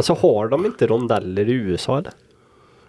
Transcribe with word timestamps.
Alltså 0.00 0.12
har 0.12 0.48
de 0.48 0.66
inte 0.66 0.86
rondeller 0.86 1.48
i 1.48 1.52
USA 1.52 1.98
eller? 1.98 2.12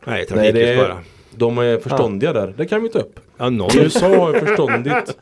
Nej, 0.05 0.15
Nej, 0.17 0.25
trafikljus 0.25 0.53
det 0.53 0.73
är, 0.73 0.77
bara. 0.77 0.97
de 1.35 1.57
är 1.57 1.77
förståndiga 1.77 2.33
där. 2.33 2.53
Det 2.57 2.65
kan 2.65 2.83
vi 2.83 2.89
ta 2.89 2.99
upp. 2.99 3.19
Ja, 3.37 3.49
någon. 3.49 3.69
USA 3.77 4.07
har 4.07 4.33
ju 4.33 4.39
förståndigt. 4.39 5.17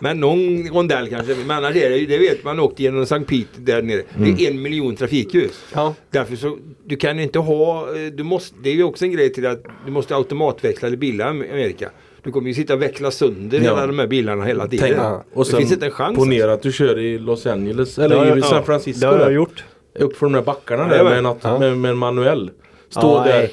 Men 0.00 0.20
någon 0.20 0.68
rondell 0.68 1.08
kanske. 1.08 1.34
Men 1.34 1.50
annars 1.50 1.76
är 1.76 1.90
det 1.90 2.06
det 2.06 2.18
vet 2.18 2.44
man 2.44 2.60
åkte 2.60 2.82
genom 2.82 3.06
Sankt 3.06 3.30
Pete 3.30 3.60
där 3.60 3.82
nere. 3.82 4.02
Mm. 4.16 4.34
Det 4.36 4.46
är 4.46 4.50
en 4.50 4.62
miljon 4.62 4.96
trafikljus. 4.96 5.64
Ja. 5.74 5.94
Därför 6.10 6.36
så, 6.36 6.58
du 6.84 6.96
kan 6.96 7.20
inte 7.20 7.38
ha, 7.38 7.96
eh, 7.96 8.06
du 8.12 8.22
måste, 8.22 8.56
det 8.62 8.70
är 8.70 8.74
ju 8.74 8.82
också 8.84 9.04
en 9.04 9.12
grej 9.12 9.32
till 9.32 9.46
att 9.46 9.62
du 9.86 9.90
måste 9.92 10.14
automatväxlade 10.16 10.96
bilar 10.96 11.26
i 11.26 11.28
Amerika. 11.50 11.90
Du 12.22 12.32
kommer 12.32 12.48
ju 12.48 12.54
sitta 12.54 12.74
och 12.74 12.82
veckla 12.82 13.10
sönder 13.10 13.60
Ja. 13.64 13.70
alla 13.72 13.86
de 13.86 13.98
här 13.98 14.06
bilarna 14.06 14.44
hela 14.44 14.68
tiden. 14.68 14.86
Tänk, 14.88 14.96
Ja. 14.98 15.24
och 15.32 15.44
det 15.44 15.50
sen 15.50 15.58
finns 15.58 15.72
inte 15.72 15.86
en 15.86 15.92
chans. 15.92 16.16
ponera 16.18 16.52
att 16.52 16.62
du 16.62 16.72
kör 16.72 16.98
i 16.98 17.18
Los 17.18 17.46
Angeles 17.46 17.98
eller 17.98 18.16
Det 18.24 18.30
har 18.30 18.36
i 18.36 18.42
San 18.42 18.50
ja, 18.56 18.62
Francisco. 18.62 19.00
Det 19.00 19.06
har 19.06 19.18
jag 19.20 19.32
gjort. 19.32 19.64
Upp 19.94 20.16
för 20.16 20.26
de 20.26 20.32
där 20.32 20.42
backarna 20.42 20.88
där 20.88 21.04
med, 21.04 21.22
något, 21.22 21.38
Ja. 21.42 21.58
med, 21.58 21.78
med 21.78 21.90
en 21.90 21.98
manuell. 21.98 22.50
Stå 22.88 23.00
Ja, 23.16 23.24
där. 23.24 23.38
nej. 23.38 23.52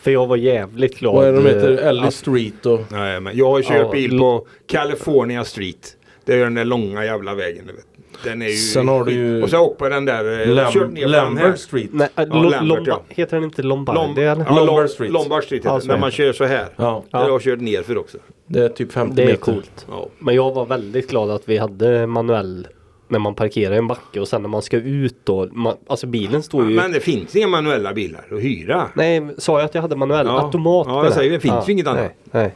För 0.00 0.10
jag 0.10 0.26
var 0.26 0.36
jävligt 0.36 0.98
glad. 0.98 1.14
Vad 1.14 1.24
är 1.28 1.32
de 1.32 1.46
heter? 1.46 1.70
eh, 1.82 1.88
Ellis 1.88 2.04
att- 2.06 2.14
Street 2.14 2.66
och... 2.66 2.80
Nej, 2.88 3.20
men 3.20 3.36
jag 3.36 3.50
har 3.50 3.62
kört 3.62 3.76
Ja, 3.76 3.90
bil 3.92 4.18
på 4.18 4.46
California 4.66 5.44
Street. 5.44 5.96
Det 6.24 6.32
är 6.34 6.38
den 6.44 6.54
där 6.54 6.64
långa 6.64 7.04
jävla 7.04 7.34
vägen. 7.34 7.64
Du 7.66 7.72
vet. 7.72 7.84
Den 8.24 8.42
är 8.42 8.46
ju 8.48 8.52
Sen 8.56 8.88
har 8.88 9.04
du 9.04 9.12
ju 9.12 9.42
Och 9.42 9.50
så 9.50 9.58
åkt 9.58 9.78
på 9.78 9.88
den 9.88 10.04
där. 10.04 10.40
eh, 10.40 10.48
Lam-. 10.54 10.96
Lambert 10.96 11.58
Street. 11.58 11.88
Nej, 11.92 12.08
Ja, 12.14 12.24
Lambert, 12.24 12.82
ja. 12.86 13.02
Heter 13.08 13.36
den 13.36 13.44
inte 13.44 13.62
Lombardi 13.62 13.98
Lom- 13.98 14.32
eller? 14.32 14.44
ja, 14.48 14.64
Lombard 14.64 14.90
Street. 14.90 15.12
Lombard 15.12 15.44
Street 15.44 15.64
heter 15.64 15.80
så 15.80 15.86
När 15.86 15.94
är 15.94 15.98
man 15.98 16.10
kör 16.10 16.32
så 16.32 16.44
här. 16.44 16.66
Ja, 16.76 17.04
Det 17.10 17.16
har 17.16 17.28
jag 17.28 17.42
kört 17.42 17.60
ner 17.60 17.82
för 17.82 17.98
också. 17.98 18.18
det 18.46 18.60
är 18.60 18.68
typ 18.68 18.92
50 18.92 19.16
Det 19.16 19.22
är 19.22 19.26
meter. 19.26 19.40
coolt. 19.40 19.86
Ja. 19.90 20.08
Men 20.18 20.34
jag 20.34 20.54
var 20.54 20.66
väldigt 20.66 21.10
glad 21.10 21.30
att 21.30 21.42
vi 21.48 21.58
hade 21.58 22.06
manuell 22.06 22.66
när 23.12 23.18
man 23.18 23.34
parkerar 23.34 23.74
i 23.74 23.78
en 23.78 23.86
backe 23.86 24.20
och 24.20 24.28
sen 24.28 24.42
när 24.42 24.48
man 24.48 24.62
ska 24.62 24.76
ut 24.76 25.16
då. 25.24 25.48
Man, 25.52 25.76
alltså 25.86 26.06
bilen 26.06 26.42
står 26.42 26.70
ju... 26.70 26.76
Men 26.76 26.92
det 26.92 27.00
finns 27.00 27.36
inga 27.36 27.48
manuella 27.48 27.92
bilar 27.92 28.24
att 28.30 28.40
hyra. 28.40 28.88
Nej, 28.94 29.28
sa 29.38 29.58
jag 29.58 29.64
att 29.64 29.74
jag 29.74 29.82
hade 29.82 29.96
manuell? 29.96 30.26
Ja. 30.26 30.40
Automat 30.40 30.86
Ja, 30.90 31.04
jag 31.04 31.12
säger 31.12 31.30
det. 31.30 31.40
finns 31.40 31.68
ju 31.68 31.72
inget 31.72 31.86
annat. 31.86 32.00
Nej, 32.00 32.14
nej. 32.30 32.54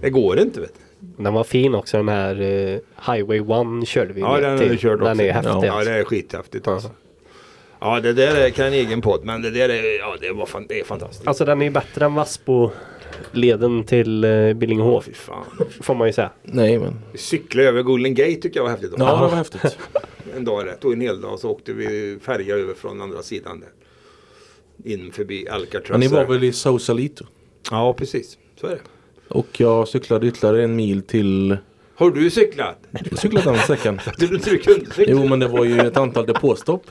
Det 0.00 0.10
går 0.10 0.38
inte 0.38 0.60
vet 0.60 0.74
du. 0.74 1.22
Den 1.22 1.34
var 1.34 1.44
fin 1.44 1.74
också 1.74 1.96
den 1.96 2.08
här 2.08 2.40
eh, 2.40 2.78
Highway 3.14 3.38
1 3.82 3.88
körde 3.88 4.12
vi 4.12 4.20
Ja, 4.20 4.40
den 4.40 4.58
har 4.58 4.64
du 4.64 4.76
kört 4.76 4.94
också. 4.94 5.04
Den 5.04 5.20
är 5.20 5.32
häftig 5.32 5.50
Ja. 5.50 5.66
Ja, 5.66 5.72
alltså. 5.72 5.90
det 5.90 5.98
är 5.98 6.04
skithäftigt 6.04 6.68
alltså. 6.68 6.90
Ja, 7.80 8.00
det 8.00 8.12
där 8.12 8.36
är, 8.36 8.50
kan 8.50 8.66
en 8.66 8.72
egen 8.72 9.00
podd. 9.00 9.24
Men 9.24 9.42
det 9.42 9.50
där 9.50 9.68
är, 9.68 9.98
ja, 9.98 10.16
det, 10.20 10.32
var 10.32 10.46
fan, 10.46 10.66
det 10.68 10.80
är 10.80 10.84
fantastiskt. 10.84 11.26
Alltså 11.28 11.44
den 11.44 11.60
är 11.60 11.64
ju 11.64 11.70
bättre 11.70 12.04
än 12.04 12.14
Vassbo-leden 13.12 13.84
till 13.84 14.24
eh, 14.24 14.52
Billingehov. 14.52 15.00
Fy 15.00 15.12
fan. 15.12 15.44
Får 15.80 15.94
man 15.94 16.06
ju 16.06 16.12
säga. 16.12 16.30
Nej 16.42 16.78
men. 16.78 16.98
Cykla 17.14 17.62
över 17.62 17.82
Golden 17.82 18.14
Gate 18.14 18.34
tycker 18.34 18.56
jag 18.56 18.64
var 18.64 18.70
häftigt. 18.70 18.92
Ja, 18.98 19.04
det 19.14 19.20
var 19.20 19.36
häftigt. 19.36 19.78
En 20.36 20.44
dag 20.44 20.66
rätt. 20.66 20.80
Tog 20.80 20.92
en 20.92 21.00
hel 21.00 21.20
dag 21.20 21.38
så 21.38 21.50
åkte 21.50 21.72
vi 21.72 22.18
färja 22.22 22.56
över 22.56 22.74
från 22.74 23.00
andra 23.00 23.22
sidan 23.22 23.60
där. 23.60 23.68
In 24.92 25.12
förbi 25.12 25.48
Alcatraz. 25.48 25.90
Men 25.90 26.00
ni 26.00 26.08
var 26.08 26.24
väl 26.24 26.44
i 26.44 26.52
Sausalito? 26.52 27.24
Ja, 27.70 27.94
precis. 27.94 28.38
Så 28.60 28.66
är 28.66 28.70
det. 28.70 28.80
Och 29.28 29.60
jag 29.60 29.88
cyklade 29.88 30.26
ytterligare 30.26 30.64
en 30.64 30.76
mil 30.76 31.02
till... 31.02 31.56
Har 31.94 32.10
du 32.10 32.30
cyklat? 32.30 32.78
Jag 33.10 33.18
cyklade 33.18 33.50
den 33.50 33.58
sträckan. 33.58 34.00
Du, 34.18 34.26
du, 34.26 34.36
du 34.36 34.58
kunde 34.58 34.90
cykla? 34.90 35.12
Jo 35.12 35.26
men 35.26 35.38
det 35.38 35.48
var 35.48 35.64
ju 35.64 35.80
ett 35.80 35.96
antal 35.96 36.26
depåstopp. 36.26 36.86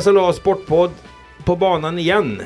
SLA 0.00 0.32
Sportpodd 0.32 0.90
på 1.44 1.56
banan 1.56 1.98
igen. 1.98 2.42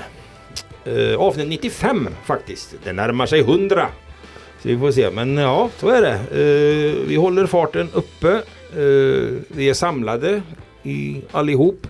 Uh, 0.86 1.20
avsnitt 1.20 1.48
95 1.48 2.08
faktiskt. 2.24 2.74
Det 2.84 2.92
närmar 2.92 3.26
sig 3.26 3.40
100. 3.40 3.88
Så 4.62 4.68
vi 4.68 4.78
får 4.78 4.90
se. 4.90 5.10
Men 5.10 5.36
ja, 5.36 5.70
så 5.76 5.88
är 5.88 6.02
det. 6.02 6.40
Uh, 6.40 7.06
vi 7.06 7.16
håller 7.16 7.46
farten 7.46 7.88
uppe. 7.92 8.42
Uh, 8.76 9.38
vi 9.48 9.68
är 9.68 9.74
samlade 9.74 10.42
i, 10.82 11.22
allihop. 11.30 11.86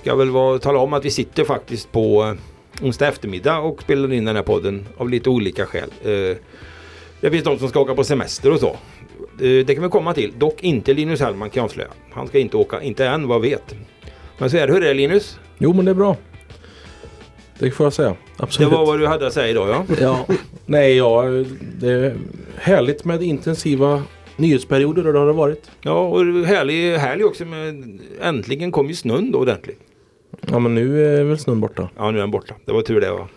Ska 0.00 0.14
väl 0.14 0.30
vara, 0.30 0.58
tala 0.58 0.78
om 0.78 0.92
att 0.92 1.04
vi 1.04 1.10
sitter 1.10 1.44
faktiskt 1.44 1.92
på 1.92 2.36
onsdag 2.82 3.08
eftermiddag 3.08 3.58
och 3.58 3.82
spelar 3.82 4.12
in 4.12 4.24
den 4.24 4.36
här 4.36 4.42
podden 4.42 4.86
av 4.96 5.08
lite 5.10 5.30
olika 5.30 5.66
skäl. 5.66 5.90
Uh, 6.06 6.36
det 7.20 7.30
finns 7.30 7.44
de 7.44 7.58
som 7.58 7.68
ska 7.68 7.80
åka 7.80 7.94
på 7.94 8.04
semester 8.04 8.52
och 8.52 8.60
så. 8.60 8.76
Det 9.38 9.74
kan 9.74 9.82
vi 9.82 9.88
komma 9.88 10.14
till. 10.14 10.32
Dock 10.38 10.62
inte 10.62 10.94
Linus 10.94 11.20
Hellman 11.20 11.50
kan 11.50 11.60
jag 11.60 11.64
avslöja. 11.64 11.88
Han 12.10 12.28
ska 12.28 12.38
inte 12.38 12.56
åka, 12.56 12.82
inte 12.82 13.06
än 13.06 13.28
vad 13.28 13.34
jag 13.34 13.40
vet. 13.40 13.74
Men 14.38 14.50
så 14.50 14.56
är 14.56 14.66
det. 14.66 14.72
Hur 14.72 14.82
är 14.82 14.88
det 14.88 14.94
Linus? 14.94 15.38
Jo 15.58 15.72
men 15.72 15.84
det 15.84 15.90
är 15.90 15.94
bra. 15.94 16.16
Det 17.58 17.70
får 17.70 17.86
jag 17.86 17.92
säga. 17.92 18.08
Det 18.08 18.42
Absolut. 18.42 18.72
var 18.72 18.86
vad 18.86 18.98
du 19.00 19.06
hade 19.06 19.26
att 19.26 19.32
säga 19.32 19.48
idag 19.48 19.68
ja. 19.68 19.84
Ja. 20.00 20.26
Nej 20.66 20.96
ja, 20.96 21.22
det 21.80 21.88
är 21.92 22.16
härligt 22.56 23.04
med 23.04 23.22
intensiva 23.22 24.02
nyhetsperioder 24.36 25.06
och 25.06 25.12
det 25.12 25.18
har 25.18 25.26
det 25.26 25.32
varit. 25.32 25.70
Ja 25.80 26.00
och 26.08 26.24
härlig, 26.46 26.92
härlig 26.96 27.26
också 27.26 27.44
med 27.44 28.00
äntligen 28.22 28.72
kom 28.72 28.88
ju 28.88 28.94
snön 28.94 29.30
då 29.32 29.38
ordentligt. 29.38 29.80
Ja 30.50 30.58
men 30.58 30.74
nu 30.74 31.06
är 31.18 31.24
väl 31.24 31.38
snön 31.38 31.60
borta. 31.60 31.88
Ja 31.96 32.10
nu 32.10 32.16
är 32.18 32.20
den 32.22 32.30
borta. 32.30 32.54
Det 32.64 32.72
var 32.72 32.82
tur 32.82 33.00
det 33.00 33.10
va. 33.10 33.28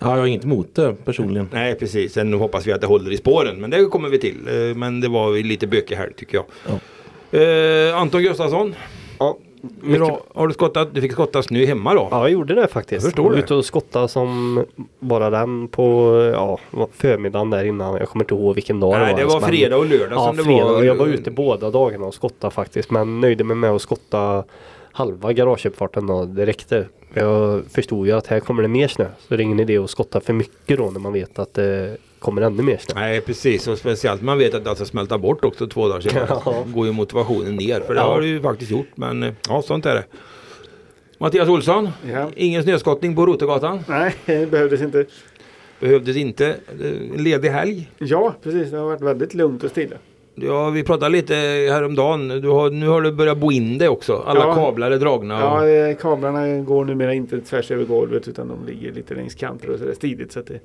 Ja, 0.00 0.10
jag 0.10 0.16
har 0.16 0.26
inget 0.26 0.44
emot 0.44 0.74
det 0.74 0.94
personligen. 1.04 1.48
Nej 1.52 1.74
precis. 1.74 2.12
Sen 2.12 2.32
hoppas 2.32 2.66
vi 2.66 2.72
att 2.72 2.80
det 2.80 2.86
håller 2.86 3.12
i 3.12 3.16
spåren. 3.16 3.60
Men 3.60 3.70
det 3.70 3.84
kommer 3.84 4.08
vi 4.08 4.18
till. 4.18 4.36
Eh, 4.48 4.76
Men 4.76 5.00
det 5.00 5.08
var 5.08 5.34
ju 5.36 5.42
lite 5.42 5.66
bökig 5.66 5.96
här 5.96 6.12
tycker 6.16 6.38
jag. 6.38 6.44
Eh, 7.42 7.96
Anton 8.00 8.22
Gustafsson. 8.22 8.74
Ja, 9.18 9.38
Hur 9.82 9.98
har, 10.34 10.48
du 10.48 10.54
skottat? 10.54 10.94
Du 10.94 11.00
fick 11.00 11.12
skottas 11.12 11.50
nu 11.50 11.66
hemma 11.66 11.94
då? 11.94 12.08
Ja, 12.10 12.18
jag 12.20 12.30
gjorde 12.30 12.54
det 12.54 12.66
faktiskt. 12.68 12.92
Jag 12.92 13.02
förstår 13.12 13.24
var 13.24 13.32
det. 13.32 13.38
ute 13.38 13.54
och 13.54 13.64
skottade 13.64 14.08
som 14.08 14.64
bara 14.98 15.30
den 15.30 15.68
på 15.68 16.12
ja, 16.34 16.58
förmiddagen 16.92 17.50
där 17.50 17.64
innan. 17.64 17.94
Jag 17.96 18.08
kommer 18.08 18.24
inte 18.24 18.34
ihåg 18.34 18.54
vilken 18.54 18.80
dag 18.80 18.92
Nej 18.98 19.14
det 19.14 19.20
det 19.20 19.26
var. 19.26 19.32
var 19.32 19.40
men- 19.40 19.48
fredag 19.50 19.76
och 19.76 19.86
lördag 19.86 20.08
Ja, 20.18 20.26
som 20.26 20.36
det 20.36 20.42
fredag. 20.44 20.64
var. 20.64 20.82
Jag 20.82 20.94
var 20.94 21.06
ute 21.06 21.30
båda 21.30 21.70
dagarna 21.70 22.06
och 22.06 22.14
skottade 22.14 22.50
faktiskt. 22.54 22.90
Men 22.90 23.20
nöjde 23.20 23.44
mig 23.44 23.56
med 23.56 23.70
att 23.70 23.82
skotta 23.82 24.44
halva 24.92 25.32
garageuppfarten 25.32 26.06
då. 26.06 26.24
Det 26.24 26.46
räckte. 26.46 26.86
Jag 27.14 27.62
förstod 27.70 28.06
ju 28.06 28.12
att 28.12 28.26
här 28.26 28.40
kommer 28.40 28.62
det 28.62 28.68
mer 28.68 28.88
snö. 28.88 29.06
Så 29.18 29.36
det 29.36 29.42
är 29.42 29.44
ingen 29.44 29.60
idé 29.60 29.78
att 29.78 29.90
skotta 29.90 30.20
för 30.20 30.32
mycket 30.32 30.78
då 30.78 30.90
när 30.90 31.00
man 31.00 31.12
vet 31.12 31.38
att 31.38 31.54
det 31.54 31.96
kommer 32.24 32.42
ännu 32.42 32.62
mer 32.62 32.76
snö. 32.76 33.00
Nej 33.00 33.20
precis 33.20 33.68
och 33.68 33.78
speciellt 33.78 34.22
man 34.22 34.38
vet 34.38 34.54
att 34.54 34.64
det 34.64 34.74
ska 34.76 34.84
smälta 34.84 35.18
bort 35.18 35.44
också 35.44 35.66
två 35.66 35.88
dagar 35.88 36.00
senare. 36.00 36.26
Ja. 36.44 36.64
går 36.66 36.86
ju 36.86 36.92
motivationen 36.92 37.56
ner 37.56 37.80
för 37.80 37.94
det 37.94 38.00
Ja. 38.00 38.06
har 38.06 38.20
det 38.20 38.26
ju 38.26 38.40
faktiskt 38.42 38.70
gjort. 38.70 38.86
Men 38.94 39.22
eh, 39.22 39.32
ja 39.48 39.62
sånt 39.62 39.86
är 39.86 39.94
det. 39.94 40.04
Mattias 41.18 41.48
Olsson. 41.48 41.88
Ja. 42.12 42.30
Ingen 42.36 42.62
snöskottning 42.62 43.16
på 43.16 43.26
Rotegatan. 43.26 43.80
Nej, 43.88 44.14
det 44.26 44.50
behövdes 44.50 44.80
inte. 44.82 45.04
Behövdes 45.80 46.16
inte. 46.16 46.46
Eh, 46.82 47.20
Ledig 47.22 47.48
helg. 47.48 47.90
Ja, 47.98 48.34
precis. 48.42 48.70
Det 48.70 48.76
har 48.76 48.84
varit 48.84 49.00
väldigt 49.00 49.34
lugnt 49.34 49.64
och 49.64 49.70
stilla. 49.70 49.96
Ja, 50.34 50.70
vi 50.70 50.82
pratade 50.84 51.10
lite 51.10 51.34
häromdagen. 51.70 52.28
Du 52.28 52.48
har, 52.48 52.70
nu 52.70 52.88
har 52.88 53.02
du 53.02 53.12
börjat 53.12 53.38
bo 53.38 53.52
in 53.52 53.78
det 53.78 53.88
också. 53.88 54.22
Alla 54.26 54.40
Ja. 54.40 54.54
kablar 54.54 54.90
är 54.90 54.98
dragna. 54.98 55.40
Ja, 55.40 55.60
och, 55.60 55.68
eh, 55.68 55.96
kablarna 55.96 56.58
går 56.58 56.84
numera 56.84 57.14
inte 57.14 57.40
tvärs 57.40 57.70
över 57.70 57.84
golvet 57.84 58.28
utan 58.28 58.48
de 58.48 58.66
ligger 58.66 58.92
lite 58.92 59.14
längs 59.14 59.34
kanter 59.34 59.70
och 59.70 59.78
sådär 59.78 59.92
stidigt. 59.94 60.32
Så 60.32 60.40
att 60.40 60.46
det, 60.46 60.60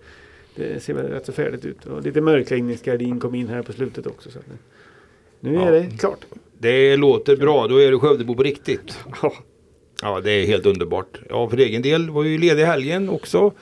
det 0.59 0.84
ser 0.84 0.94
väl 0.94 1.06
rätt 1.08 1.25
så 1.25 1.31
färdigt 1.31 1.66
ut. 1.66 1.86
Och 1.86 2.03
lite 2.03 2.22
mörkläggningsgardin 2.22 3.20
kom 3.20 3.36
in 3.36 3.47
här 3.47 3.62
på 3.62 3.74
slutet 3.74 4.08
också. 4.08 4.31
Så 4.31 4.40
nu 5.40 5.56
är 5.56 5.66
Ja. 5.66 5.72
det 5.72 5.97
klart. 6.00 6.25
Det 6.58 6.97
låter 6.97 7.36
bra. 7.38 7.68
Då 7.68 7.78
är 7.78 7.92
du 7.92 8.00
Skövdebo 8.00 8.36
på 8.36 8.44
riktigt. 8.44 8.98
Ja. 9.22 9.34
Ja, 10.02 10.22
det 10.22 10.31
är 10.31 10.46
helt 10.46 10.66
underbart. 10.66 11.19
Ja, 11.30 11.50
för 11.50 11.58
egen 11.58 11.81
del 11.81 12.09
var 12.09 12.24
ju 12.24 12.38
ledig 12.38 12.64
helgen 12.64 13.09
också. 13.09 13.53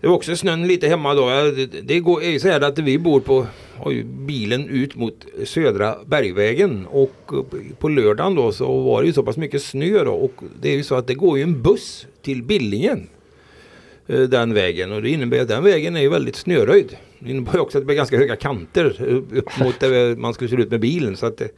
Det 0.00 0.06
var 0.06 0.14
också 0.14 0.36
snön 0.36 0.66
lite 0.66 0.88
hemma 0.88 1.14
då. 1.14 1.28
Det, 1.82 2.00
går, 2.00 2.22
är 2.22 2.30
ju 2.30 2.40
så 2.40 2.48
här 2.48 2.60
att 2.60 2.78
vi 2.78 2.98
bor 2.98 3.20
på, 3.20 3.46
ju 3.90 4.04
bilen 4.04 4.68
ut 4.68 4.96
mot 4.96 5.26
södra 5.44 5.96
Bergvägen 6.06 6.86
och 6.90 7.14
på 7.78 7.88
lördagen 7.88 8.34
då 8.34 8.52
så 8.52 8.80
var 8.80 9.00
det 9.02 9.06
ju 9.06 9.12
så 9.12 9.22
pass 9.22 9.36
mycket 9.36 9.62
snö 9.62 10.04
då 10.04 10.12
och 10.12 10.32
det 10.60 10.68
är 10.68 10.76
ju 10.76 10.82
så 10.82 10.94
att 10.94 11.06
det 11.06 11.14
går 11.14 11.38
ju 11.38 11.42
en 11.42 11.62
buss 11.62 12.06
till 12.22 12.42
Billingen. 12.42 13.08
Eh, 14.08 14.20
Den 14.20 14.54
vägen 14.54 14.92
och 14.92 15.02
det 15.02 15.10
innebär 15.10 15.40
att 15.40 15.48
den 15.48 15.64
vägen 15.64 15.96
är 15.96 16.00
ju 16.00 16.08
väldigt 16.08 16.36
snöröjd. 16.36 16.96
Det 17.18 17.30
innebär 17.30 17.60
också 17.60 17.78
att 17.78 17.82
det 17.82 17.86
blir 17.86 17.96
ganska 17.96 18.18
höga 18.18 18.36
kanter 18.36 18.96
eh, 19.08 19.38
upp 19.38 19.58
mot 19.60 19.80
där 19.80 20.16
man 20.16 20.34
skulle 20.34 20.50
se 20.50 20.56
ut 20.56 20.70
med 20.70 20.80
bilen. 20.80 21.16
Så 21.16 21.26
att 21.26 21.36
det, 21.36 21.48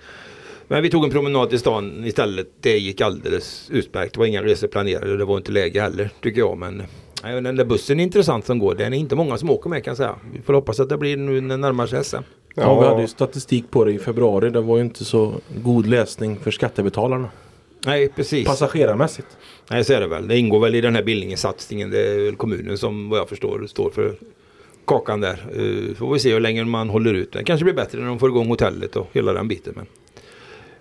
men 0.68 0.82
vi 0.82 0.90
tog 0.90 1.04
en 1.04 1.10
promenad 1.10 1.50
till 1.50 1.58
stan 1.58 2.04
istället. 2.04 2.48
Det 2.60 2.78
gick 2.78 3.00
alldeles 3.00 3.70
utmärkt. 3.70 4.14
Det 4.14 4.18
var 4.18 4.26
inga 4.26 4.42
resor 4.42 4.68
planerade. 4.68 5.16
Det 5.16 5.24
var 5.24 5.36
inte 5.36 5.52
läge 5.52 5.80
heller 5.80 6.10
tycker 6.22 6.38
jag. 6.38 6.58
Men 6.58 6.82
nej, 7.22 7.42
den 7.42 7.56
där 7.56 7.64
bussen 7.64 8.00
är 8.00 8.04
intressant 8.04 8.46
som 8.46 8.58
går. 8.58 8.74
Den 8.74 8.92
är 8.92 8.98
inte 8.98 9.16
många 9.16 9.38
som 9.38 9.50
åker 9.50 9.70
med 9.70 9.84
kan 9.84 9.90
jag 9.90 9.96
säga. 9.96 10.14
Vi 10.34 10.42
får 10.42 10.54
hoppas 10.54 10.80
att 10.80 10.88
det 10.88 10.98
blir 10.98 11.16
nu 11.16 11.40
när 11.40 11.48
det 11.48 11.56
närmar 11.56 11.86
sig 11.86 12.04
SM. 12.04 12.16
Ja, 12.54 12.80
vi 12.80 12.86
hade 12.86 13.00
ju 13.00 13.08
statistik 13.08 13.70
på 13.70 13.84
det 13.84 13.92
i 13.92 13.98
februari. 13.98 14.50
Det 14.50 14.60
var 14.60 14.76
ju 14.76 14.82
inte 14.82 15.04
så 15.04 15.34
god 15.62 15.86
läsning 15.86 16.36
för 16.36 16.50
skattebetalarna. 16.50 17.28
Nej 17.84 18.08
precis. 18.08 18.46
Passagerarmässigt. 18.46 19.28
Nej 19.70 19.84
så 19.84 19.92
är 19.92 20.00
det 20.00 20.06
väl. 20.06 20.28
Det 20.28 20.38
ingår 20.38 20.60
väl 20.60 20.74
i 20.74 20.80
den 20.80 20.94
här 20.94 21.02
Billingensatsningen. 21.02 21.90
Det 21.90 22.00
är 22.00 22.32
kommunen 22.32 22.78
som 22.78 23.08
vad 23.08 23.18
jag 23.18 23.28
förstår 23.28 23.66
står 23.66 23.90
för 23.90 24.14
kakan 24.84 25.20
där. 25.20 25.46
Uh, 25.58 25.94
får 25.94 26.12
vi 26.12 26.18
se 26.18 26.32
hur 26.32 26.40
länge 26.40 26.64
man 26.64 26.88
håller 26.88 27.14
ut. 27.14 27.32
Det 27.32 27.44
kanske 27.44 27.64
blir 27.64 27.74
bättre 27.74 28.00
när 28.00 28.06
de 28.06 28.18
får 28.18 28.28
igång 28.28 28.48
hotellet 28.48 28.96
och 28.96 29.08
hela 29.12 29.32
den 29.32 29.48
biten. 29.48 29.72
Men 29.76 29.86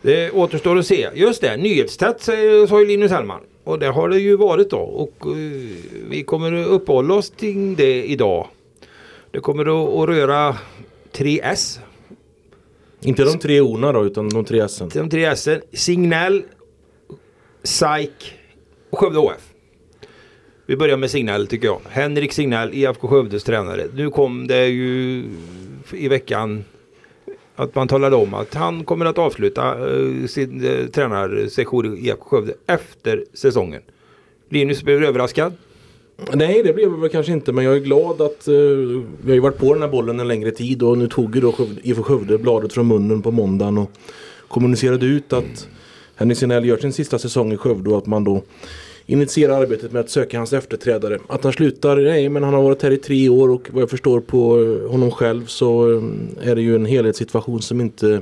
det 0.01 0.31
återstår 0.31 0.78
att 0.78 0.86
se. 0.86 1.10
Just 1.13 1.42
det, 1.42 1.57
nyhetstätt 1.57 2.22
sa 2.69 2.80
ju 2.80 2.86
Linus 2.86 3.12
Hellman. 3.12 3.42
Och 3.63 3.80
det 3.80 3.88
har 3.88 4.10
det 4.10 4.19
ju 4.19 4.36
varit 4.36 4.69
då. 4.69 4.80
Och 4.80 5.25
uh, 5.28 5.69
vi 6.10 6.24
kommer 6.24 6.54
att 6.54 6.68
uppehålla 6.68 7.13
oss 7.13 7.30
till 7.30 7.75
det 7.75 8.04
idag. 8.04 8.48
Det 9.31 9.40
kommer 9.40 9.62
att, 9.66 10.00
att 10.00 10.10
röra 10.16 10.57
3S. 11.13 11.80
Inte 13.01 13.24
de 13.24 13.40
tre 13.40 13.62
orna 13.62 13.92
då 13.92 14.06
utan 14.06 14.30
de 14.30 14.46
tre 14.46 14.60
S. 14.60 14.81
De 14.94 15.10
tre 15.10 15.25
S. 15.25 15.50
Signell, 15.74 16.44
SAIK 17.63 18.33
och 18.89 19.00
Skövde 19.00 19.19
HF. 19.19 19.53
Vi 20.65 20.75
börjar 20.75 20.97
med 20.97 21.11
Signell 21.11 21.47
tycker 21.47 21.67
jag. 21.67 21.79
Henrik 21.89 22.33
Signell, 22.33 22.73
IFK 22.73 23.07
Skövdes 23.07 23.44
tränare. 23.44 23.88
Nu 23.94 24.09
kom 24.09 24.47
det 24.47 24.67
ju 24.67 25.23
i 25.91 26.07
veckan 26.07 26.63
att 27.56 27.75
man 27.75 27.88
talade 27.88 28.15
om 28.15 28.33
att 28.33 28.53
han 28.53 28.83
kommer 28.83 29.06
att 29.06 29.17
avsluta 29.17 29.88
uh, 29.88 30.27
sin 30.27 30.65
uh, 30.65 30.88
tränarsession 30.88 31.97
i 31.97 32.07
IFK 32.07 32.23
Skövde 32.29 32.53
efter 32.67 33.25
säsongen. 33.33 33.81
Linus 34.50 34.83
blev 34.83 35.03
överraskad. 35.03 35.53
Nej 36.33 36.63
det 36.63 36.73
blev 36.73 36.89
jag 36.89 37.01
väl 37.01 37.09
kanske 37.09 37.31
inte 37.31 37.51
men 37.51 37.65
jag 37.65 37.75
är 37.75 37.79
glad 37.79 38.21
att 38.21 38.47
uh, 38.47 39.03
vi 39.21 39.27
har 39.27 39.33
ju 39.33 39.39
varit 39.39 39.57
på 39.57 39.73
den 39.73 39.81
här 39.81 39.89
bollen 39.89 40.19
en 40.19 40.27
längre 40.27 40.51
tid 40.51 40.83
och 40.83 40.97
nu 40.97 41.07
tog 41.07 41.35
ju 41.35 41.41
då 41.41 41.55
IFK 41.83 42.03
Skövde 42.03 42.38
bladet 42.38 42.73
från 42.73 42.88
munnen 42.88 43.21
på 43.21 43.31
måndagen 43.31 43.77
och 43.77 43.91
kommunicerade 44.47 45.05
ut 45.05 45.33
att 45.33 45.67
Henrik 46.19 46.38
Sinell 46.38 46.66
gör 46.66 46.77
sin 46.77 46.94
sista 46.94 47.19
säsong 47.19 47.54
i 47.54 47.57
Skövde 47.57 47.89
och 47.89 47.98
att 47.98 48.06
man 48.06 48.24
då 48.24 48.44
initierar 49.06 49.62
arbetet 49.62 49.92
med 49.92 50.00
att 50.00 50.10
söka 50.10 50.38
hans 50.38 50.54
efterträdare. 50.54 51.19
Att 51.27 51.44
han 51.44 51.54
slutar, 51.54 51.98
nej 51.98 52.30
men 52.30 52.44
han 52.44 52.54
har 52.54 52.63
varit 52.63 52.83
här 52.83 52.92
i 52.92 52.98
tre 52.98 53.30
år 53.30 53.50
och 53.50 53.69
vad 53.71 53.81
jag 53.81 53.89
förstår 53.89 54.19
på 54.19 54.62
eh, 54.62 54.92
honom 54.92 55.12
själv 55.12 55.45
så 55.45 55.92
eh, 55.92 56.04
är 56.50 56.56
det 56.56 56.62
ju 56.62 56.75
en 56.75 56.86
helhetssituation 56.86 57.62
som 57.62 57.81
inte 57.81 58.21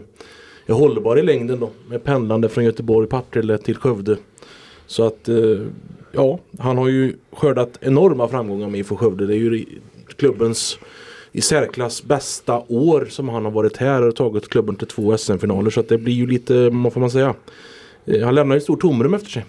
är 0.65 0.73
hållbar 0.73 1.19
i 1.19 1.23
längden 1.23 1.59
då. 1.59 1.69
Med 1.89 2.03
pendlande 2.03 2.49
från 2.49 2.63
Göteborg, 2.63 3.07
Partille 3.07 3.57
till 3.57 3.75
Skövde. 3.75 4.17
Så 4.87 5.03
att 5.03 5.29
eh, 5.29 5.59
ja, 6.11 6.39
han 6.59 6.77
har 6.77 6.87
ju 6.87 7.13
skördat 7.31 7.77
enorma 7.81 8.27
framgångar 8.27 8.69
med 8.69 8.79
IFK 8.79 8.95
Skövde. 8.95 9.25
Det 9.25 9.33
är 9.33 9.37
ju 9.37 9.65
klubbens 10.17 10.79
i 11.31 11.41
särklass 11.41 12.03
bästa 12.03 12.63
år 12.67 13.07
som 13.09 13.29
han 13.29 13.45
har 13.45 13.51
varit 13.51 13.77
här 13.77 14.01
och 14.01 14.15
tagit 14.15 14.49
klubben 14.49 14.75
till 14.75 14.87
två 14.87 15.17
SM-finaler. 15.17 15.69
Så 15.69 15.79
att 15.79 15.89
det 15.89 15.97
blir 15.97 16.13
ju 16.13 16.27
lite, 16.27 16.69
vad 16.69 16.93
får 16.93 16.99
man 16.99 17.11
säga, 17.11 17.35
han 18.23 18.35
lämnar 18.35 18.57
ett 18.57 18.63
stort 18.63 18.81
tomrum 18.81 19.13
efter 19.13 19.29
sig. 19.29 19.45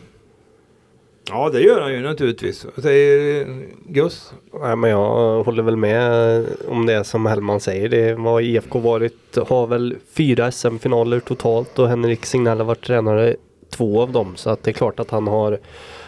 Ja 1.30 1.50
det 1.50 1.60
gör 1.60 1.80
han 1.80 1.92
ju 1.92 2.00
naturligtvis. 2.00 2.66
Säger 2.76 3.46
Gus? 3.86 4.32
Ja, 4.52 4.76
men 4.76 4.90
jag 4.90 5.42
håller 5.42 5.62
väl 5.62 5.76
med 5.76 6.46
om 6.68 6.86
det 6.86 7.04
som 7.04 7.26
Hellman 7.26 7.60
säger. 7.60 7.88
Det 7.88 8.14
var 8.14 8.40
IFK 8.40 8.78
varit, 8.78 9.36
har 9.48 9.66
väl 9.66 9.96
fyra 10.12 10.50
SM-finaler 10.50 11.20
totalt 11.20 11.78
och 11.78 11.88
Henrik 11.88 12.26
Signell 12.26 12.58
har 12.58 12.64
varit 12.64 12.84
tränare 12.84 13.36
två 13.70 14.02
av 14.02 14.12
dem. 14.12 14.36
Så 14.36 14.50
att 14.50 14.62
det 14.62 14.70
är 14.70 14.72
klart 14.72 15.00
att 15.00 15.10
han 15.10 15.26
har 15.26 15.58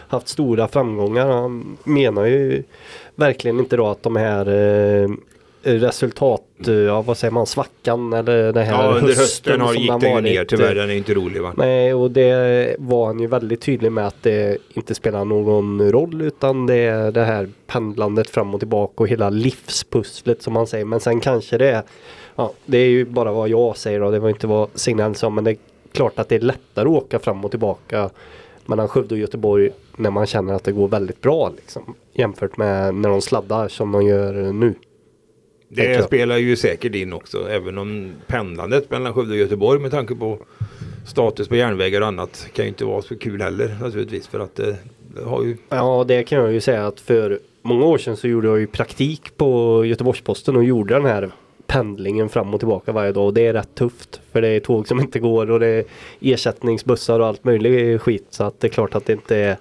haft 0.09 0.29
stora 0.29 0.69
framgångar. 0.69 1.27
Han 1.27 1.79
menar 1.85 2.25
ju 2.25 2.63
verkligen 3.15 3.59
inte 3.59 3.77
då 3.77 3.87
att 3.87 4.03
de 4.03 4.17
här 4.17 4.49
eh, 4.49 5.11
resultat, 5.63 6.43
ja 6.87 7.03
vad 7.03 7.17
säger 7.17 7.33
man, 7.33 7.47
svackan 7.47 8.13
eller 8.13 8.53
det 8.53 8.63
här 8.63 8.73
Ja 8.73 8.95
under 8.95 9.01
hösten, 9.01 9.17
hösten 9.17 9.61
har 9.61 9.75
gick 9.75 10.01
det 10.01 10.09
ju 10.09 10.21
ner 10.21 10.45
tyvärr, 10.45 10.75
den 10.75 10.91
är 10.91 10.95
inte 10.95 11.15
rolig 11.15 11.43
va? 11.43 11.55
Nej 11.57 11.95
och 11.95 12.11
det 12.11 12.77
var 12.79 13.07
han 13.07 13.21
ju 13.21 13.27
väldigt 13.27 13.61
tydlig 13.61 13.93
med 13.93 14.07
att 14.07 14.23
det 14.23 14.59
inte 14.75 14.95
spelar 14.95 15.25
någon 15.25 15.93
roll 15.93 16.23
utan 16.23 16.67
det 16.67 16.75
är 16.75 17.13
det 17.13 17.25
här 17.25 17.49
pendlandet 17.67 18.31
fram 18.31 18.55
och 18.55 18.61
tillbaka 18.61 18.95
och 18.97 19.09
hela 19.09 19.31
livspusslet 19.31 20.43
som 20.43 20.53
man 20.53 20.67
säger. 20.67 20.85
Men 20.85 21.01
sen 21.01 21.21
kanske 21.21 21.59
det 21.59 21.71
är, 21.71 21.83
ja 22.37 22.53
det 22.67 22.79
är 22.79 22.89
ju 22.89 23.05
bara 23.05 23.33
vad 23.33 23.49
jag 23.49 23.77
säger 23.77 24.03
och 24.03 24.13
det 24.13 24.19
var 24.19 24.29
inte 24.29 24.47
vad 24.47 24.69
Signell 24.75 25.15
sa 25.15 25.31
men 25.31 25.45
det 25.45 25.51
är 25.51 25.57
klart 25.93 26.19
att 26.19 26.29
det 26.29 26.35
är 26.35 26.41
lättare 26.41 26.89
att 26.89 26.95
åka 26.95 27.19
fram 27.19 27.45
och 27.45 27.51
tillbaka 27.51 28.11
mellan 28.67 28.89
Skövde 28.89 29.15
och 29.15 29.19
Göteborg 29.19 29.71
när 29.97 30.11
man 30.11 30.27
känner 30.27 30.55
att 30.55 30.65
det 30.65 30.73
går 30.73 30.89
väldigt 30.89 31.21
bra 31.21 31.53
liksom, 31.57 31.95
jämfört 32.13 32.57
med 32.57 32.95
när 32.95 33.09
de 33.09 33.21
sladdar 33.21 33.69
som 33.69 33.93
de 33.93 34.03
gör 34.03 34.33
nu. 34.53 34.75
Det 35.73 36.05
spelar 36.05 36.37
ju 36.37 36.57
säkert 36.57 36.95
in 36.95 37.13
också. 37.13 37.49
Även 37.51 37.79
om 37.79 38.13
pendlandet 38.27 38.91
mellan 38.91 39.15
Skövde 39.15 39.33
och 39.33 39.39
Göteborg 39.39 39.81
med 39.81 39.91
tanke 39.91 40.15
på 40.15 40.39
status 41.07 41.49
på 41.49 41.57
järnvägar 41.57 42.01
och 42.01 42.07
annat 42.07 42.49
kan 42.53 42.65
ju 42.65 42.69
inte 42.69 42.85
vara 42.85 43.03
så 43.03 43.19
kul 43.19 43.43
heller 43.43 43.77
naturligtvis. 43.81 44.29
För 44.29 44.41
att 44.41 44.57
det, 44.57 44.77
det 45.15 45.25
har 45.25 45.45
ju... 45.45 45.57
Ja 45.69 46.05
det 46.09 46.23
kan 46.23 46.39
jag 46.39 46.53
ju 46.53 46.61
säga 46.61 46.87
att 46.87 47.01
för 47.01 47.39
många 47.63 47.85
år 47.85 47.99
sedan 47.99 48.17
så 48.17 48.29
gjorde 48.29 48.49
jag 48.49 48.61
ju 48.61 48.67
praktik 48.67 49.37
på 49.37 49.85
Göteborgsposten 49.85 50.57
och 50.57 50.65
gjorde 50.65 50.95
den 50.95 51.05
här 51.05 51.31
pendlingen 51.67 52.29
fram 52.29 52.55
och 52.55 52.61
tillbaka 52.61 52.93
varje 52.93 53.13
dag 53.13 53.27
och 53.27 53.35
det 53.35 53.47
är 53.47 53.53
rätt 53.53 53.75
tufft. 53.75 54.21
För 54.33 54.43
det 54.43 54.49
är 54.49 54.61
tåg 54.61 54.89
som 54.89 55.01
inte 55.01 55.19
går 55.19 55.51
och 55.51 55.61
det 55.61 55.67
är 55.67 55.85
ersättningsbussar 56.21 57.21
och 57.21 57.27
allt 57.27 57.45
möjligt 57.45 58.03
skit. 58.03 58.27
Så 58.31 58.45
att 58.45 58.61
det 58.61 58.67
är 58.67 58.71
klart 58.71 58.95
att 58.95 59.07
det 59.07 59.13
inte 59.13 59.37
är 59.37 59.57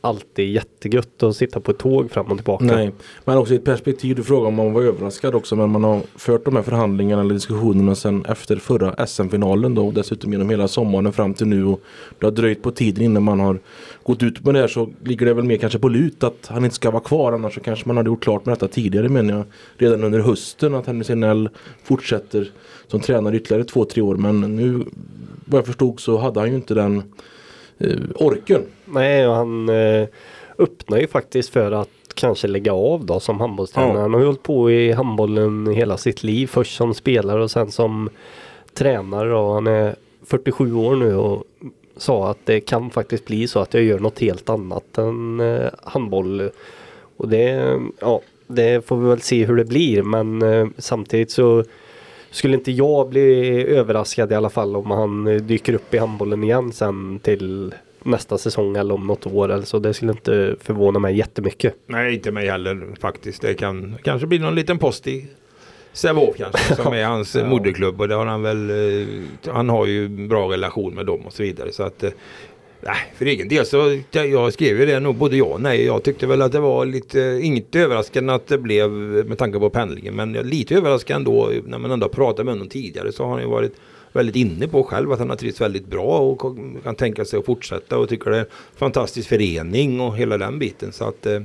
alltid 0.00 0.52
jättegött 0.52 1.22
att 1.22 1.36
sitta 1.36 1.60
på 1.60 1.70
ett 1.70 1.78
tåg 1.78 2.10
fram 2.10 2.26
och 2.26 2.36
tillbaka. 2.36 2.64
Nej, 2.64 2.92
men 3.24 3.38
också 3.38 3.54
i 3.54 3.56
ett 3.56 3.64
perspektiv, 3.64 4.16
du 4.16 4.22
frågar 4.22 4.48
om 4.48 4.54
man 4.54 4.72
var 4.72 4.82
överraskad 4.82 5.34
också 5.34 5.56
men 5.56 5.70
man 5.70 5.84
har 5.84 6.00
fört 6.16 6.44
de 6.44 6.56
här 6.56 6.62
förhandlingarna 6.62 7.22
eller 7.22 7.34
diskussionerna 7.34 7.94
sen 7.94 8.24
efter 8.24 8.56
förra 8.56 9.06
SM-finalen 9.06 9.74
då 9.74 9.86
och 9.86 9.94
dessutom 9.94 10.32
genom 10.32 10.50
hela 10.50 10.68
sommaren 10.68 11.12
fram 11.12 11.34
till 11.34 11.46
nu 11.46 11.64
och 11.64 11.80
det 12.18 12.26
har 12.26 12.30
dröjt 12.30 12.62
på 12.62 12.70
tiden 12.70 13.04
innan 13.04 13.22
man 13.22 13.40
har 13.40 13.58
gått 14.02 14.22
ut 14.22 14.44
med 14.44 14.54
det 14.54 14.60
här 14.60 14.68
så 14.68 14.90
ligger 15.04 15.26
det 15.26 15.34
väl 15.34 15.44
mer 15.44 15.56
kanske 15.56 15.78
på 15.78 15.88
lut 15.88 16.24
att 16.24 16.46
han 16.46 16.64
inte 16.64 16.76
ska 16.76 16.90
vara 16.90 17.02
kvar 17.02 17.32
annars 17.32 17.54
så 17.54 17.60
kanske 17.60 17.88
man 17.88 17.96
hade 17.96 18.10
gjort 18.10 18.22
klart 18.22 18.46
med 18.46 18.52
detta 18.52 18.68
tidigare 18.68 19.08
menar 19.08 19.34
jag 19.34 19.44
redan 19.76 20.04
under 20.04 20.20
hösten 20.20 20.74
att 20.74 20.86
Henry 20.86 21.04
Sinell 21.04 21.48
fortsätter 21.84 22.52
som 22.86 23.00
tränare 23.00 23.36
ytterligare 23.36 23.64
två, 23.64 23.84
tre 23.84 24.02
år 24.02 24.16
men 24.16 24.56
nu 24.56 24.84
vad 25.44 25.58
jag 25.58 25.66
förstod 25.66 26.00
så 26.00 26.18
hade 26.18 26.40
han 26.40 26.48
ju 26.48 26.54
inte 26.54 26.74
den 26.74 27.02
orken. 28.14 28.62
Nej, 28.84 29.28
och 29.28 29.34
han 29.34 29.68
eh, 29.68 30.08
öppnar 30.58 30.98
ju 30.98 31.06
faktiskt 31.06 31.50
för 31.50 31.72
att 31.72 31.88
kanske 32.14 32.48
lägga 32.48 32.72
av 32.72 33.06
då 33.06 33.20
som 33.20 33.40
handbollstränare. 33.40 33.94
Ja. 33.94 34.00
Han 34.00 34.14
har 34.14 34.20
ju 34.20 34.26
hållit 34.26 34.42
på 34.42 34.70
i 34.70 34.92
handbollen 34.92 35.66
hela 35.66 35.96
sitt 35.96 36.22
liv. 36.22 36.46
Först 36.46 36.76
som 36.76 36.94
spelare 36.94 37.42
och 37.42 37.50
sen 37.50 37.70
som 37.70 38.10
tränare. 38.74 39.36
Och 39.36 39.54
han 39.54 39.66
är 39.66 39.96
47 40.26 40.74
år 40.74 40.96
nu 40.96 41.16
och 41.16 41.44
sa 41.96 42.30
att 42.30 42.38
det 42.44 42.60
kan 42.60 42.90
faktiskt 42.90 43.26
bli 43.26 43.48
så 43.48 43.60
att 43.60 43.74
jag 43.74 43.82
gör 43.82 43.98
något 43.98 44.18
helt 44.18 44.48
annat 44.48 44.98
än 44.98 45.40
eh, 45.40 45.70
handboll. 45.82 46.50
Och 47.16 47.28
det, 47.28 47.78
ja, 48.00 48.20
det 48.46 48.86
får 48.86 48.96
vi 48.96 49.08
väl 49.08 49.20
se 49.20 49.44
hur 49.44 49.56
det 49.56 49.64
blir 49.64 50.02
men 50.02 50.42
eh, 50.42 50.66
samtidigt 50.78 51.30
så 51.30 51.64
skulle 52.30 52.54
inte 52.54 52.72
jag 52.72 53.08
bli 53.08 53.64
överraskad 53.66 54.32
i 54.32 54.34
alla 54.34 54.50
fall 54.50 54.76
om 54.76 54.90
han 54.90 55.46
dyker 55.46 55.72
upp 55.72 55.94
i 55.94 55.98
handbollen 55.98 56.44
igen 56.44 56.72
sen 56.72 57.18
till 57.22 57.74
nästa 58.02 58.38
säsong 58.38 58.76
eller 58.76 58.94
om 58.94 59.06
något 59.06 59.26
år. 59.26 59.52
Eller 59.52 59.64
så 59.64 59.78
det 59.78 59.94
skulle 59.94 60.12
inte 60.12 60.56
förvåna 60.60 60.98
mig 60.98 61.16
jättemycket. 61.16 61.74
Nej, 61.86 62.14
inte 62.14 62.30
mig 62.30 62.48
heller 62.48 62.88
faktiskt. 63.00 63.42
Det 63.42 63.54
kan 63.54 63.96
kanske 64.02 64.26
bli 64.26 64.38
någon 64.38 64.54
liten 64.54 64.78
post 64.78 65.06
i 65.06 65.26
Sävehof 65.92 66.36
kanske 66.36 66.74
som 66.82 66.92
är 66.92 67.04
hans 67.04 67.34
ja. 67.34 67.44
moderklubb 67.44 68.00
och 68.00 68.08
det 68.08 68.14
har 68.14 68.26
han 68.26 68.42
väl. 68.42 68.70
Eh, 68.70 69.06
han 69.52 69.68
har 69.68 69.86
ju 69.86 70.08
bra 70.08 70.52
relation 70.52 70.94
med 70.94 71.06
dem 71.06 71.20
och 71.26 71.32
så 71.32 71.42
vidare 71.42 71.72
så 71.72 71.82
att 71.82 72.04
eh, 72.04 72.10
Nej, 72.80 73.12
för 73.14 73.26
egen 73.26 73.48
del 73.48 73.66
så 73.66 74.00
jag 74.12 74.52
skrev 74.52 74.80
ju 74.80 74.86
det 74.86 75.00
nog 75.00 75.16
både 75.16 75.36
ja 75.36 75.44
och 75.44 75.60
nej. 75.60 75.84
Jag 75.84 76.02
tyckte 76.02 76.26
väl 76.26 76.42
att 76.42 76.52
det 76.52 76.60
var 76.60 76.86
lite, 76.86 77.40
inget 77.42 77.76
överraskande 77.76 78.32
att 78.32 78.46
det 78.46 78.58
blev 78.58 78.90
med 78.90 79.38
tanke 79.38 79.58
på 79.58 79.70
pendlingen. 79.70 80.16
Men 80.16 80.32
lite 80.32 80.74
överraskande 80.74 81.30
ändå 81.30 81.50
när 81.66 81.78
man 81.78 81.90
ändå 81.90 82.08
pratat 82.08 82.44
med 82.44 82.54
honom 82.54 82.68
tidigare 82.68 83.12
så 83.12 83.24
har 83.24 83.30
han 83.30 83.40
ju 83.40 83.48
varit 83.48 83.74
väldigt 84.12 84.36
inne 84.36 84.68
på 84.68 84.82
själv 84.82 85.12
att 85.12 85.18
han 85.18 85.30
har 85.30 85.36
trivts 85.36 85.60
väldigt 85.60 85.86
bra 85.86 86.18
och 86.18 86.56
kan 86.84 86.94
tänka 86.94 87.24
sig 87.24 87.38
att 87.38 87.46
fortsätta 87.46 87.98
och 87.98 88.08
tycker 88.08 88.30
det 88.30 88.36
är 88.36 88.40
en 88.40 88.46
fantastisk 88.76 89.28
förening 89.28 90.00
och 90.00 90.16
hela 90.16 90.38
den 90.38 90.58
biten. 90.58 90.92
Så 90.92 91.04
att 91.04 91.26
eh, 91.26 91.40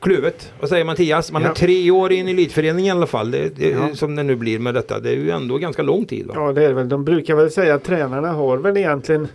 kluvet. 0.00 0.52
Vad 0.60 0.68
säger 0.68 0.84
Mattias? 0.84 1.32
Man 1.32 1.42
ja. 1.42 1.50
är 1.50 1.54
tre 1.54 1.90
år 1.90 2.12
i 2.12 2.18
en 2.18 2.28
elitförening 2.28 2.86
i 2.86 2.90
alla 2.90 3.06
fall. 3.06 3.30
Det, 3.30 3.56
det, 3.56 3.68
ja. 3.68 3.94
Som 3.94 4.16
det 4.16 4.22
nu 4.22 4.36
blir 4.36 4.58
med 4.58 4.74
detta. 4.74 5.00
Det 5.00 5.10
är 5.10 5.16
ju 5.16 5.30
ändå 5.30 5.58
ganska 5.58 5.82
lång 5.82 6.04
tid. 6.04 6.26
Va? 6.26 6.34
Ja 6.36 6.52
det 6.52 6.64
är 6.64 6.68
det 6.68 6.74
väl. 6.74 6.88
De 6.88 7.04
brukar 7.04 7.34
väl 7.34 7.50
säga 7.50 7.74
att 7.74 7.84
tränarna 7.84 8.32
har 8.32 8.56
väl 8.56 8.76
egentligen 8.76 9.28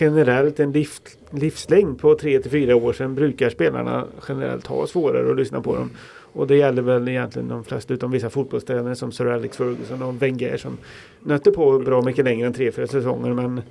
generellt 0.00 0.60
en 0.60 0.72
liv, 0.72 0.88
livslängd 1.30 1.98
på 1.98 2.14
tre 2.14 2.40
till 2.40 2.50
fyra 2.50 2.76
år. 2.76 2.92
Sen 2.92 3.14
brukar 3.14 3.50
spelarna 3.50 4.06
generellt 4.28 4.66
ha 4.66 4.86
svårare 4.86 5.30
att 5.30 5.36
lyssna 5.36 5.60
på 5.60 5.76
dem. 5.76 5.90
Och 6.32 6.46
det 6.46 6.56
gäller 6.56 6.82
väl 6.82 7.08
egentligen 7.08 7.48
de 7.48 7.64
flesta 7.64 7.94
utom 7.94 8.10
vissa 8.10 8.30
fotbollstränare 8.30 8.96
som 8.96 9.12
Sir 9.12 9.26
Alex 9.26 9.56
Ferguson 9.56 10.02
och 10.02 10.22
Wenger 10.22 10.56
som 10.56 10.78
nötte 11.20 11.50
på 11.50 11.78
bra 11.78 12.02
mycket 12.02 12.24
längre 12.24 12.46
än 12.46 12.52
tre, 12.52 12.72
fyra 12.72 12.86
säsonger. 12.86 13.32
Men 13.32 13.62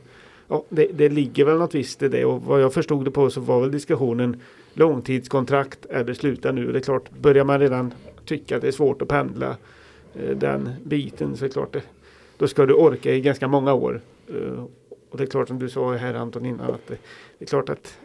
ja, 0.48 0.64
det, 0.70 0.88
det 0.94 1.10
ligger 1.10 1.46
väl 1.46 1.58
något 1.58 1.76
visst 1.76 2.04
i 2.04 2.08
det 2.08 2.26
och 2.26 2.42
vad 2.42 2.62
jag 2.62 2.74
förstod 2.74 3.06
det 3.06 3.12
på 3.12 3.30
så 3.30 3.42
var 3.42 3.62
väl 3.62 3.72
diskussionen 3.72 4.42
långtidskontrakt 4.74 5.86
eller 5.86 6.14
sluta 6.14 6.52
nu. 6.52 6.72
Det 6.72 6.80
är 6.80 6.84
klart, 6.84 7.12
börjar 7.22 7.44
man 7.44 7.60
redan 7.60 7.94
tycka 8.26 8.56
att 8.56 8.62
det 8.62 8.68
är 8.68 8.72
svårt 8.72 9.02
att 9.02 9.08
pendla 9.08 9.56
eh, 10.14 10.38
den 10.38 10.70
biten 10.84 11.38
så 11.38 11.46
är 11.46 11.50
det 11.50 11.54
klart 11.54 11.74
det, 11.74 11.82
då 12.38 12.48
ska 12.48 12.66
du 12.66 12.74
orka 12.74 13.14
i 13.14 13.22
ganska 13.22 13.48
många 13.48 13.74
år. 13.74 14.02
Eh, 14.28 14.64
och 15.16 15.20
det 15.20 15.24
är 15.24 15.28
klart 15.28 15.48
som 15.48 15.60
du 15.60 15.70
sa 15.70 15.94
här 15.94 16.14
Anton 16.14 16.46
innan 16.46 16.74
att 16.74 16.88
det, 16.88 16.98
det 17.40 17.46
är 17.46 17.48
klart 17.48 17.70
att 17.70 17.98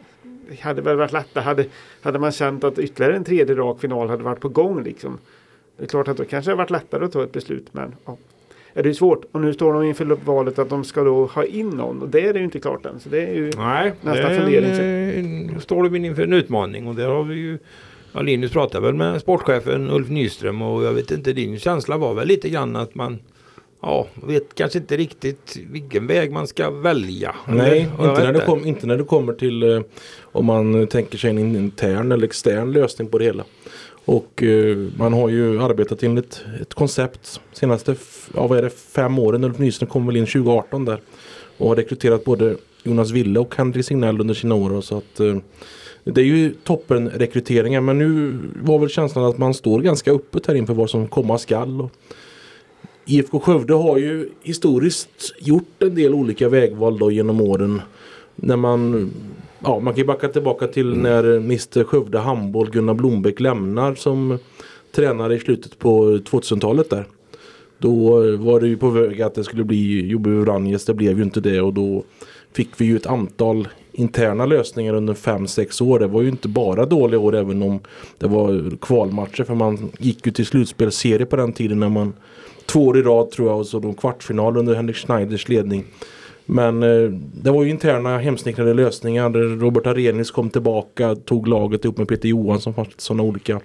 hade 0.61 0.81
väl 0.81 0.97
varit 0.97 1.11
lättare. 1.11 1.43
Hade, 1.43 1.65
hade 2.01 2.19
man 2.19 2.31
känt 2.31 2.63
att 2.63 2.79
ytterligare 2.79 3.15
en 3.15 3.23
tredje 3.23 3.55
rak 3.55 3.81
final 3.81 4.09
hade 4.09 4.23
varit 4.23 4.39
på 4.39 4.49
gång 4.49 4.83
liksom. 4.83 5.17
Det 5.77 5.83
är 5.83 5.87
klart 5.87 6.07
att 6.07 6.17
då 6.17 6.25
kanske 6.25 6.51
det 6.51 6.55
varit 6.55 6.69
lättare 6.69 7.05
att 7.05 7.11
ta 7.11 7.23
ett 7.23 7.31
beslut. 7.31 7.67
Men 7.71 7.95
ja, 8.05 8.17
är 8.73 8.83
det 8.83 8.89
är 8.89 8.93
svårt. 8.93 9.25
Och 9.31 9.41
nu 9.41 9.53
står 9.53 9.73
de 9.73 9.83
inför 9.83 10.05
valet 10.05 10.59
att 10.59 10.69
de 10.69 10.83
ska 10.83 11.03
då 11.03 11.25
ha 11.25 11.45
in 11.45 11.69
någon. 11.69 12.01
Och 12.01 12.09
det 12.09 12.27
är 12.27 12.33
det 12.33 12.39
ju 12.39 12.45
inte 12.45 12.59
klart 12.59 12.85
än. 12.85 12.99
Så 12.99 13.09
det 13.09 13.25
är 13.25 13.33
ju 13.33 13.51
Nej, 13.57 13.93
Nästa 14.01 14.27
det 14.27 14.35
är 14.35 14.39
fundering 14.39 14.71
en, 14.71 15.49
eh, 15.49 15.59
står 15.59 15.83
de 15.83 15.95
inför 15.95 16.23
en 16.23 16.33
utmaning 16.33 16.87
och 16.87 16.95
där 16.95 17.07
har 17.07 17.23
vi 17.23 17.35
ju 17.35 17.57
ja, 18.13 18.21
Linus 18.21 18.51
pratade 18.51 18.85
väl 18.85 18.95
med 18.95 19.21
sportchefen 19.21 19.89
Ulf 19.89 20.09
Nyström 20.09 20.61
och 20.61 20.83
jag 20.83 20.93
vet 20.93 21.11
inte, 21.11 21.33
din 21.33 21.59
känsla 21.59 21.97
var 21.97 22.13
väl 22.13 22.27
lite 22.27 22.49
grann 22.49 22.75
att 22.75 22.95
man 22.95 23.19
Ja, 23.81 24.07
vet 24.27 24.55
kanske 24.55 24.79
inte 24.79 24.97
riktigt 24.97 25.57
vilken 25.71 26.07
väg 26.07 26.31
man 26.31 26.47
ska 26.47 26.69
välja. 26.69 27.35
Nej, 27.47 27.79
inte 27.99 28.23
när, 28.23 28.33
Jag 28.33 28.45
kom, 28.45 28.65
inte 28.65 28.87
när 28.87 28.97
det 28.97 29.03
kommer 29.03 29.33
till 29.33 29.63
eh, 29.63 29.81
om 30.21 30.45
man 30.45 30.87
tänker 30.87 31.17
sig 31.17 31.29
en 31.29 31.39
intern 31.39 32.11
eller 32.11 32.27
extern 32.27 32.71
lösning 32.71 33.07
på 33.07 33.17
det 33.17 33.25
hela. 33.25 33.43
Och 34.05 34.43
eh, 34.43 34.77
man 34.97 35.13
har 35.13 35.29
ju 35.29 35.63
arbetat 35.63 36.03
enligt 36.03 36.43
ett 36.61 36.73
koncept 36.73 37.41
senaste 37.53 37.95
ja, 38.35 38.47
vad 38.47 38.57
är 38.57 38.61
det, 38.61 38.69
fem 38.69 39.19
åren. 39.19 39.43
Ulf 39.43 39.57
Nyström 39.57 39.89
kom 39.89 40.07
väl 40.07 40.17
in 40.17 40.25
2018 40.25 40.85
där. 40.85 41.01
Och 41.57 41.67
har 41.67 41.75
rekryterat 41.75 42.23
både 42.23 42.55
Jonas 42.83 43.11
Wille 43.11 43.39
och 43.39 43.55
Henrik 43.55 43.85
Signell 43.85 44.21
under 44.21 44.33
sina 44.33 44.55
år. 44.55 44.81
Så 44.81 44.97
att, 44.97 45.19
eh, 45.19 45.35
det 46.03 46.21
är 46.21 46.25
ju 46.25 46.53
toppenrekryteringar 46.63 47.81
men 47.81 47.97
nu 47.97 48.37
var 48.63 48.79
väl 48.79 48.89
känslan 48.89 49.25
att 49.25 49.37
man 49.37 49.53
står 49.53 49.81
ganska 49.81 50.11
öppet 50.11 50.47
här 50.47 50.55
inför 50.55 50.73
vad 50.73 50.89
som 50.89 51.07
komma 51.07 51.37
skall. 51.37 51.81
Och 51.81 51.91
IFK 53.11 53.39
Skövde 53.39 53.73
har 53.73 53.97
ju 53.97 54.29
historiskt 54.41 55.33
gjort 55.39 55.83
en 55.83 55.95
del 55.95 56.13
olika 56.13 56.49
vägval 56.49 56.99
då 56.99 57.11
genom 57.11 57.41
åren. 57.41 57.81
När 58.35 58.55
man, 58.55 59.11
ja, 59.59 59.79
man 59.79 59.93
kan 59.93 60.01
ju 60.01 60.05
backa 60.05 60.27
tillbaka 60.27 60.67
till 60.67 60.97
när 60.97 61.23
Mr 61.23 61.83
Skövde 61.83 62.19
Handboll 62.19 62.69
Gunnar 62.69 62.93
Blombeck 62.93 63.39
lämnar 63.39 63.95
som 63.95 64.39
tränare 64.95 65.35
i 65.35 65.39
slutet 65.39 65.79
på 65.79 66.05
2000-talet 66.05 66.89
där. 66.89 67.05
Då 67.77 68.19
var 68.37 68.59
det 68.59 68.67
ju 68.67 68.77
på 68.77 68.89
väg 68.89 69.21
att 69.21 69.35
det 69.35 69.43
skulle 69.43 69.63
bli 69.63 70.07
Jobbe 70.07 70.29
Vranjes, 70.29 70.85
det 70.85 70.93
blev 70.93 71.17
ju 71.17 71.23
inte 71.23 71.41
det 71.41 71.61
och 71.61 71.73
då 71.73 72.03
fick 72.53 72.69
vi 72.77 72.85
ju 72.85 72.95
ett 72.95 73.05
antal 73.05 73.67
interna 73.91 74.45
lösningar 74.45 74.93
under 74.93 75.13
5-6 75.13 75.83
år. 75.83 75.99
Det 75.99 76.07
var 76.07 76.21
ju 76.21 76.29
inte 76.29 76.47
bara 76.47 76.85
dåliga 76.85 77.19
år 77.19 77.35
även 77.35 77.61
om 77.61 77.79
det 78.17 78.27
var 78.27 78.77
kvalmatcher 78.77 79.43
för 79.43 79.55
man 79.55 79.91
gick 79.99 80.25
ju 80.25 80.31
till 80.31 80.45
slutspelsserie 80.45 81.25
på 81.25 81.35
den 81.35 81.53
tiden 81.53 81.79
när 81.79 81.89
man 81.89 82.13
två 82.71 82.85
år 82.85 82.97
i 82.97 83.01
rad 83.01 83.31
tror 83.31 83.49
jag 83.49 83.59
och 83.59 83.67
så 83.67 83.79
då 83.79 83.93
kvartsfinal 83.93 84.57
under 84.57 84.75
Henrik 84.75 84.95
Schneiders 84.95 85.49
ledning. 85.49 85.85
Men 86.45 86.83
eh, 86.83 87.11
det 87.43 87.51
var 87.51 87.63
ju 87.63 87.69
interna 87.69 88.17
hemsnickrade 88.17 88.73
lösningar. 88.73 89.29
Robert 89.59 89.87
Arrhenius 89.87 90.31
kom 90.31 90.49
tillbaka, 90.49 91.15
tog 91.15 91.47
laget 91.47 91.85
ihop 91.85 91.97
med 91.97 92.07
Peter 92.07 92.29
Johansson. 92.29 92.73
Fanns 92.73 92.89
sådana 92.97 93.23
olika. 93.23 93.61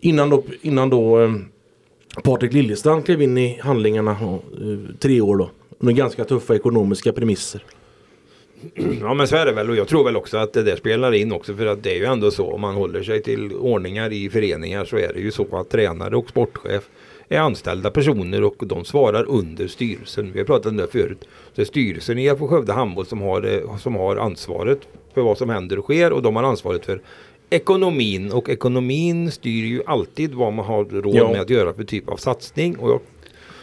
Innan 0.00 0.30
då, 0.30 0.44
innan 0.62 0.90
då 0.90 1.20
eh, 1.20 1.32
Patrik 2.24 2.52
Liljestrand 2.52 3.04
klev 3.04 3.22
in 3.22 3.38
i 3.38 3.60
handlingarna. 3.62 4.10
Eh, 4.10 4.96
tre 4.98 5.20
år 5.20 5.36
då. 5.36 5.50
Under 5.78 5.94
ganska 5.94 6.24
tuffa 6.24 6.54
ekonomiska 6.54 7.12
premisser. 7.12 7.64
Ja 9.00 9.14
men 9.14 9.28
så 9.28 9.36
är 9.36 9.46
det 9.46 9.52
väl 9.52 9.70
och 9.70 9.76
jag 9.76 9.88
tror 9.88 10.04
väl 10.04 10.16
också 10.16 10.36
att 10.36 10.52
det 10.52 10.62
där 10.62 10.76
spelar 10.76 11.12
in 11.12 11.32
också 11.32 11.54
för 11.54 11.66
att 11.66 11.82
det 11.82 11.90
är 11.90 11.96
ju 11.96 12.04
ändå 12.04 12.30
så 12.30 12.52
om 12.52 12.60
man 12.60 12.74
håller 12.74 13.02
sig 13.02 13.22
till 13.22 13.52
ordningar 13.52 14.12
i 14.12 14.30
föreningar 14.30 14.84
så 14.84 14.96
är 14.96 15.12
det 15.12 15.20
ju 15.20 15.30
så 15.30 15.56
att 15.56 15.70
tränare 15.70 16.16
och 16.16 16.28
sportchef 16.28 16.88
är 17.28 17.38
anställda 17.40 17.90
personer 17.90 18.42
och 18.44 18.56
de 18.66 18.84
svarar 18.84 19.24
under 19.28 19.68
styrelsen. 19.68 20.32
Vi 20.32 20.38
har 20.38 20.46
pratat 20.46 20.66
om 20.66 20.76
det 20.76 20.86
förut. 20.86 21.28
Det 21.54 21.60
är 21.62 21.66
styrelsen 21.66 22.18
i 22.18 22.24
IFK 22.24 22.48
Skövde 22.48 22.72
Handboll 22.72 23.06
som 23.06 23.20
har, 23.22 23.54
eh, 23.54 23.76
som 23.76 23.94
har 23.94 24.16
ansvaret 24.16 24.78
för 25.14 25.22
vad 25.22 25.38
som 25.38 25.48
händer 25.50 25.78
och 25.78 25.84
sker 25.84 26.12
och 26.12 26.22
de 26.22 26.36
har 26.36 26.42
ansvaret 26.42 26.86
för 26.86 27.00
ekonomin 27.50 28.32
och 28.32 28.48
ekonomin 28.48 29.30
styr 29.30 29.64
ju 29.64 29.82
alltid 29.86 30.34
vad 30.34 30.52
man 30.52 30.64
har 30.64 30.84
råd 30.84 31.14
Ja. 31.16 31.30
med 31.32 31.40
att 31.40 31.50
göra 31.50 31.72
för 31.72 31.84
typ 31.84 32.08
av 32.08 32.16
satsning. 32.16 32.76
Och 32.78 32.90
jag, 32.90 33.00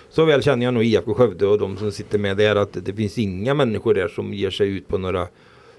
så 0.10 0.26
väl 0.26 0.44
känner 0.44 0.66
jag 0.66 0.74
nog 0.74 0.84
IFK 0.84 1.14
Skövde 1.14 1.48
och 1.48 1.60
de 1.60 1.78
som 1.78 1.92
sitter 1.92 2.20
med 2.20 2.38
där 2.38 2.56
att 2.56 2.86
det 2.86 2.94
finns 2.94 3.18
inga 3.18 3.54
människor 3.54 3.94
där 3.94 4.08
som 4.08 4.34
ger 4.34 4.50
sig 4.50 4.70
ut 4.70 4.88
på 4.88 4.98
några 4.98 5.28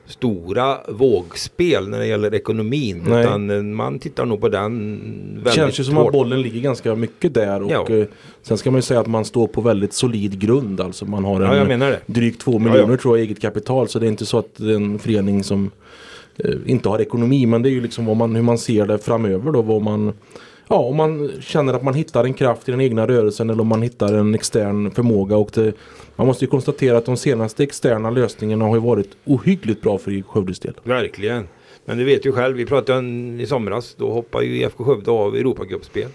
stora 0.06 0.78
vågspel 0.88 1.88
när 1.88 1.98
det 1.98 2.06
gäller 2.06 2.34
ekonomin. 2.34 3.04
Nej. 3.08 3.20
Utan 3.24 3.74
man 3.74 3.98
tittar 3.98 4.26
nog 4.26 4.40
på 4.40 4.48
den 4.48 5.00
väldigt 5.34 5.52
känns 5.54 5.80
ju 5.80 5.84
som 5.84 5.96
hårt. 5.96 6.06
att 6.06 6.12
bollen 6.12 6.42
ligger 6.42 6.60
ganska 6.60 6.94
mycket 6.94 7.34
där. 7.34 7.62
Och 7.62 7.70
Ja. 7.70 7.86
eh, 7.88 8.06
sen 8.42 8.58
ska 8.58 8.70
man 8.70 8.78
ju 8.78 8.82
säga 8.82 9.00
att 9.00 9.06
man 9.06 9.24
står 9.24 9.46
på 9.46 9.60
väldigt 9.60 9.92
solid 9.92 10.40
grund. 10.40 10.80
Alltså 10.80 11.04
man 11.04 11.24
har 11.24 11.40
en 11.40 11.80
Ja, 11.80 11.92
drygt 12.06 12.40
två 12.40 12.58
miljoner 12.58 12.90
ja. 12.90 12.96
tror 12.96 13.18
jag 13.18 13.24
eget 13.26 13.40
kapital. 13.40 13.88
Så 13.88 13.98
det 13.98 14.06
är 14.06 14.08
inte 14.08 14.26
så 14.26 14.38
att 14.38 14.54
det 14.56 14.70
är 14.72 14.76
en 14.76 14.98
förening 14.98 15.44
som 15.44 15.70
eh, 16.36 16.54
inte 16.66 16.88
har 16.88 16.98
ekonomi. 17.00 17.46
Men 17.46 17.62
det 17.62 17.68
är 17.68 17.72
ju 17.72 17.80
liksom 17.80 18.18
man, 18.18 18.34
hur 18.36 18.42
man 18.42 18.58
ser 18.58 18.86
det 18.86 18.98
framöver 18.98 19.52
då. 19.52 19.62
Vad 19.62 19.82
man, 19.82 20.12
ja, 20.68 20.76
om 20.76 20.96
man 20.96 21.30
känner 21.40 21.74
att 21.74 21.82
man 21.82 21.94
hittar 21.94 22.24
en 22.24 22.34
kraft 22.34 22.68
i 22.68 22.70
den 22.70 22.80
egna 22.80 23.06
rörelsen 23.06 23.50
eller 23.50 23.60
om 23.60 23.68
man 23.68 23.82
hittar 23.82 24.14
en 24.14 24.34
extern 24.34 24.90
förmåga. 24.90 25.36
Och 25.36 25.50
det, 25.54 25.72
man 26.16 26.26
måste 26.26 26.44
ju 26.44 26.50
konstatera 26.50 26.98
att 26.98 27.06
de 27.06 27.16
senaste 27.16 27.62
externa 27.62 28.10
lösningarna 28.10 28.64
har 28.64 28.74
ju 28.74 28.80
varit 28.80 29.10
ohyggligt 29.24 29.82
bra 29.82 29.98
för 29.98 30.22
Skövdes 30.22 30.58
del. 30.58 30.74
Verkligen. 30.82 31.48
Men 31.88 31.98
du 31.98 32.04
vet 32.04 32.26
ju 32.26 32.32
själv, 32.32 32.56
vi 32.56 32.66
pratade 32.66 32.98
om 32.98 33.40
i 33.40 33.46
somras. 33.46 33.94
Då 33.98 34.10
hoppade 34.10 34.44
ju 34.44 34.56
IFK 34.56 34.84
Skövde 34.84 35.10
av 35.10 35.36
Europacupspel. 35.36 36.08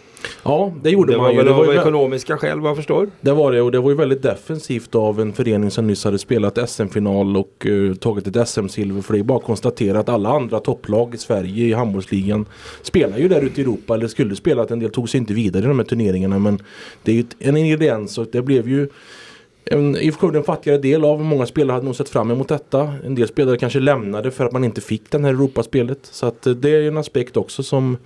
Ja, 0.43 0.73
det 0.83 0.89
gjorde 0.89 1.11
Det 1.13 1.17
man 1.17 1.25
var 1.25 1.31
ju. 1.31 1.37
väl 1.37 1.45
Det 1.45 1.53
var 1.53 1.67
av 1.67 1.73
ekonomiska 1.73 2.37
skäl 2.37 2.59
vad 2.59 2.69
jag 2.69 2.77
förstår. 2.77 3.09
Det 3.21 3.31
var 3.31 3.51
det 3.51 3.61
och 3.61 3.71
det 3.71 3.79
var 3.79 3.89
ju 3.89 3.95
väldigt 3.95 4.21
defensivt 4.21 4.95
av 4.95 5.21
en 5.21 5.33
förening 5.33 5.71
som 5.71 5.87
nyss 5.87 6.03
hade 6.03 6.17
spelat 6.17 6.69
SM-final 6.69 7.37
och 7.37 7.65
eh, 7.67 7.93
tagit 7.93 8.27
ett 8.27 8.49
SM-silver. 8.49 9.01
För 9.01 9.13
det 9.13 9.19
är 9.19 9.23
bara 9.23 9.37
att 9.37 9.43
konstatera 9.43 9.99
att 9.99 10.09
alla 10.09 10.29
andra 10.29 10.59
topplag 10.59 11.15
i 11.15 11.17
Sverige 11.17 11.65
i 11.65 11.73
handbollsligan 11.73 12.45
spelar 12.81 13.17
ju 13.17 13.27
där 13.27 13.41
ute 13.41 13.61
i 13.61 13.63
Europa 13.63 13.93
eller 13.93 14.07
skulle 14.07 14.35
spela. 14.35 14.61
Att 14.61 14.71
en 14.71 14.79
del 14.79 14.89
tog 14.89 15.09
sig 15.09 15.17
inte 15.17 15.33
vidare 15.33 15.63
i 15.63 15.67
de 15.67 15.79
här 15.79 15.85
turneringarna 15.85 16.39
men 16.39 16.59
det 17.03 17.11
är 17.11 17.15
ju 17.15 17.23
en 17.39 17.57
ingrediens 17.57 18.17
och 18.17 18.27
det 18.31 18.41
blev 18.41 18.69
ju 18.69 18.89
en, 19.71 19.95
IFK 19.95 20.19
Skövde 20.19 20.37
en 20.37 20.43
fattigare 20.43 20.77
del 20.77 21.05
av. 21.05 21.21
Många 21.23 21.45
spelare 21.45 21.75
hade 21.75 21.85
nog 21.85 21.95
sett 21.95 22.09
fram 22.09 22.31
emot 22.31 22.47
detta. 22.47 22.93
En 23.05 23.15
del 23.15 23.27
spelare 23.27 23.57
kanske 23.57 23.79
lämnade 23.79 24.31
för 24.31 24.45
att 24.45 24.51
man 24.51 24.63
inte 24.63 24.81
fick 24.81 25.11
den 25.11 25.23
här 25.23 25.31
Europaspelet. 25.31 25.99
Så 26.01 26.25
att 26.25 26.47
eh, 26.47 26.53
det 26.53 26.69
är 26.69 26.87
en 26.87 26.97
aspekt 26.97 27.37
också 27.37 27.63
som 27.63 27.97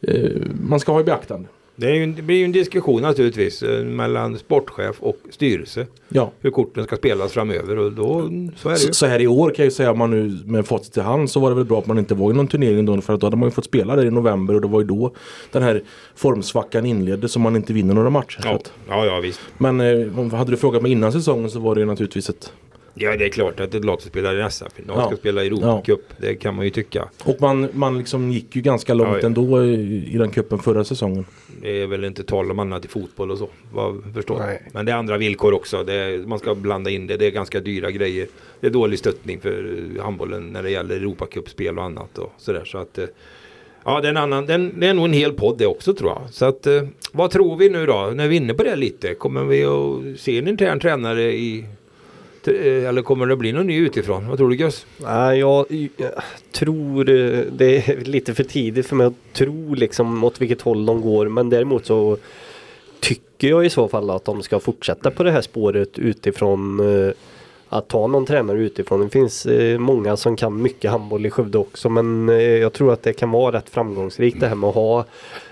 eh, 0.00 0.30
man 0.68 0.80
ska 0.80 0.92
ha 0.92 1.00
i 1.00 1.04
beaktande. 1.04 1.48
Det, 1.76 1.96
ju, 1.96 2.06
det 2.06 2.22
blir 2.22 2.36
ju 2.36 2.44
en 2.44 2.52
diskussion 2.52 3.02
naturligtvis 3.02 3.62
eh, 3.62 3.84
mellan 3.84 4.38
sportchef 4.38 4.96
och 5.00 5.16
styrelse. 5.30 5.86
Ja. 6.08 6.30
Hur 6.40 6.50
korten 6.50 6.84
ska 6.84 6.96
spelas 6.96 7.32
framöver 7.32 7.78
och 7.78 7.92
då 7.92 8.30
så 8.56 8.68
är 8.68 8.74
det 8.74 8.80
ju. 8.80 8.92
Så, 8.92 9.06
här 9.06 9.20
i 9.20 9.26
år 9.26 9.50
kan 9.50 9.62
jag 9.62 9.64
ju 9.64 9.70
säga 9.70 9.92
om 9.92 9.98
man 9.98 10.10
nu 10.10 10.38
med 10.44 10.66
facit 10.66 10.96
i 10.96 11.00
hand 11.00 11.30
så 11.30 11.40
var 11.40 11.50
det 11.50 11.56
väl 11.56 11.64
bra 11.64 11.78
att 11.78 11.86
man 11.86 11.98
inte 11.98 12.14
var 12.14 12.30
i 12.30 12.34
någon 12.34 12.48
turnering 12.48 12.84
då 12.86 13.00
för 13.00 13.14
att 13.14 13.20
då 13.20 13.26
hade 13.26 13.36
man 13.36 13.46
ju 13.46 13.50
fått 13.50 13.64
spela 13.64 13.96
där 13.96 14.06
i 14.06 14.10
november 14.10 14.54
och 14.54 14.60
det 14.60 14.68
var 14.68 14.80
ju 14.80 14.86
då 14.86 15.12
den 15.52 15.62
här 15.62 15.82
formsvackan 16.14 16.86
inleddes 16.86 17.32
som 17.32 17.42
man 17.42 17.56
inte 17.56 17.72
vinner 17.72 17.94
några 17.94 18.10
matcher. 18.10 18.40
Ja, 18.44 18.60
ja, 18.88 19.06
ja 19.06 19.20
visst. 19.20 19.40
men 19.58 19.80
eh, 19.80 20.34
hade 20.34 20.50
du 20.50 20.56
frågat 20.56 20.82
mig 20.82 20.92
innan 20.92 21.12
säsongen 21.12 21.50
så 21.50 21.60
var 21.60 21.74
det 21.74 21.80
ju 21.80 21.86
naturligtvis 21.86 22.28
ett 22.28 22.52
Ja, 22.94 23.16
det 23.16 23.24
är 23.24 23.28
klart 23.28 23.60
att 23.60 23.74
ett 23.74 23.84
lag 23.84 24.02
som 24.02 24.08
spelar 24.10 24.46
i 24.46 24.50
SM-final 24.50 24.96
Ja. 24.98 25.06
ska 25.06 25.16
spela 25.16 25.44
i 25.44 25.46
Europacup. 25.46 26.00
Det 26.18 26.34
kan 26.34 26.54
man 26.54 26.64
ju 26.64 26.70
tycka. 26.70 27.08
och 27.24 27.36
man, 27.40 27.68
man 27.72 27.98
liksom 27.98 28.30
gick 28.30 28.56
ju 28.56 28.62
ganska 28.62 28.94
långt 28.94 29.10
Ja, 29.10 29.18
ja. 29.20 29.26
ändå 29.26 29.64
i, 29.64 30.04
i 30.14 30.18
den 30.18 30.30
kuppen 30.30 30.58
förra 30.58 30.84
säsongen. 30.84 31.24
Det 31.62 31.82
är 31.82 31.86
väl 31.86 32.04
inte 32.04 32.22
tal 32.24 32.50
om 32.50 32.58
annat 32.58 32.84
i 32.84 32.88
fotboll 32.88 33.30
och 33.30 33.38
så. 33.38 33.48
Vad 33.72 34.02
förstår. 34.14 34.38
Nej. 34.38 34.62
Men 34.72 34.86
det 34.86 34.92
är 34.92 34.96
andra 34.96 35.18
villkor 35.18 35.54
också. 35.54 35.84
Det 35.84 35.94
är, 35.94 36.18
man 36.18 36.38
ska 36.38 36.54
blanda 36.54 36.90
in 36.90 37.06
det. 37.06 37.16
Det 37.16 37.26
är 37.26 37.30
ganska 37.30 37.60
dyra 37.60 37.90
grejer. 37.90 38.26
Det 38.60 38.66
är 38.66 38.70
dålig 38.70 38.98
stöttning 38.98 39.40
för 39.40 39.80
handbollen 40.02 40.46
när 40.46 40.62
det 40.62 40.70
gäller 40.70 40.96
Europacupspel 40.96 41.78
och 41.78 41.84
annat. 41.84 42.18
Och 42.18 42.32
sådär. 42.38 42.64
Så 42.64 42.78
att, 42.78 42.98
eh, 42.98 43.04
ja, 43.84 44.00
det 44.00 44.08
är, 44.08 44.10
en 44.10 44.16
annan, 44.16 44.46
det, 44.46 44.54
är, 44.54 44.70
det 44.76 44.86
är 44.86 44.94
nog 44.94 45.04
en 45.04 45.12
hel 45.12 45.32
podd 45.32 45.58
det 45.58 45.66
också 45.66 45.94
tror 45.94 46.10
jag. 46.10 46.22
Så 46.30 46.44
att, 46.44 46.66
eh, 46.66 46.82
vad 47.12 47.30
tror 47.30 47.56
vi 47.56 47.68
nu 47.68 47.86
då? 47.86 48.12
När 48.14 48.28
vi 48.28 48.36
är 48.36 48.40
inne 48.40 48.54
på 48.54 48.62
det 48.62 48.76
lite. 48.76 49.14
Kommer 49.14 49.44
vi 49.44 49.64
att 49.64 50.20
se 50.20 50.38
en 50.38 50.48
intern 50.48 50.80
tränare 50.80 51.22
i 51.32 51.66
Eh, 52.48 52.88
eller 52.88 53.02
kommer 53.02 53.26
det 53.26 53.36
bli 53.36 53.52
någon 53.52 53.66
ny 53.66 53.78
utifrån? 53.78 54.28
Vad 54.28 54.38
tror 54.38 54.50
du 54.50 54.56
Gus? 54.56 54.86
Nej, 54.96 55.38
jag, 55.38 55.66
jag 55.96 56.10
tror 56.52 57.10
eh, 57.10 57.40
det 57.52 57.88
är 57.88 57.96
lite 58.04 58.34
för 58.34 58.44
tidigt 58.44 58.86
för 58.86 58.96
mig 58.96 59.06
att 59.06 59.32
tro 59.32 59.74
liksom 59.74 60.24
åt 60.24 60.40
vilket 60.40 60.60
håll 60.60 60.86
de 60.86 61.00
går. 61.00 61.28
Men 61.28 61.50
däremot 61.50 61.86
så 61.86 62.16
tycker 63.00 63.48
jag 63.48 63.66
i 63.66 63.70
så 63.70 63.88
fall 63.88 64.10
att 64.10 64.24
de 64.24 64.42
ska 64.42 64.60
fortsätta 64.60 65.10
på 65.10 65.22
det 65.22 65.30
här 65.30 65.40
spåret 65.40 65.98
utifrån 65.98 66.80
eh, 66.80 67.12
att 67.72 67.88
ta 67.88 68.06
någon 68.06 68.26
tränare 68.26 68.58
utifrån. 68.58 69.00
Det 69.00 69.08
finns 69.08 69.46
eh, 69.46 69.78
många 69.78 70.16
som 70.16 70.36
kan 70.36 70.62
mycket 70.62 70.90
handboll 70.90 71.26
i 71.26 71.30
Skövde 71.30 71.58
också 71.58 71.88
men 71.88 72.28
eh, 72.28 72.36
jag 72.36 72.72
tror 72.72 72.92
att 72.92 73.02
det 73.02 73.12
kan 73.12 73.30
vara 73.30 73.56
rätt 73.56 73.70
framgångsrikt 73.70 74.40
det 74.40 74.48
här 74.48 74.54
med 74.54 74.68
att 74.68 74.74
ha 74.74 75.04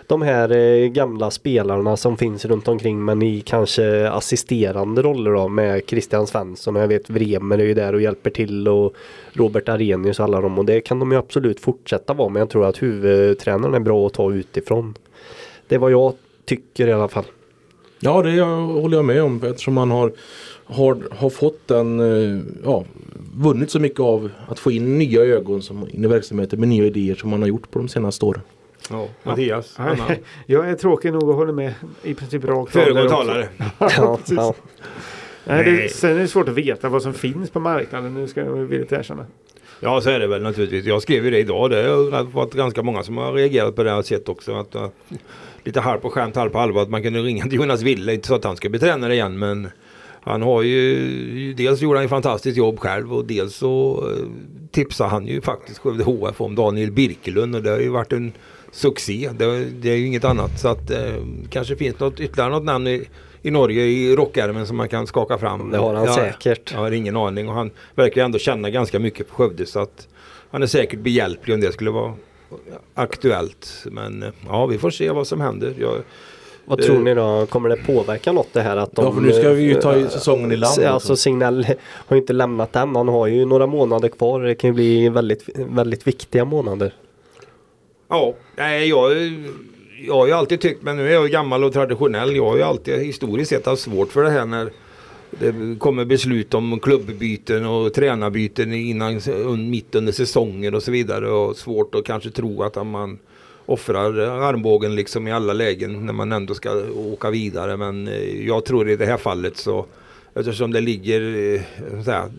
de 0.06 0.22
här 0.22 0.52
eh, 0.52 0.88
gamla 0.88 1.30
spelarna 1.30 1.96
som 1.96 2.16
finns 2.16 2.44
runt 2.44 2.68
omkring 2.68 3.04
men 3.04 3.22
i 3.22 3.40
kanske 3.40 4.10
assisterande 4.10 5.02
roller 5.02 5.30
då 5.30 5.48
med 5.48 5.82
Christian 5.87 6.26
Svensson 6.26 6.76
och 6.76 6.82
jag 6.82 6.88
vet 6.88 7.10
Vremer 7.10 7.58
är 7.58 7.64
ju 7.64 7.75
där 7.75 7.92
och 7.92 8.02
hjälper 8.02 8.30
till 8.30 8.68
och 8.68 8.94
Robert 9.32 9.68
Arrhenius 9.68 10.18
och 10.18 10.25
alla 10.25 10.40
dem 10.40 10.58
och 10.58 10.64
det 10.64 10.80
kan 10.80 10.98
de 10.98 11.12
ju 11.12 11.18
absolut 11.18 11.60
fortsätta 11.60 12.14
vara 12.14 12.28
men 12.28 12.40
jag 12.40 12.50
tror 12.50 12.66
att 12.66 12.82
huvudtränaren 12.82 13.75
är 13.75 13.80
bra 13.80 14.06
att 14.06 14.14
ta 14.14 14.32
utifrån. 14.32 14.94
Det 15.68 15.75
är 15.75 15.78
vad 15.78 15.92
jag 15.92 16.12
tycker 16.44 16.88
i 16.88 16.92
alla 16.92 17.08
fall. 17.08 17.25
Ja, 18.00 18.22
det 18.22 18.40
håller 18.40 18.96
jag 18.96 19.04
med 19.04 19.22
om 19.22 19.40
eftersom 19.42 19.75
man 19.75 19.90
har, 19.90 20.12
har, 20.68 21.08
har 21.10 21.30
fått 21.30 21.68
den, 21.68 22.00
eh, 22.00 22.40
ja, 22.64 22.84
vunnit 23.34 23.70
så 23.70 23.80
mycket 23.80 24.00
av 24.00 24.30
att 24.48 24.58
få 24.58 24.70
in 24.70 24.98
nya 24.98 25.20
ögon 25.20 25.62
som, 25.62 25.88
in 25.90 26.04
i 26.04 26.06
verksamheten 26.06 26.60
med 26.60 26.68
nya 26.68 26.84
idéer 26.84 27.14
som 27.14 27.30
man 27.30 27.42
har 27.42 27.48
gjort 27.48 27.70
på 27.70 27.78
de 27.78 27.88
senaste 27.88 28.25
åren. 28.25 28.42
Ja, 28.90 29.08
Mattias. 29.22 29.75
Annan. 29.78 29.98
Jag 30.46 30.70
är 30.70 30.75
tråkig 30.75 31.12
nog 31.12 31.30
att 31.30 31.37
hålla 31.37 31.52
med 31.52 31.75
i 32.02 32.14
princip 32.14 32.44
rakt 32.44 32.76
av 32.76 32.80
Föregående 32.80 33.10
talare. 33.10 33.48
Ja, 33.78 34.18
ja. 34.26 34.54
Nej, 35.44 35.64
det, 35.64 35.92
sen 35.92 36.16
är 36.16 36.18
det 36.18 36.28
svårt 36.28 36.48
att 36.48 36.54
veta 36.54 36.88
vad 36.88 37.02
som 37.02 37.14
finns 37.14 37.50
på 37.50 37.60
marknaden. 37.60 38.14
Nu 38.14 38.28
ska 38.28 38.40
jag 38.40 38.52
villigt 38.52 38.92
erkänna. 38.92 39.26
Ja 39.80 40.00
så 40.00 40.10
är 40.10 40.20
det 40.20 40.26
väl 40.26 40.42
naturligtvis. 40.42 40.84
Jag 40.84 41.02
skrev 41.02 41.25
ju 41.25 41.30
det 41.30 41.38
idag. 41.38 41.70
Det 41.70 41.82
har 41.82 42.22
varit 42.22 42.54
ganska 42.54 42.82
många 42.82 43.02
som 43.02 43.16
har 43.16 43.32
reagerat 43.32 43.76
på 43.76 43.82
det 43.82 43.90
här 43.90 44.02
sättet 44.02 44.28
också. 44.28 44.54
Att, 44.54 44.75
uh, 44.75 44.87
lite 45.64 45.80
halv 45.80 46.00
på 46.00 46.10
skämt, 46.10 46.37
halv 46.37 46.50
på 46.50 46.58
allvar. 46.58 46.82
Att 46.82 46.90
man 46.90 47.02
kunde 47.02 47.20
ringa 47.20 47.44
till 47.44 47.54
Jonas 47.54 47.82
Wille. 47.82 48.14
Inte 48.14 48.28
så 48.28 48.34
att 48.34 48.44
han 48.44 48.56
ska 48.56 48.68
bli 48.68 48.78
tränare 48.78 49.14
igen 49.14 49.38
men 49.38 49.68
han 50.22 50.42
har 50.42 50.62
ju, 50.62 51.54
dels 51.54 51.80
gjorde 51.80 51.98
han 51.98 52.04
ett 52.04 52.10
fantastiskt 52.10 52.56
jobb 52.56 52.78
själv 52.78 53.14
och 53.14 53.25
dels 53.25 53.54
så 53.54 54.04
uh, 54.08 54.28
tipsade 54.70 55.10
han 55.10 55.26
ju 55.26 55.40
faktiskt 55.40 55.78
Skövde 55.78 56.04
HF 56.04 56.40
om 56.40 56.54
Daniel 56.54 56.92
Birkelund 56.92 57.56
och 57.56 57.62
det 57.62 57.70
har 57.70 57.78
ju 57.78 57.88
varit 57.88 58.12
en 58.12 58.32
succé. 58.72 59.30
Det, 59.38 59.64
det 59.64 59.90
är 59.90 59.96
ju 59.96 60.06
inget 60.06 60.25
annat 60.25 60.60
så 60.60 60.68
att 60.68 60.90
uh, 60.90 61.25
kanske 61.50 61.76
finns 61.76 62.00
något, 62.00 62.20
ytterligare 62.20 62.50
något 62.50 62.64
namn 62.64 62.87
i, 62.87 63.08
i 63.42 63.50
Norge 63.50 63.84
i 63.84 64.16
rockärmen 64.16 64.66
som 64.66 64.76
man 64.76 64.88
kan 64.88 65.06
skaka 65.06 65.38
fram. 65.38 65.70
Det 65.70 65.78
har 65.78 65.94
han 65.94 66.04
Ja, 66.04 66.14
säkert. 66.14 66.72
Jag 66.72 66.78
har 66.78 66.90
ingen 66.90 67.16
aning 67.16 67.48
och 67.48 67.54
han 67.54 67.70
verkar 67.94 68.25
ändå 68.25 68.38
känna 68.38 68.70
ganska 68.70 68.98
mycket 68.98 69.28
på 69.28 69.34
Skövde 69.34 69.66
så 69.66 69.80
att 69.80 70.08
han 70.50 70.62
är 70.62 70.66
säkert 70.66 71.00
behjälplig 71.00 71.54
om 71.54 71.60
det 71.60 71.72
skulle 71.72 71.90
vara 71.90 72.14
aktuellt. 72.94 73.84
Men 73.90 74.22
eh, 74.22 74.28
ja, 74.46 74.66
vi 74.66 74.78
får 74.78 74.90
se 74.90 75.10
vad 75.10 75.26
som 75.26 75.40
händer. 75.40 75.75
Jag, 75.78 75.94
Vad 76.68 76.80
Eh. 76.80 76.87
tror 76.87 76.98
ni 76.98 77.14
då? 77.14 77.46
Kommer 77.46 77.68
det 77.68 77.76
påverka 77.76 78.32
något 78.32 78.48
det 78.52 78.60
här 78.62 78.76
att 78.76 78.96
de... 78.96 79.04
Ja, 79.04 79.12
för 79.12 79.20
nu 79.20 79.32
ska 79.32 79.50
vi 79.50 79.62
ju 79.62 79.75
ta 79.75 79.96
eh, 79.96 80.08
säsongen 80.08 80.52
i 80.52 80.56
land. 80.56 80.84
Alltså 80.84 81.16
Signell 81.16 81.64
har 81.90 82.16
ju 82.16 82.20
inte 82.20 82.32
lämnat 82.32 82.76
än. 82.76 82.96
Han 82.96 83.08
har 83.08 83.26
ju 83.26 83.44
några 83.44 83.66
månader 83.66 84.08
kvar. 84.08 84.40
Det 84.42 84.54
kan 84.54 84.70
ju 84.70 84.75
bli 84.75 85.08
väldigt, 85.08 85.48
väldigt 85.56 86.06
viktiga 86.06 86.44
månader. 86.44 86.94
ja, 88.08 88.34
nej, 88.56 88.88
jag, 88.88 89.12
jag 90.06 90.14
har 90.14 90.26
ju 90.26 90.32
alltid 90.32 90.60
tyckt, 90.60 90.82
men 90.82 90.96
nu 90.96 91.08
är 91.08 91.12
jag 91.12 91.30
gammal 91.30 91.64
och 91.64 91.72
traditionell. 91.72 92.37
Jag 92.37 92.44
har 92.48 92.56
ju 92.56 92.62
alltid 92.62 92.98
historiskt 92.98 93.50
sett 93.50 93.66
haft 93.66 93.82
svårt 93.82 94.12
för 94.12 94.22
det 94.22 94.30
här 94.30 94.46
när 94.46 94.70
det 95.30 95.78
kommer 95.78 96.04
beslut 96.04 96.54
om 96.54 96.80
klubbbyten 96.80 97.66
och 97.66 97.94
tränarbyten 97.94 98.72
innan, 98.72 99.20
mitt 99.70 99.94
under 99.94 100.12
säsonger 100.12 100.75
och 100.75 100.82
så 100.82 100.90
vidare. 100.90 101.30
Och 101.30 101.56
svårt 101.56 101.94
att 101.94 102.04
kanske 102.04 102.30
tro 102.30 102.62
att 102.62 102.87
man 102.87 103.18
offrar 103.68 104.18
armbågen 104.20 104.94
liksom 104.94 105.28
i 105.28 105.32
alla 105.32 105.52
lägen 105.52 106.06
när 106.06 106.12
man 106.12 106.32
ändå 106.32 106.54
ska 106.54 106.82
åka 107.12 107.30
vidare. 107.30 107.76
Men 107.76 108.08
eh, 108.08 108.46
jag 108.46 108.64
tror 108.64 108.90
i 108.90 108.96
det 108.96 109.06
här 109.06 109.16
fallet 109.16 109.56
så 109.56 109.87
eftersom 110.34 110.72
det 110.72 110.80
ligger, 110.80 111.20
eh, 111.54 112.02
så 112.04 112.10
här, 112.10 112.30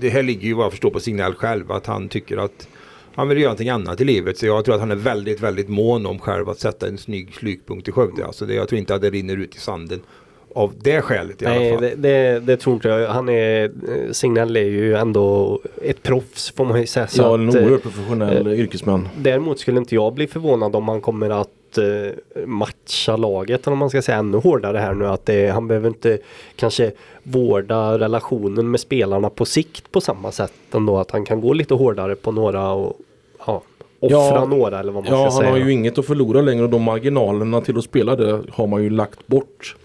det 0.00 0.08
här 0.08 0.22
ligger 0.22 0.46
ju 0.48 0.54
vad 0.54 0.64
jag 0.64 0.72
förstår 0.72 0.90
på 0.90 1.00
Signell 1.00 1.34
själv 1.34 1.72
att 1.72 1.86
han 1.86 2.08
tycker 2.08 2.36
att 2.36 2.68
han 3.14 3.28
vill 3.28 3.38
göra 3.38 3.48
någonting 3.48 3.68
annat 3.68 4.00
i 4.00 4.04
livet. 4.04 4.38
Så 4.38 4.46
jag 4.46 4.64
tror 4.64 4.74
att 4.74 4.80
han 4.80 4.90
är 4.90 4.96
väldigt, 4.96 5.40
väldigt 5.40 5.68
mån 5.68 6.06
om 6.06 6.18
själv 6.18 6.48
att 6.48 6.58
sätta 6.58 6.88
en 6.88 6.98
snygg 6.98 7.34
slutpunkt 7.34 7.88
i 7.88 7.92
Skövde. 7.92 8.26
Alltså 8.26 8.46
det, 8.46 8.54
jag 8.54 8.68
tror 8.68 8.78
inte 8.78 8.94
att 8.94 9.02
det 9.02 9.10
rinner 9.10 9.36
ut 9.36 9.56
i 9.56 9.58
sanden 9.58 10.00
av 10.54 10.72
det 10.82 11.00
skälet 11.02 11.42
i 11.42 11.46
alla 11.46 11.54
Nej, 11.58 11.72
fall. 11.72 11.80
det, 11.82 11.94
det, 11.94 12.40
det 12.40 12.56
tror 12.56 12.74
inte 12.74 12.88
jag. 12.88 13.08
Han 13.08 13.28
är, 13.28 13.64
eh, 13.64 14.12
Signell 14.12 14.56
är 14.56 14.60
ju 14.60 14.94
ändå 14.94 15.60
ett 15.82 16.02
proffs 16.02 16.52
får 16.56 16.64
man 16.64 16.80
ju 16.80 16.86
säga. 16.86 17.06
Så 17.06 17.22
Ja, 17.22 17.34
en 17.34 17.48
eh, 17.48 17.54
oerhört 17.64 17.82
professionell 17.82 18.48
yrkesman. 18.48 19.08
Däremot 19.18 19.58
skulle 19.58 19.78
inte 19.78 19.94
jag 19.94 20.14
bli 20.14 20.26
förvånad 20.26 20.76
om 20.76 20.88
han 20.88 21.00
kommer 21.00 21.30
att 21.30 21.78
eh, 21.78 22.44
matcha 22.46 23.16
laget 23.16 23.66
om 23.66 23.78
man 23.78 23.90
ska 23.90 24.02
säga 24.02 24.18
ännu 24.18 24.38
hårdare 24.38 24.78
här 24.78 24.94
nu. 24.94 25.06
Att 25.06 25.26
det, 25.26 25.46
han 25.48 25.68
behöver 25.68 25.88
inte 25.88 26.18
kanske 26.56 26.92
vårda 27.22 27.98
relationen 27.98 28.70
med 28.70 28.80
spelarna 28.80 29.30
på 29.30 29.44
sikt 29.44 29.92
på 29.92 30.00
samma 30.00 30.32
sätt 30.32 30.52
ändå. 30.74 30.98
Att 30.98 31.10
han 31.10 31.24
kan 31.24 31.40
gå 31.40 31.52
lite 31.52 31.74
hårdare 31.74 32.14
på 32.14 32.32
några 32.32 32.70
och 32.72 32.96
ja, 33.46 33.62
offra 34.00 34.16
Ja, 34.16 34.44
några 34.44 34.80
eller 34.80 34.92
vad 34.92 35.04
man 35.04 35.12
Ja, 35.12 35.18
ska 35.18 35.22
han 35.22 35.32
säga. 35.42 35.50
har 35.50 35.58
ju 35.58 35.72
inget 35.72 35.98
att 35.98 36.06
förlora 36.06 36.40
längre 36.40 36.64
och 36.64 36.70
de 36.70 36.82
marginalerna 36.82 37.60
till 37.60 37.78
att 37.78 37.84
spela 37.84 38.16
det 38.16 38.40
har 38.50 38.66
man 38.66 38.82
ju 38.82 38.90
lagt 38.90 39.26
bort. 39.26 39.76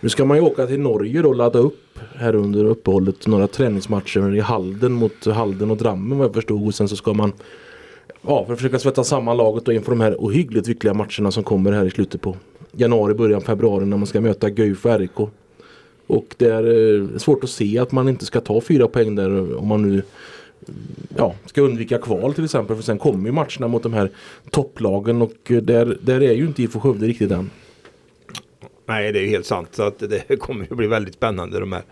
Nu 0.00 0.08
ska 0.08 0.24
man 0.24 0.36
ju 0.36 0.42
åka 0.42 0.66
till 0.66 0.80
Norge 0.80 1.22
och 1.22 1.34
ladda 1.34 1.58
upp 1.58 1.98
här 2.14 2.34
under 2.34 2.64
uppehållet 2.64 3.26
några 3.26 3.46
träningsmatcher 3.46 4.34
i 4.34 4.40
Halden 4.40 4.92
mot 4.92 5.26
Halden 5.26 5.70
och 5.70 5.76
Drammen 5.76 6.18
vad 6.18 6.26
jag 6.26 6.34
förstod. 6.34 6.66
Och 6.66 6.74
sen 6.74 6.88
så 6.88 6.96
ska 6.96 7.12
man 7.12 7.32
ja, 8.22 8.44
för 8.44 8.52
att 8.52 8.58
försöka 8.58 8.78
svetsa 8.78 9.04
samman 9.04 9.36
laget 9.36 9.68
inför 9.68 9.90
de 9.90 10.00
här 10.00 10.16
ohyggligt 10.18 10.68
viktiga 10.68 10.94
matcherna 10.94 11.30
som 11.30 11.44
kommer 11.44 11.72
här 11.72 11.84
i 11.84 11.90
slutet 11.90 12.20
på 12.20 12.36
januari, 12.72 13.14
början 13.14 13.40
februari 13.40 13.86
när 13.86 13.96
man 13.96 14.06
ska 14.06 14.20
möta 14.20 14.50
Guif 14.50 14.86
och 14.86 14.98
RIK. 14.98 15.20
Och 16.06 16.34
det 16.36 16.46
är 16.46 16.94
eh, 17.02 17.18
svårt 17.18 17.44
att 17.44 17.50
se 17.50 17.78
att 17.78 17.92
man 17.92 18.08
inte 18.08 18.24
ska 18.24 18.40
ta 18.40 18.60
fyra 18.60 18.88
poäng 18.88 19.14
där 19.14 19.56
om 19.56 19.68
man 19.68 19.82
nu 19.82 20.02
ja, 21.16 21.34
ska 21.46 21.60
undvika 21.60 21.98
kval 21.98 22.34
till 22.34 22.44
exempel. 22.44 22.76
För 22.76 22.82
sen 22.82 22.98
kommer 22.98 23.26
ju 23.26 23.32
matcherna 23.32 23.68
mot 23.68 23.82
de 23.82 23.92
här 23.92 24.10
topplagen 24.50 25.22
och 25.22 25.50
eh, 25.50 25.56
där, 25.56 25.98
där 26.02 26.22
är 26.22 26.32
ju 26.32 26.46
inte 26.46 26.62
IFK 26.62 26.80
Skövde 26.80 27.06
riktigt 27.06 27.30
än. 27.30 27.50
Nej, 28.90 29.12
det 29.12 29.18
är 29.18 29.22
ju 29.22 29.28
helt 29.28 29.46
sant. 29.46 29.68
Så 29.72 29.82
att 29.82 29.98
det 29.98 30.36
kommer 30.40 30.66
ju 30.70 30.76
bli 30.76 30.86
väldigt 30.86 31.14
spännande 31.14 31.60
de 31.60 31.72
här. 31.72 31.82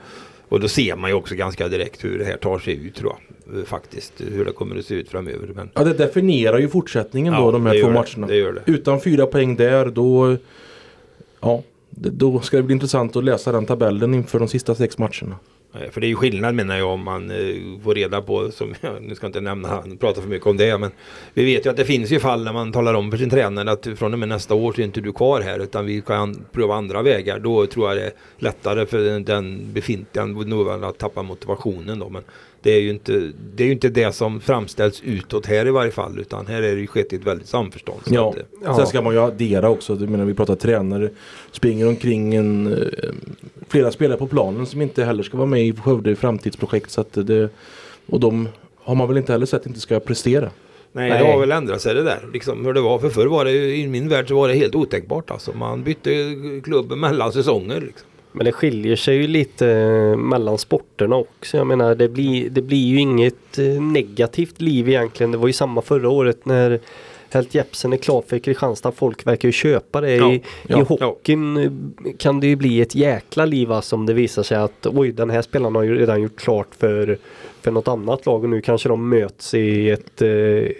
Och 0.48 0.60
då 0.60 0.68
ser 0.68 0.96
man 0.96 1.10
ju 1.10 1.16
också 1.16 1.34
ganska 1.34 1.68
direkt 1.68 2.04
hur 2.04 2.18
det 2.18 2.24
här 2.24 2.36
tar 2.36 2.58
sig 2.58 2.86
ut 2.86 2.94
tror 2.94 3.12
jag. 3.46 3.58
Eh, 3.58 3.64
Faktiskt 3.64 4.12
hur 4.32 4.44
det 4.44 4.52
kommer 4.52 4.78
att 4.78 4.84
se 4.84 4.94
ut 4.94 5.08
framöver. 5.08 5.48
Men, 5.54 5.70
Ja, 5.74 5.84
det 5.84 5.92
definierar 5.92 6.58
ju 6.58 6.68
fortsättningen 6.68 7.34
Ja, 7.34 7.40
då 7.40 7.50
de 7.52 7.66
här 7.66 7.80
två 7.80 7.88
det. 7.88 7.94
matcherna. 7.94 8.26
Det 8.26 8.52
det. 8.52 8.62
Utan 8.66 9.00
fyra 9.00 9.26
poäng 9.26 9.56
där 9.56 9.86
då 9.86 10.36
Ja, 11.40 11.62
då 11.90 12.40
ska 12.40 12.56
det 12.56 12.62
bli 12.62 12.72
intressant 12.72 13.16
att 13.16 13.24
läsa 13.24 13.52
den 13.52 13.66
tabellen 13.66 14.14
inför 14.14 14.38
de 14.38 14.48
sista 14.48 14.74
sex 14.74 14.98
matcherna. 14.98 15.36
Eh, 15.74 15.90
för 15.90 16.00
det 16.00 16.06
är 16.06 16.08
ju 16.08 16.16
skillnad 16.16 16.54
menar 16.54 16.76
jag 16.78 16.88
om 16.88 17.04
man 17.04 17.30
eh, 17.30 17.80
får 17.84 17.94
reda 17.94 18.22
på, 18.22 18.50
som 18.50 18.74
jag, 18.80 19.02
nu 19.02 19.14
ska 19.14 19.24
jag 19.24 19.28
inte 19.28 19.40
nämna, 19.40 19.68
han 19.68 19.98
för 20.00 20.28
mycket 20.28 20.46
om 20.46 20.56
det, 20.56 20.78
men 20.78 20.90
vi 21.34 21.44
vet 21.44 21.66
ju 21.66 21.70
att 21.70 21.76
det 21.76 21.84
finns 21.84 22.10
ju 22.10 22.20
fall 22.20 22.44
när 22.44 22.52
man 22.52 22.72
talar 22.72 22.94
om 22.94 23.10
för 23.10 23.18
sin 23.18 23.30
tränare 23.30 23.70
att 23.70 23.86
från 23.96 24.12
och 24.12 24.18
med 24.18 24.28
nästa 24.28 24.54
år 24.54 24.72
så 24.72 24.80
är 24.80 24.84
inte 24.84 25.00
du 25.00 25.12
kvar 25.12 25.40
här 25.40 25.58
utan 25.58 25.86
vi 25.86 26.00
kan 26.00 26.44
pröva 26.52 26.74
andra 26.74 27.02
vägar. 27.02 27.38
Då 27.38 27.66
tror 27.66 27.88
jag 27.88 27.96
det 27.96 28.04
är 28.04 28.12
lättare 28.38 28.86
för 28.86 28.98
den- 28.98 29.24
den 29.24 29.72
befintliga 29.72 30.24
nuvarande 30.26 30.86
att 30.86 30.98
tappa 30.98 31.22
motivationen 31.22 31.98
då. 31.98 32.08
Men 32.08 32.22
det 32.62 32.70
är 32.70 32.80
ju 32.80 32.90
inte 32.90 33.32
det, 33.54 33.62
är 33.62 33.66
ju 33.66 33.72
inte 33.72 33.88
det 33.88 34.12
som 34.12 34.40
framställs 34.40 35.02
utåt 35.04 35.46
här 35.46 35.66
i 35.66 35.70
varje 35.70 35.90
fall 35.90 36.18
utan 36.18 36.46
här 36.46 36.62
är 36.62 36.74
det 36.74 36.80
ju 36.80 36.86
skett 36.86 37.12
i 37.12 37.16
ett 37.16 37.24
väldigt 37.24 37.48
samförstånd. 37.48 38.00
Så 38.06 38.14
Ja, 38.14 38.30
att, 38.30 38.36
eh, 38.36 38.42
Ja. 38.64 38.76
sen 38.76 38.86
ska 38.86 39.02
man 39.02 39.14
ju 39.14 39.20
addera 39.20 39.70
också. 39.70 39.92
Jag 40.00 40.08
menar, 40.10 40.24
vi 40.24 40.34
pratar 40.34 40.54
tränare. 40.54 41.10
Springer 41.52 41.88
omkring 41.88 42.34
en, 42.34 42.72
eh, 42.72 42.88
flera 43.68 43.90
spelare 43.90 44.18
på 44.18 44.26
planen 44.26 44.66
som 44.66 44.82
inte 44.82 45.04
heller 45.04 45.22
ska 45.22 45.36
vara 45.36 45.46
med 45.46 45.66
i 45.66 45.72
Skövde 45.72 46.16
framtidsprojekt. 46.16 46.90
Så 46.90 47.00
att 47.00 47.12
det, 47.12 47.48
och 48.06 48.20
de 48.20 48.48
har 48.76 48.94
man 48.94 49.08
väl 49.08 49.16
inte 49.16 49.32
heller 49.32 49.46
sett 49.46 49.66
inte 49.66 49.80
ska 49.80 50.00
prestera. 50.00 50.50
Nej, 50.92 51.10
Nej. 51.10 51.22
det 51.24 51.32
har 51.32 51.40
väl 51.40 51.52
ändrat 51.52 51.80
sig 51.80 51.94
det 51.94 52.02
där. 52.02 52.28
Liksom 52.32 52.64
hur 52.64 52.72
det 52.72 52.80
var. 52.80 52.98
För 52.98 53.08
förr 53.08 53.26
var 53.26 53.44
det 53.44 53.50
ju, 53.52 53.76
i 53.76 53.86
min 53.88 54.08
värld 54.08 54.28
så 54.28 54.34
var 54.34 54.48
det 54.48 54.54
helt 54.54 54.74
otänkbart. 54.74 55.30
Alltså. 55.30 55.52
Man 55.52 55.82
bytte 55.84 56.10
klubb 56.64 56.92
mellan 56.92 57.32
säsonger. 57.32 57.80
Liksom. 57.80 58.06
Men 58.38 58.44
det 58.44 58.52
skiljer 58.52 58.96
sig 58.96 59.16
ju 59.16 59.26
lite 59.26 59.68
eh, 59.68 60.16
mellan 60.16 60.58
sporterna 60.58 61.16
också. 61.16 61.56
Jag 61.56 61.66
menar 61.66 61.94
det 61.94 62.08
blir, 62.08 62.50
det 62.50 62.62
blir 62.62 62.86
ju 62.86 63.00
inget 63.00 63.58
eh, 63.58 63.82
negativt 63.82 64.60
liv 64.60 64.88
egentligen. 64.88 65.32
Det 65.32 65.38
var 65.38 65.46
ju 65.46 65.52
samma 65.52 65.82
förra 65.82 66.08
året 66.08 66.44
när 66.44 66.80
Helt 67.30 67.54
Jepsen 67.54 67.92
är 67.92 67.96
klar 67.96 68.24
för 68.26 68.38
Kristianstad. 68.38 68.92
Folk 68.92 69.26
verkar 69.26 69.48
ju 69.48 69.52
köpa 69.52 70.00
det. 70.00 70.14
Ja, 70.14 70.32
I, 70.32 70.42
ja, 70.66 70.80
I 70.80 70.82
hockeyn 70.82 71.56
eh, 71.56 71.70
kan 72.18 72.40
det 72.40 72.46
ju 72.46 72.56
bli 72.56 72.80
ett 72.80 72.94
jäkla 72.94 73.44
liv 73.44 73.72
alltså, 73.72 73.96
om 73.96 74.06
det 74.06 74.14
visar 74.14 74.42
sig 74.42 74.58
att 74.58 74.86
oj 74.86 75.12
den 75.12 75.30
här 75.30 75.42
spelaren 75.42 75.74
har 75.74 75.82
ju 75.82 75.98
redan 75.98 76.22
gjort 76.22 76.36
klart 76.36 76.74
för, 76.78 77.18
för 77.68 77.72
något 77.72 77.88
annat 77.88 78.26
lag 78.26 78.44
och 78.44 78.50
nu 78.50 78.60
kanske 78.60 78.88
de 78.88 79.08
möts 79.08 79.54
i 79.54 79.90
ett, 79.90 80.22
eh, 80.22 80.28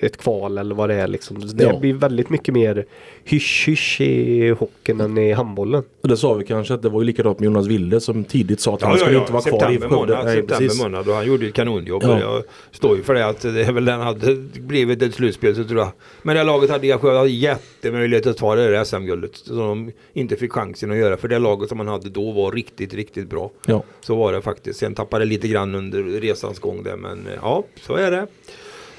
ett 0.01 0.17
kval 0.17 0.59
eller 0.59 0.75
vad 0.75 0.89
det 0.91 0.95
är 0.95 1.09
liksom. 1.09 1.41
Det 1.55 1.65
Ja. 1.65 1.79
blir 1.79 1.95
väldigt 1.95 2.31
mycket 2.31 2.55
mer 2.55 2.87
hysch-hysch 3.25 4.01
i 4.01 4.49
hockeyn 4.51 5.01
än 5.01 5.19
i 5.19 5.33
handbollen. 5.33 5.83
Och 6.03 6.09
det 6.09 6.17
sa 6.17 6.35
vi 6.35 6.45
kanske 6.45 6.75
att 6.75 6.83
det 6.83 6.89
var 6.89 7.01
ju 7.01 7.07
likadant 7.07 7.39
med 7.39 7.47
Jonas 7.47 7.67
Ville 7.67 8.01
som 8.01 8.25
tidigt 8.25 8.61
sa 8.61 8.75
att 8.75 8.83
han 8.83 8.99
skulle 8.99 9.19
inte 9.19 9.33
vara 9.33 9.43
kvar 9.43 9.71
i 9.73 9.79
Skövde. 9.79 9.89
månad, 9.97 10.25
Nej, 10.25 10.35
september 10.37 10.57
precis. 10.67 10.83
månad 10.83 11.09
och 11.09 11.15
han 11.15 11.27
gjorde 11.27 11.47
ett 11.47 11.55
kanonjobb. 11.55 12.03
Ja. 12.07 12.21
Jag 12.21 12.43
står 12.71 12.97
ju 12.97 13.03
för 13.03 13.15
det 13.15 13.27
att 13.27 13.41
det 13.41 13.63
är 13.65 13.73
väl 13.73 13.85
den 13.85 14.01
hade 14.01 14.35
blivit 14.61 15.03
ett 15.03 15.15
slutspel 15.15 15.55
så 15.57 15.65
tror 15.65 15.79
jag. 15.81 15.89
Men 16.23 16.37
det 16.37 16.45
laget 16.45 16.71
hade 16.71 16.87
jag 16.87 17.29
jättemöjlighet 17.29 18.27
att 18.27 18.37
ta 18.37 18.55
det 18.55 18.71
där 18.71 18.85
SM-guldet. 18.85 19.37
Som 19.37 19.57
de 19.57 19.93
inte 20.13 20.37
fick 20.37 20.53
chansen 20.53 20.91
att 20.91 20.97
göra. 20.97 21.17
För 21.17 21.29
det 21.29 21.39
laget 21.39 21.69
som 21.69 21.79
man 21.79 21.89
hade 21.89 22.11
då 22.11 22.33
var 22.33 22.53
riktigt, 22.53 22.95
riktigt 22.95 23.31
bra. 23.31 23.51
Ja. 23.67 23.83
Så 24.01 24.15
var 24.15 24.33
det 24.33 24.43
faktiskt. 24.43 24.79
Sen 24.79 24.95
tappade 24.95 25.25
lite 25.25 25.49
grann 25.49 25.75
under 25.75 26.03
resans 26.03 26.59
gång 26.59 26.78
där. 26.83 26.97
Men 26.97 27.27
eh, 27.27 27.33
ja, 27.43 27.65
så 27.83 27.95
är 27.95 28.11
det. 28.11 28.27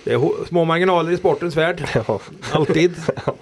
Det 0.04 0.14
är 0.14 0.46
små 0.46 0.66
marginaler 0.66 1.12
i 1.12 1.18
sportens 1.18 1.56
värld. 1.58 1.84
Ja. 2.08 2.20
Alltid. 2.52 2.96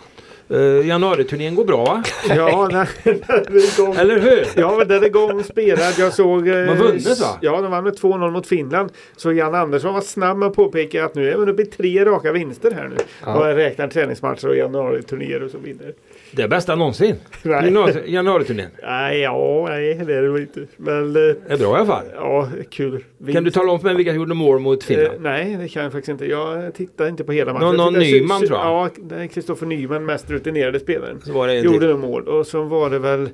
Uh, 0.51 0.87
januariturnén 0.87 1.55
går 1.55 1.65
bra? 1.65 2.03
Ja, 2.29 2.67
när, 2.71 2.89
när. 3.03 3.99
Eller 3.99 4.19
hur? 4.19 4.47
Ja, 4.55 4.75
men 4.77 4.87
den 4.87 5.03
är 5.03 5.07
igång 5.07 5.43
spelad. 5.43 5.93
Jag 5.97 6.13
såg... 6.13 6.47
Eh, 6.47 6.65
Man 6.65 6.77
vunnit, 6.77 7.19
va? 7.19 7.37
Ja, 7.41 7.61
de 7.61 7.71
vann 7.71 7.83
med 7.83 7.99
2-0 7.99 8.31
mot 8.31 8.47
Finland. 8.47 8.91
Så 9.15 9.33
Jan 9.33 9.55
Andersson 9.55 9.93
var 9.93 10.01
snabb 10.01 10.37
med 10.37 10.47
att 10.47 10.55
påpeka 10.55 11.05
att 11.05 11.15
nu 11.15 11.31
är 11.31 11.37
man 11.37 11.49
uppe 11.49 11.61
i 11.61 11.65
tre 11.65 12.05
raka 12.05 12.31
vinster 12.31 12.71
här 12.71 12.87
nu. 12.87 12.95
Ja. 13.25 13.35
Och 13.35 13.45
räknar 13.45 13.87
träningsmatcher 13.87 14.47
och 14.47 14.55
januariturnéer 14.55 15.43
och 15.43 15.51
så 15.51 15.57
vidare. 15.57 15.91
Det 16.31 16.41
är 16.43 16.47
bästa 16.47 16.75
någonsin. 16.75 17.15
Nej. 17.43 17.73
Januariturnén. 18.07 18.69
Nej, 18.83 19.19
ja, 19.19 19.65
nej 19.69 19.93
det 20.05 20.13
är 20.15 20.21
det 20.21 20.29
väl 20.29 20.41
inte. 20.41 20.65
Men 20.77 21.07
eh, 21.07 21.13
Det 21.13 21.35
är 21.47 21.57
bra 21.57 21.71
i 21.71 21.75
alla 21.75 21.85
fall. 21.85 22.05
ja, 22.15 22.49
kul. 22.69 23.03
Vi- 23.17 23.33
Kan 23.33 23.43
du 23.43 23.51
tala 23.51 23.71
om 23.71 23.79
för 23.79 23.85
mig 23.87 23.95
vilka 23.95 24.11
som 24.11 24.17
gjorde 24.19 24.33
mål 24.33 24.59
mot 24.59 24.83
Eh, 24.83 24.87
Finland? 24.87 25.21
nej, 25.21 25.57
det 25.61 25.67
kan 25.67 25.83
jag 25.83 25.91
faktiskt 25.91 26.09
inte. 26.09 26.25
Jag 26.25 26.73
tittar 26.73 27.07
inte 27.07 27.23
på 27.23 27.31
hela 27.31 27.53
matchen. 27.53 27.65
Någon- 27.67 27.75
någon 27.77 27.93
Nyman, 27.93 28.39
tror 28.39 28.59
jag. 28.59 28.67
Ja, 28.67 28.89
det 29.03 29.15
är 29.15 29.27
Kristoffer 29.27 29.65
Nyman, 29.65 30.05
mest 30.05 30.29
rutinerade 30.31 30.79
spelaren. 30.79 31.21
Så 31.25 31.33
var 31.33 31.47
det 31.47 31.53
en 31.53 31.63
Gjorde 31.63 31.79
till. 31.79 31.87
nog 31.87 31.99
mål. 31.99 32.27
Och 32.27 32.47
så 32.47 32.63
var 32.63 32.89
det 32.89 32.99
väl 32.99 33.29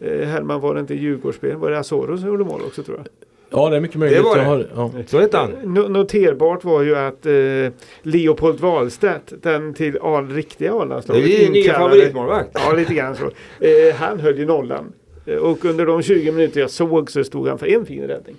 eh, 0.00 0.28
Hellman 0.28 0.60
var 0.60 0.74
det 0.74 0.80
inte 0.80 0.94
Djurgårdsspel. 0.94 1.56
Var 1.56 1.70
det 1.70 1.78
Asoro 1.78 2.18
som 2.18 2.28
gjorde 2.28 2.44
mål 2.44 2.60
också 2.66 2.82
tror 2.82 2.96
jag. 2.96 3.06
Ja, 3.50 3.68
det 3.70 3.76
är 3.76 3.80
mycket 3.80 3.96
möjligt. 3.96 4.18
Det 4.18 4.22
var 4.24 4.36
Jag 4.36 4.44
det. 4.46 4.50
har, 4.50 4.66
ja. 4.74 4.90
Så 5.06 5.18
hette 5.20 5.36
han. 5.36 5.52
No- 5.52 5.88
noterbart 5.88 6.64
var 6.64 6.82
ju 6.82 6.96
att 6.96 7.26
eh, 7.26 7.32
Leopold 8.02 8.60
Wahlstedt, 8.60 9.32
den 9.42 9.74
till 9.74 9.98
all, 10.02 10.28
riktiga 10.28 10.72
Det 10.72 10.78
A-landslaget. 10.78 11.24
är 11.24 11.38
din 11.38 11.52
nya 11.52 11.74
favoritmålvakt. 11.74 12.50
Ja, 12.54 12.72
lite 12.72 12.94
grann 12.94 13.16
så. 13.16 13.24
Eh, 13.64 13.94
han 13.94 14.20
höll 14.20 14.38
ju 14.38 14.46
nollan. 14.46 14.92
Eh, 15.26 15.36
Och 15.36 15.64
under 15.64 15.86
de 15.86 16.02
20 16.02 16.32
minuter 16.32 16.60
jag 16.60 16.70
såg 16.70 17.10
så 17.10 17.24
stod 17.24 17.48
han 17.48 17.58
för 17.58 17.66
en 17.66 17.86
fin 17.86 18.02
räddning. 18.06 18.36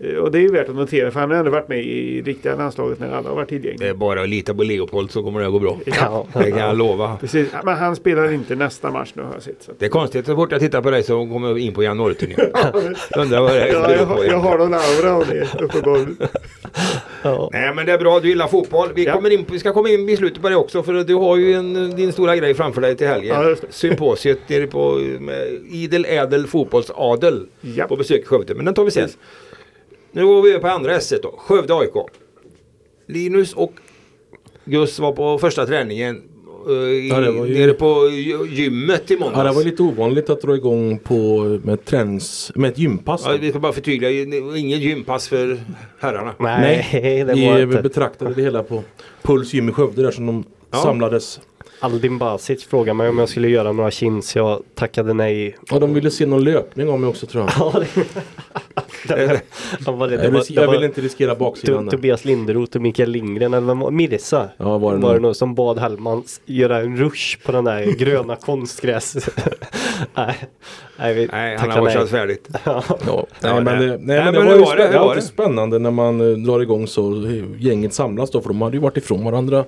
Eh, 0.00 0.14
Och 0.16 0.30
det 0.32 0.38
är 0.38 0.42
ju 0.42 0.48
värt 0.52 0.68
att 0.68 0.74
notera 0.76 1.10
för 1.10 1.20
han 1.20 1.30
har 1.30 1.38
ändå 1.38 1.50
varit 1.50 1.68
med 1.68 1.84
i 1.84 2.22
riktiga 2.22 2.56
landslaget 2.56 2.98
när 3.00 3.10
alla 3.12 3.28
har 3.28 3.36
varit 3.36 3.48
Det 3.48 3.54
är 3.56 3.60
tillgängliga. 3.60 3.94
bara 3.94 4.22
att 4.22 4.28
lita 4.28 4.54
på 4.54 4.62
Leopold 4.62 5.10
så 5.10 5.22
kommer 5.22 5.40
det 5.40 5.46
att 5.46 5.52
gå 5.52 5.58
bra. 5.58 5.78
Ja. 5.84 6.26
Det 6.34 6.50
kan 6.50 6.58
jag 6.60 6.76
lova. 6.76 7.16
Precis, 7.20 7.48
men 7.64 7.76
han 7.76 7.96
spelar 7.96 8.32
inte 8.32 8.54
nästa 8.54 8.90
match 8.90 9.12
nu 9.14 9.22
har 9.22 9.32
jag 9.32 9.42
sett. 9.42 9.68
Det 9.78 9.84
är 9.84 9.90
konstigt, 9.90 10.26
så 10.26 10.34
fort 10.36 10.52
jag 10.52 10.60
tittar 10.60 10.82
på 10.82 10.90
dig 10.90 11.02
så 11.02 11.12
kommer 11.26 11.48
jag 11.48 11.58
in 11.58 11.74
på 11.74 11.82
januariturnén. 11.82 12.36
Undrar 13.18 13.40
vad 13.40 13.50
det 13.52 13.60
är 13.60 13.72
Ja, 13.72 13.90
jag, 13.92 14.06
har- 14.06 14.24
jag 14.24 14.38
har 14.38 14.58
någon 14.58 14.74
aura 14.74 15.12
av 15.16 15.26
det 15.28 15.62
uppenbarligen. 15.64 16.16
Ja. 17.22 17.50
Nej 17.52 17.74
men 17.74 17.86
det 17.86 17.92
är 17.92 17.98
bra, 17.98 18.20
du 18.20 18.28
gillar 18.28 18.46
fotboll. 18.48 18.88
Vi, 18.94 19.04
Ja. 19.04 19.12
kommer 19.12 19.30
in, 19.30 19.44
vi 19.50 19.58
ska 19.58 19.72
komma 19.72 19.88
in 19.88 20.08
i 20.08 20.16
slutet 20.16 20.42
på 20.42 20.48
det 20.48 20.56
också 20.56 20.82
för 20.82 20.92
du 20.92 21.14
har 21.14 21.36
ju 21.36 21.52
en, 21.54 21.96
din 21.96 22.12
stora 22.12 22.36
grej 22.36 22.54
framför 22.54 22.80
dig 22.80 22.96
till 22.96 23.06
helgen. 23.06 23.36
Ja. 23.48 23.56
Symposiet 23.70 24.38
nere 24.48 24.66
på 24.66 24.94
med 25.20 25.48
idel 25.70 26.04
ädel 26.08 26.46
fotbollsadel 26.46 27.46
Ja. 27.60 27.86
på 27.86 27.96
besök 27.96 28.20
i 28.22 28.24
Skövde. 28.26 28.54
Men 28.54 28.64
den 28.64 28.74
tar 28.74 28.84
vi 28.84 28.90
sen. 28.90 29.08
Nu 30.12 30.26
går 30.26 30.42
vi 30.42 30.50
över 30.50 30.60
på 30.60 30.68
andra 30.68 30.98
S1 30.98 31.18
då. 31.22 31.34
Skövde 31.38 31.74
AIK. 31.74 31.92
Linus 33.06 33.54
och 33.54 33.72
Gus 34.64 34.98
var 34.98 35.12
på 35.12 35.38
första 35.38 35.66
träningen 35.66 36.22
eh, 36.68 36.72
i, 36.74 37.08
Ja, 37.08 37.20
ju- 37.46 37.58
nere 37.58 37.72
på 37.72 37.86
gy- 38.08 38.46
gymmet 38.54 39.10
i 39.10 39.16
måndags. 39.18 39.38
Ja, 39.38 39.44
det 39.44 39.52
var 39.52 39.64
lite 39.64 39.82
ovanligt 39.82 40.30
att 40.30 40.42
dra 40.42 40.54
igång 40.54 40.98
på, 40.98 41.38
med, 41.64 41.84
tränings, 41.84 42.52
med 42.54 42.70
ett 42.70 42.78
gympass. 42.78 43.22
Ja, 43.26 43.36
vi 43.40 43.50
ska 43.50 43.58
bara 43.58 43.72
förtydliga, 43.72 44.10
ingen 44.58 44.80
gympass 44.80 45.28
för 45.28 45.60
herrarna. 45.98 46.34
Nej, 46.38 46.88
det 47.26 47.34
var 47.34 47.56
vi 47.56 47.62
inte. 47.62 47.82
betraktade 47.82 48.34
det 48.34 48.42
hela 48.42 48.62
på 48.62 48.82
Puls 49.22 49.54
gym 49.54 49.68
i 49.68 49.72
Skövde 49.72 50.02
där 50.02 50.10
som 50.10 50.26
de 50.26 50.44
Ja. 50.70 50.78
samlades. 50.78 51.40
Aldin 51.80 52.18
Basic 52.18 52.64
frågade 52.64 52.94
mig 52.94 53.08
om 53.08 53.18
jag 53.18 53.28
skulle 53.28 53.48
göra 53.48 53.72
några 53.72 53.90
chins. 53.90 54.36
Jag 54.36 54.62
tackade 54.74 55.14
nej. 55.14 55.56
Ja, 55.70 55.78
de 55.78 55.94
ville 55.94 56.10
se 56.10 56.26
någon 56.26 56.44
löpning 56.44 56.88
av 56.88 57.00
mig 57.00 57.08
också 57.10 57.26
tror 57.26 57.50
jag. 57.58 57.84
Det, 59.08 59.40
var 59.90 60.08
det, 60.08 60.16
det 60.16 60.24
Jag, 60.24 60.30
var, 60.30 60.38
vill, 60.40 60.54
det 60.56 60.62
jag 60.62 60.70
vill 60.70 60.84
inte 60.84 61.00
riskera 61.00 61.34
baksidan. 61.34 61.88
Tobias 61.88 62.24
Linderoth 62.24 62.76
och 62.76 62.82
Mikael 62.82 63.10
Lindgren 63.10 63.54
eller 63.54 63.66
vem 63.66 63.78
var 63.80 63.90
Mirza? 63.90 64.48
Ja, 64.56 64.78
var 64.78 64.94
det 64.94 65.00
var 65.00 65.14
det 65.14 65.20
nog 65.20 65.36
som 65.36 65.54
bad 65.54 65.78
Hellman 65.78 66.22
göra 66.46 66.78
en 66.80 66.96
rush 66.96 67.38
på 67.46 67.52
den 67.52 67.64
där 67.64 67.84
gröna 67.98 68.36
konstgräs. 68.40 69.16
nej, 70.14 70.36
nej, 70.98 71.14
vi 71.14 71.26
Nej, 71.32 71.56
han 71.56 71.70
har 71.70 71.90
kört 71.90 72.08
färdigt. 72.08 72.48
Ja. 72.64 72.82
Ja, 73.06 73.26
Nej, 73.40 73.54
men 73.54 73.64
det- 73.64 73.86
det, 73.86 73.96
nej, 73.96 73.98
Nej, 74.06 74.24
men 74.24 74.34
men 74.34 74.34
det 74.34 74.50
var 74.50 74.54
ju 74.56 74.60
var 74.64 74.76
det? 74.76 74.86
Hur 74.88 74.98
var 74.98 75.14
det? 75.14 75.22
spännande 75.22 75.78
när 75.78 75.90
man 75.90 76.20
eh, 76.32 76.36
drar 76.38 76.60
igång 76.60 76.86
så 76.86 77.24
eh, 77.26 77.44
gänget 77.58 77.94
samlas 77.94 78.30
då 78.30 78.40
för 78.40 78.48
de 78.48 78.62
hade 78.62 78.76
ju 78.76 78.80
varit 78.82 78.96
ifrån 78.96 79.24
varandra 79.24 79.64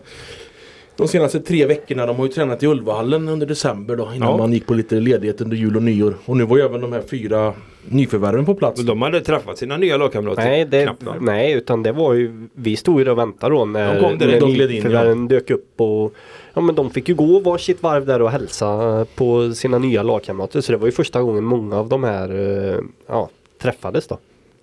de 0.97 1.09
senaste 1.09 1.41
tre 1.41 1.67
veckorna. 1.67 2.07
De 2.07 2.17
har 2.17 2.25
ju 2.27 2.33
tränat 2.33 2.63
i 2.63 2.67
Ulvahallen 2.67 3.29
under 3.29 3.47
december 3.47 3.97
då 3.97 4.03
innan 4.15 4.29
Ja. 4.31 4.37
man 4.37 4.53
gick 4.53 4.67
på 4.67 4.75
lite 4.75 4.95
ledighet 4.95 5.41
under 5.41 5.57
jul 5.57 5.77
och 5.77 5.83
nyår. 5.83 6.15
Och 6.25 6.37
nu 6.37 6.45
var 6.45 6.57
ju 6.57 6.63
även 6.63 6.81
de 6.81 6.93
här 6.93 7.03
fyra 7.11 7.53
nyförvärven 7.89 8.47
på 8.47 8.55
plats. 8.55 8.79
Men 8.79 8.87
de 8.87 9.03
hade 9.03 9.21
träffat 9.21 9.59
sina 9.59 9.77
nya 9.77 9.97
lagkamrater. 9.97 10.43
Nej, 10.43 10.65
det, 10.65 10.83
Knappt, 10.83 11.21
nej, 11.21 11.53
utan 11.53 11.83
det 11.83 11.93
var 11.93 12.15
ju, 12.15 12.49
vi 12.55 12.77
stod 12.77 12.99
ju 12.99 13.05
där 13.05 13.13
och 13.13 13.19
väntade 13.19 13.55
då 13.55 13.65
när, 13.65 13.95
De 13.95 14.01
kom 14.01 14.19
direkt, 14.19 14.41
när 14.41 14.49
de 14.49 14.55
gled 14.55 14.71
in, 14.71 14.77
nyförvärven 14.77 15.29
dök 15.29 15.51
upp 15.51 15.81
och 15.81 16.15
ja 16.55 16.61
men 16.61 16.75
de 16.75 16.91
fick 16.91 17.09
ju 17.09 17.15
gå 17.15 17.41
varsitt 17.41 17.83
varv 17.83 18.07
där 18.07 18.23
och 18.23 18.31
hälsa 18.31 19.07
på 19.15 19.55
sina 19.55 19.79
nya 19.79 20.03
lagkamrater. 20.03 20.61
Så 20.61 20.73
det 20.73 20.79
var 20.79 20.87
ju 20.87 20.93
första 20.93 21.23
gången 21.23 21.45
många 21.45 21.77
av 21.77 21.89
de 21.89 22.05
här 22.05 22.31
eh, 22.75 22.81
ja, 23.07 23.29
träffades 23.59 24.07
då. 24.07 24.19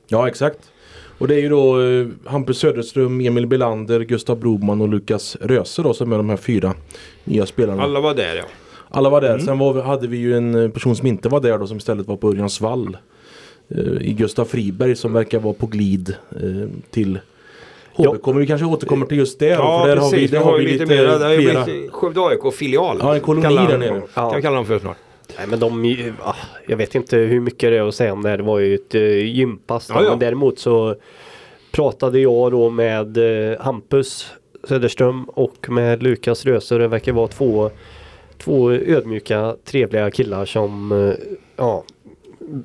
Ja 0.07 0.27
exakt. 0.27 0.59
Och 1.17 1.27
det 1.27 1.35
är 1.35 1.39
ju 1.39 1.49
då 1.49 1.81
eh, 1.81 2.07
Hampus 2.25 2.57
Söderström, 2.59 3.21
Emil 3.21 3.47
Belander, 3.47 3.99
Gustav 3.99 4.39
Broman 4.39 4.81
och 4.81 4.89
Lukas 4.89 5.37
Röse 5.41 5.81
då 5.81 5.93
som 5.93 6.11
är 6.11 6.17
de 6.17 6.29
här 6.29 6.37
fyra 6.37 6.73
nya 7.23 7.45
spelarna. 7.45 7.83
Alla, 7.83 7.91
Alla 7.91 7.99
var 7.99 8.13
där 8.13 8.35
ja. 8.35 8.43
Var 9.09 9.21
där. 9.21 9.39
Sen 9.39 9.57
var, 9.57 9.73
vi- 9.73 9.81
hade 9.81 10.07
vi 10.07 10.17
ju 10.17 10.37
en 10.37 10.55
eh, 10.63 10.69
person 10.69 10.95
som 10.95 11.07
inte 11.07 11.29
var 11.29 11.39
där 11.39 11.57
då 11.57 11.67
som 11.67 11.77
istället 11.77 12.07
var 12.07 12.15
på 12.17 12.29
Örjans 12.29 12.61
vall. 12.61 12.97
Eh, 13.69 13.77
I 14.01 14.13
Gustav 14.13 14.45
Friberg 14.45 14.95
som 14.95 15.13
verkar 15.13 15.39
vara 15.39 15.53
på 15.53 15.65
glid 15.65 16.15
eh, 16.31 16.69
till 16.91 17.19
HBK. 17.93 18.19
Ja. 18.23 18.31
Men 18.31 18.37
vi 18.37 18.47
kanske 18.47 18.65
återkommer 18.65 19.05
till 19.05 19.17
just 19.17 19.39
det. 19.39 19.45
Ja, 19.47 19.81
för 19.81 19.89
där 19.89 19.95
precis. 19.95 20.11
har 20.11 20.17
vi, 20.17 20.21
vi 20.21 20.27
där 20.27 20.39
har 20.39 20.59
ju 20.59 20.67
lite 20.67 20.85
mer. 20.85 21.03
Det 21.03 21.25
har 21.25 21.31
ju 21.33 21.41
flera. 21.41 21.63
blivit 21.63 21.91
Skövde 21.91 22.21
AIK-filial. 22.21 22.97
Ja, 23.01 23.15
en 23.15 23.21
koloni 23.21 23.43
Kallar 23.43 23.67
där 23.67 23.77
nere. 23.77 24.01
Kan 24.13 24.35
vi 24.35 24.41
kalla 24.41 24.55
dem 24.55 24.65
för 24.65 24.79
snart. 24.79 24.97
Nej 25.37 25.47
men 25.47 25.59
de, 25.59 25.85
ju- 25.85 26.13
ah, 26.23 26.35
jag 26.67 26.77
vet 26.77 26.95
inte 26.95 27.17
hur 27.17 27.39
mycket 27.39 27.71
det 27.71 27.77
är 27.77 27.87
att 27.87 27.95
säga 27.95 28.13
om 28.13 28.23
det 28.23 28.29
här. 28.29 28.37
Det 28.37 28.43
var 28.43 28.59
ju 28.59 28.75
ett 28.75 28.93
gympass. 29.33 29.89
Ja, 29.93 30.03
ja. 30.03 30.09
Men 30.09 30.19
däremot 30.19 30.59
så 30.59 30.95
pratade 31.71 32.19
jag 32.19 32.51
då 32.51 32.69
med 32.69 33.17
Hampus 33.59 34.31
Söderström 34.67 35.23
och 35.23 35.69
med 35.69 36.03
Lukas 36.03 36.45
Röse. 36.45 36.77
Det 36.77 36.87
verkar 36.87 37.11
vara 37.11 37.27
två, 37.27 37.69
två 38.37 38.71
ödmjuka 38.71 39.55
trevliga 39.65 40.11
killar 40.11 40.45
som 40.45 40.91
eh, 40.91 41.13
ja, 41.55 41.83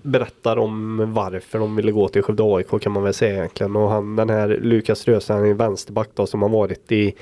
berättar 0.02 0.56
om 0.56 1.02
varför 1.14 1.58
de 1.58 1.76
ville 1.76 1.92
gå 1.92 2.08
till 2.08 2.22
Skövde 2.22 2.42
AIK 2.42 2.82
kan 2.82 2.92
man 2.92 3.02
väl 3.02 3.14
säga 3.14 3.35
egentligen. 3.35 3.76
Och 3.76 3.90
han, 3.90 4.16
den 4.16 4.30
här 4.30 4.48
Lukas 4.48 5.08
Röse 5.08 5.32
han 5.32 5.44
är 5.44 5.50
en 5.50 5.56
vänsterback 5.56 6.08
då 6.14 6.26
som 6.26 6.42
har 6.42 6.48
varit 6.48 6.92
i 6.92 7.14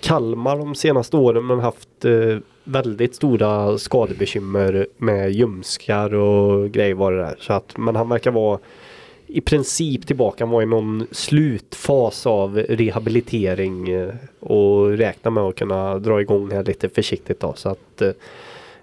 Kalmar 0.00 0.58
de 0.58 0.74
senaste 0.74 1.16
åren 1.16 1.46
men 1.46 1.60
haft 1.60 2.04
eh, 2.04 2.38
väldigt 2.64 3.14
stora 3.14 3.78
skadebekymmer 3.78 4.86
med 4.96 5.32
ljumskar 5.32 6.14
och 6.14 6.70
grejer 6.70 6.94
var 6.94 7.12
det 7.12 7.18
där. 7.18 7.36
Så 7.40 7.52
att, 7.52 7.78
men 7.78 7.96
han 7.96 8.08
verkar 8.08 8.30
vara 8.30 8.58
i 9.26 9.40
princip 9.40 10.06
tillbaka. 10.06 10.44
Han 10.44 10.50
var 10.52 10.62
i 10.62 10.66
någon 10.66 11.06
slutfas 11.10 12.26
av 12.26 12.56
rehabilitering 12.58 13.88
eh, 13.88 14.14
och 14.40 14.88
räknar 14.88 15.30
med 15.30 15.42
att 15.42 15.56
kunna 15.56 15.98
dra 15.98 16.20
igång 16.20 16.50
här 16.50 16.64
lite 16.64 16.88
försiktigt 16.88 17.40
då. 17.40 17.54
Så 17.56 17.68
att 17.68 18.02
eh, 18.02 18.10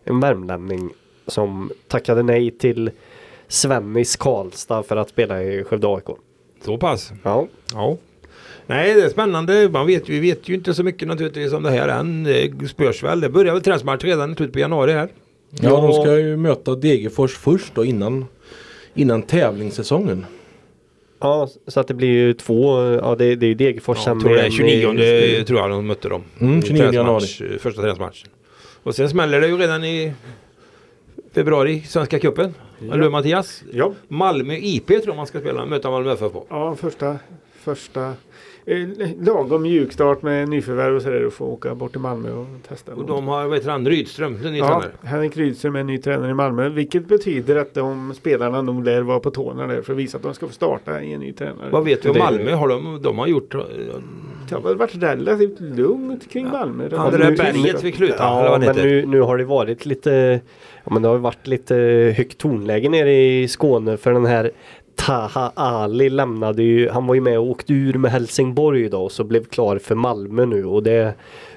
en 0.03 0.19
värmlänning 0.19 0.89
som 1.27 1.71
tackade 1.87 2.23
nej 2.23 2.51
till 2.51 2.91
Svennis 3.47 4.15
Karlstad 4.15 4.83
för 4.83 4.95
att 4.95 5.09
spela 5.09 5.43
i 5.43 5.63
Skövde 5.63 5.87
AIK. 5.87 6.17
Så 6.65 6.77
pass. 6.77 7.11
Ja, 7.23 7.47
Ja. 7.73 7.97
Nej, 8.67 8.93
det 8.93 9.01
är 9.01 9.09
spännande. 9.09 9.69
Man 9.69 9.87
vet, 9.87 10.09
vi 10.09 10.19
vet 10.19 10.49
ju 10.49 10.53
inte 10.53 10.73
så 10.73 10.83
mycket 10.83 11.07
naturligtvis 11.07 11.53
om 11.53 11.63
det 11.63 11.71
här 11.71 11.87
än. 11.87 12.23
Det 12.23 12.67
spörs 12.69 13.03
väl. 13.03 13.21
Det 13.21 13.29
börjar 13.29 13.53
väl 13.53 13.61
träningsmatch 13.61 14.03
redan 14.03 14.31
i 14.31 14.35
slutet 14.35 14.53
på 14.53 14.59
januari 14.59 14.91
här. 14.91 15.09
Ja, 15.49 15.69
de 15.69 15.93
ska 15.93 16.19
ju 16.19 16.37
möta 16.37 16.75
Degerfors 16.75 17.37
först 17.37 17.75
då 17.75 17.85
innan, 17.85 18.25
innan 18.93 19.21
tävlingssäsongen. 19.21 20.25
ja 21.19 21.47
så 21.67 21.79
att 21.79 21.87
det 21.87 21.93
blir 21.93 22.07
ju 22.09 22.33
två. 22.33 22.81
Ja, 22.81 23.15
det, 23.15 23.35
det 23.35 23.45
är 23.45 23.47
ju 23.47 23.53
Degerfors 23.53 23.97
sen 24.03 24.19
tror 24.19 24.29
det 24.33 24.35
är 24.35 24.39
igen 24.39 24.51
29 24.97 25.03
i- 25.41 25.43
tror 25.45 25.59
jag 25.59 25.69
de 25.69 25.87
mötte 25.87 26.09
dem. 26.09 26.23
Mm, 26.41 26.59
I 26.59 26.61
29 26.61 26.77
träningsmatch, 26.91 27.41
Första 27.59 27.81
träningsmatchen. 27.81 28.29
Och 28.83 28.95
sen 28.95 29.09
smäller 29.09 29.41
det 29.41 29.47
ju 29.47 29.57
redan 29.57 29.83
i 29.83 30.13
februari, 31.33 31.81
Svenska 31.81 32.19
cupen. 32.19 32.53
Eller 32.81 33.03
hur 33.03 33.09
Mattias? 33.09 33.63
Ja, 33.73 33.93
Malmö 34.07 34.53
IP 34.53 34.87
tror 35.03 35.15
man 35.15 35.27
ska 35.27 35.39
spela, 35.39 35.65
möta 35.65 35.91
Malmö 35.91 36.11
FF 36.13 36.31
på. 36.33 36.45
ja 36.49 36.75
första, 36.75 37.17
första 37.63 38.13
eh, 38.65 38.87
lagom 39.21 39.61
mjuk 39.61 39.91
start 39.93 40.21
med 40.21 40.49
nyförvärv 40.49 40.95
och 40.95 41.01
så 41.01 41.09
där 41.09 41.25
och 41.25 41.33
få 41.33 41.45
åka 41.45 41.75
bort 41.75 41.91
till 41.91 42.01
Malmö 42.01 42.31
och 42.31 42.47
testa. 42.67 42.93
Och 42.95 43.05
de 43.05 43.27
har, 43.27 43.45
vad 43.47 43.57
heter 43.57 43.69
han, 43.71 43.87
Rydström, 43.87 44.37
den 44.43 44.55
Ja, 44.55 44.67
tränare. 44.67 44.91
Henrik 45.03 45.37
Rydström 45.37 45.75
är 45.75 45.83
ny 45.83 45.97
tränare 45.97 46.31
i 46.31 46.33
Malmö. 46.33 46.69
Vilket 46.69 47.07
betyder 47.07 47.55
att 47.55 47.73
de 47.73 48.13
spelarna 48.13 48.61
nog 48.61 48.85
lär 48.85 49.01
vara 49.01 49.19
på 49.19 49.31
tårna 49.31 49.67
där 49.67 49.81
för 49.81 49.93
att 49.93 49.99
visa 49.99 50.17
att 50.17 50.23
de 50.23 50.33
ska 50.33 50.47
få 50.47 50.53
starta 50.53 51.01
i 51.01 51.13
en 51.13 51.19
ny 51.19 51.33
tränare. 51.33 51.69
Vad 51.71 51.85
vet 51.85 52.05
vi 52.05 52.09
om 52.09 52.13
Det- 52.13 52.19
Malmö? 52.19 52.53
Har 52.53 52.67
de, 52.67 52.99
de 53.01 53.17
har 53.17 53.27
gjort... 53.27 53.53
eh, 53.55 53.61
Det 54.49 54.55
har 54.55 54.75
varit 54.75 54.95
relativt 55.03 55.59
lugnt 55.59 56.29
kring 56.31 56.47
Malmö. 56.49 56.87
Ja, 56.91 57.09
det 57.11 57.17
där 57.17 57.29
nu- 57.29 57.35
berget 57.37 57.83
vid 57.83 57.95
Kluta, 57.95 58.13
eller 58.13 58.43
Ja, 58.45 58.49
vad 58.51 58.61
det 58.61 58.65
men 58.73 58.75
nu, 58.75 59.05
nu 59.05 59.21
har 59.21 59.37
det 59.37 59.45
varit 59.45 59.85
lite 59.85 60.39
Ja 60.85 60.93
men 60.93 61.01
det 61.01 61.07
har 61.07 61.17
varit 61.17 61.47
lite 61.47 61.75
högt 62.17 62.37
tonläge 62.37 62.89
nere 62.89 63.13
i 63.13 63.47
Skåne 63.47 63.97
för 63.97 64.13
den 64.13 64.25
här 64.25 64.51
Taha 64.95 65.51
Ali 65.55 66.09
lämnade 66.09 66.63
ju 66.63 66.89
Han 66.89 67.07
var 67.07 67.15
ju 67.15 67.21
med 67.21 67.39
och 67.39 67.49
åkte 67.49 67.73
ur 67.73 67.93
med 67.93 68.11
Helsingborg 68.11 68.85
idag 68.85 69.03
och 69.03 69.11
så 69.11 69.23
blev 69.23 69.45
klar 69.45 69.77
för 69.77 69.95
Malmö 69.95 70.45
nu 70.45 70.65
och 70.65 70.83
det 70.83 71.13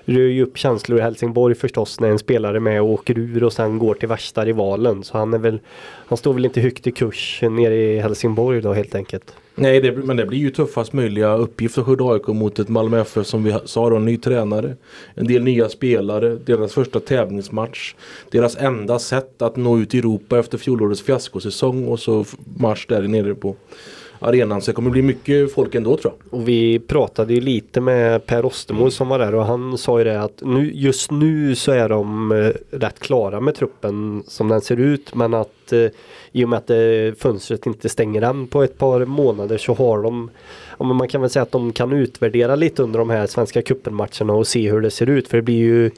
rör 0.06 0.28
ju 0.28 0.42
upp 0.42 0.58
känslor 0.58 0.98
i 0.98 1.02
Helsingborg 1.02 1.54
förstås 1.54 2.00
när 2.00 2.08
en 2.08 2.18
spelare 2.18 2.56
är 2.56 2.60
med 2.60 2.82
och 2.82 2.88
åker 2.88 3.18
ur 3.18 3.44
och 3.44 3.52
sen 3.52 3.78
går 3.78 3.94
till 3.94 4.08
värsta 4.08 4.44
rivalen. 4.44 5.04
Så 5.04 5.18
han 5.18 5.34
är 5.34 5.38
väl, 5.38 5.60
han 6.06 6.18
står 6.18 6.34
väl 6.34 6.44
inte 6.44 6.60
högt 6.60 6.86
i 6.86 6.92
kurs 6.92 7.38
nere 7.42 7.74
i 7.74 7.98
Helsingborg 7.98 8.60
då 8.60 8.72
helt 8.72 8.94
enkelt. 8.94 9.34
Nej, 9.58 9.80
det, 9.80 9.92
men 9.92 10.16
det 10.16 10.26
blir 10.26 10.38
ju 10.38 10.50
tuffast 10.50 10.92
möjliga 10.92 11.34
uppgift 11.34 11.74
för 11.74 12.12
AIK 12.12 12.26
mot 12.26 12.58
ett 12.58 12.68
Malmö 12.68 13.00
FF 13.00 13.26
som 13.26 13.44
vi 13.44 13.56
sa 13.64 13.90
då, 13.90 13.98
ny 13.98 14.16
tränare. 14.16 14.76
En 15.14 15.26
del 15.26 15.42
nya 15.42 15.68
spelare, 15.68 16.38
deras 16.46 16.74
första 16.74 17.00
tävlingsmatch. 17.00 17.94
Deras 18.30 18.56
enda 18.56 18.98
sätt 18.98 19.42
att 19.42 19.56
nå 19.56 19.78
ut 19.78 19.94
i 19.94 19.98
Europa 19.98 20.38
efter 20.38 20.58
fjolårets 20.58 21.02
fiaskosäsong 21.02 21.88
och 21.88 22.00
så 22.00 22.24
match 22.58 22.86
där 22.86 23.02
nere 23.02 23.34
på 23.34 23.56
arenan. 24.18 24.62
Så 24.62 24.70
det 24.70 24.74
kommer 24.74 24.90
bli 24.90 25.02
mycket 25.02 25.52
folk 25.52 25.74
ändå 25.74 25.96
tror 25.96 26.14
jag. 26.20 26.40
Och 26.40 26.48
vi 26.48 26.78
pratade 26.78 27.34
ju 27.34 27.40
lite 27.40 27.80
med 27.80 28.26
Per 28.26 28.44
Ostermo 28.44 28.90
som 28.90 29.08
var 29.08 29.18
där 29.18 29.34
och 29.34 29.44
han 29.44 29.78
sa 29.78 29.98
ju 29.98 30.04
det 30.04 30.20
att 30.20 30.42
nu, 30.44 30.70
just 30.74 31.10
nu 31.10 31.54
så 31.54 31.72
är 31.72 31.88
de 31.88 32.32
eh, 32.32 32.76
rätt 32.78 32.98
klara 32.98 33.40
med 33.40 33.54
truppen 33.54 34.22
som 34.26 34.48
den 34.48 34.60
ser 34.60 34.76
ut 34.76 35.14
men 35.14 35.34
att 35.34 35.72
eh, 35.72 35.86
i 36.32 36.44
och 36.44 36.48
med 36.48 36.56
att 36.56 36.70
eh, 36.70 37.18
fönstret 37.18 37.66
inte 37.66 37.88
stänger 37.88 38.22
än 38.22 38.46
på 38.46 38.62
ett 38.62 38.78
par 38.78 39.04
månader 39.04 39.58
så 39.58 39.74
har 39.74 40.02
de 40.02 40.30
ja, 40.78 40.84
men 40.84 40.96
man 40.96 41.08
kan 41.08 41.20
väl 41.20 41.30
säga 41.30 41.42
att 41.42 41.52
de 41.52 41.72
kan 41.72 41.92
utvärdera 41.92 42.56
lite 42.56 42.82
under 42.82 42.98
de 42.98 43.10
här 43.10 43.26
svenska 43.26 43.62
cupen-matcherna 43.62 44.32
och 44.32 44.46
se 44.46 44.70
hur 44.70 44.80
det 44.80 44.90
ser 44.90 45.08
ut 45.08 45.28
för 45.28 45.36
det 45.36 45.42
blir 45.42 45.58
ju 45.58 45.90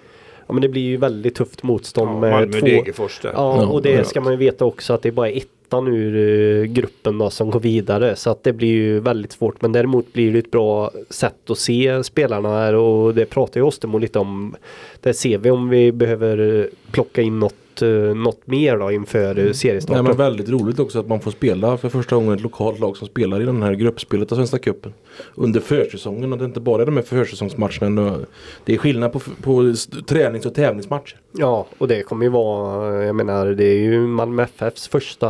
Ja 0.47 0.53
men 0.53 0.63
det 0.63 0.69
blir 0.69 0.83
ju 0.83 0.97
väldigt 0.97 1.35
tufft 1.35 1.63
motstånd 1.63 2.11
Ja, 2.11 2.21
med 2.21 2.31
Malmö 2.31 2.61
två 2.61 2.67
Degerfors 2.67 3.21
där. 3.21 3.33
Ja, 3.35 3.63
Ja, 3.63 3.67
och 3.67 3.83
det 3.83 4.07
ska 4.07 4.21
man 4.21 4.33
ju 4.33 4.39
veta 4.39 4.65
också 4.65 4.93
att 4.93 5.03
det 5.03 5.09
är 5.09 5.13
bara 5.13 5.31
ettan 5.69 5.89
ur 5.89 6.17
eh, 6.17 6.65
gruppen 6.65 7.19
då 7.19 7.31
som 7.31 7.51
går 7.51 7.61
vidare. 7.61 8.17
Så 8.17 8.31
att 8.31 8.45
det 8.45 8.53
blir 8.53 8.69
ju 8.69 9.01
väldigt 9.01 9.33
svårt. 9.33 9.63
Men 9.63 9.73
däremot 9.73 10.13
blir 10.13 10.33
det 10.33 10.39
ett 10.39 10.51
bra 10.51 10.91
sätt 11.11 11.51
att 11.51 11.59
se 11.59 12.05
spelarna 12.05 12.49
här 12.49 12.75
och 12.75 13.15
det 13.15 13.27
pratar 13.27 13.61
ju 13.61 13.67
Ostermo 13.67 13.99
lite 13.99 14.19
om. 14.19 14.57
Där 15.01 15.13
ser 15.13 15.39
vi 15.39 15.51
om 15.51 15.69
vi 15.69 15.93
behöver 15.93 16.69
plocka 16.91 17.23
in 17.23 17.39
något, 17.39 17.55
eh, 17.83 17.89
något 18.15 18.47
mer 18.47 18.77
då 18.79 18.91
inför 18.93 19.31
Mm. 19.31 19.47
eh, 19.47 19.53
seriestarten. 19.53 20.05
Nej, 20.05 20.11
men 20.11 20.17
väldigt 20.19 20.49
roligt 20.49 20.79
också 20.79 20.99
att 21.01 21.09
man 21.09 21.21
får 21.21 21.31
spela 21.31 21.77
för 21.77 21.89
första 21.89 22.17
gången 22.17 22.33
ett 22.35 22.41
lokalt 22.41 22.81
lag 22.81 22.97
som 22.97 23.09
spelar 23.09 23.41
i 23.41 23.45
den 23.45 23.63
här 23.63 23.75
gruppspelet 23.75 24.33
av 24.33 24.37
Svenska 24.37 24.59
Cupen. 24.59 24.93
Under 25.35 25.61
försäsongen 25.61 26.33
och 26.33 26.39
det 26.39 26.45
är 26.45 26.47
inte 26.47 26.61
bara 26.61 26.85
de 26.85 26.97
här 26.97 27.03
försäsongsmatcherna. 27.05 28.19
Det 28.65 28.75
är 28.75 28.79
skillnad 28.79 29.13
på, 29.13 29.21
på 29.43 29.75
tränings 30.07 30.47
och 30.47 30.55
tävlingsmatcher. 30.55 31.17
Ja, 31.33 31.67
och 31.79 31.89
det 31.89 32.03
kommer 32.03 32.25
ju 32.27 32.31
vara, 32.31 33.05
jag 33.05 33.17
menar 33.17 33.47
det 33.47 33.65
är 33.65 33.79
ju 33.79 34.01
Malmö 34.01 34.43
FFs 34.43 34.89
första 34.89 35.29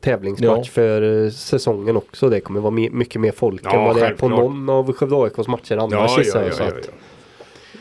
tävlingsmatch 0.00 0.66
Ja. 0.66 0.72
för 0.72 1.24
eh, 1.24 1.30
säsongen 1.30 1.96
också. 1.96 2.28
Det 2.28 2.40
kommer 2.40 2.60
vara 2.60 2.70
mycket 2.70 3.20
mer 3.20 3.32
folk 3.32 3.60
Ja, 3.64 3.70
än 3.78 3.84
vad 3.84 3.96
det 3.96 4.06
är 4.06 4.14
på 4.14 4.28
någon 4.28 4.68
av 4.68 4.92
Skövde 4.92 5.16
AIKs 5.16 5.48
matcher 5.48 5.76
annars 5.76 5.92
Ja, 5.92 6.08
ja, 6.16 6.22
ja, 6.46 6.52
så 6.52 6.62
ja, 6.62 6.68
ja. 6.68 6.90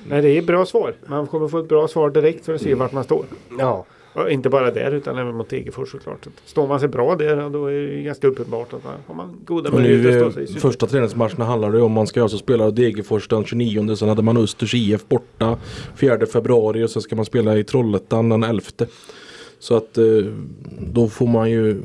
Nej, 0.09 0.21
det 0.21 0.37
är 0.37 0.41
bra 0.41 0.65
svar. 0.65 0.93
Man 1.05 1.27
kommer 1.27 1.47
få 1.47 1.59
ett 1.59 1.67
bra 1.69 1.87
svar 1.87 2.09
direkt 2.09 2.45
för 2.45 2.53
att 2.55 2.61
se 2.61 2.67
Mm. 2.67 2.79
vart 2.79 2.91
man 2.91 3.03
står. 3.03 3.25
ja. 3.59 3.85
Och 4.13 4.31
inte 4.31 4.49
bara 4.49 4.71
där 4.71 4.91
utan 4.91 5.17
även 5.17 5.35
mot 5.35 5.49
Degerfors 5.49 5.91
såklart. 5.91 6.27
Står 6.45 6.67
man 6.67 6.79
sig 6.79 6.89
bra 6.89 7.15
där 7.15 7.37
ja, 7.37 7.49
då 7.49 7.65
är 7.67 7.71
det 7.73 7.93
ju 7.93 8.03
ganska 8.03 8.27
uppenbart 8.27 8.73
att 8.73 8.83
man 8.83 8.93
har 9.07 9.15
man 9.15 9.35
goda 9.45 9.71
möjligheter 9.71 10.17
att 10.17 10.25
eh, 10.25 10.31
stå 10.31 10.45
sig 10.47 10.57
i 10.57 10.59
första 10.59 10.87
träningsmatcherna 10.87 11.45
handlar 11.45 11.71
det 11.71 11.81
om 11.81 11.91
man 11.91 12.07
ska 12.07 12.21
alltså 12.21 12.37
spela 12.37 12.71
Degerfors 12.71 13.27
den 13.27 13.45
29 13.45 13.95
sen 13.95 14.09
hade 14.09 14.21
man 14.21 14.37
Östers 14.37 14.73
IF 14.73 15.07
borta 15.07 15.57
4 15.95 16.25
februari 16.25 16.83
och 16.83 16.89
sen 16.89 17.01
ska 17.01 17.15
man 17.15 17.25
spela 17.25 17.57
i 17.57 17.63
Trollhättan 17.63 18.29
den 18.29 18.43
11 18.43 18.61
Så 19.59 19.75
att 19.77 19.97
eh, 19.97 20.03
då 20.79 21.07
får 21.07 21.27
man 21.27 21.51
ju 21.51 21.81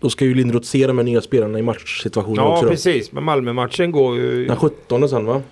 Då 0.00 0.10
ska 0.10 0.24
ju 0.24 0.34
Lindroth 0.34 0.66
se 0.66 0.86
de 0.86 0.98
här 0.98 1.04
nya 1.04 1.20
spelarna 1.20 1.58
i 1.58 1.62
matchsituationer 1.62 2.42
Ja 2.42 2.52
också 2.52 2.64
då. 2.64 2.70
precis, 2.70 3.12
men 3.12 3.24
Malmö-matchen 3.24 3.92
går 3.92 4.16
ju... 4.16 4.46
Den 4.46 4.56
17 4.56 5.08
sen 5.08 5.24
va? 5.26 5.42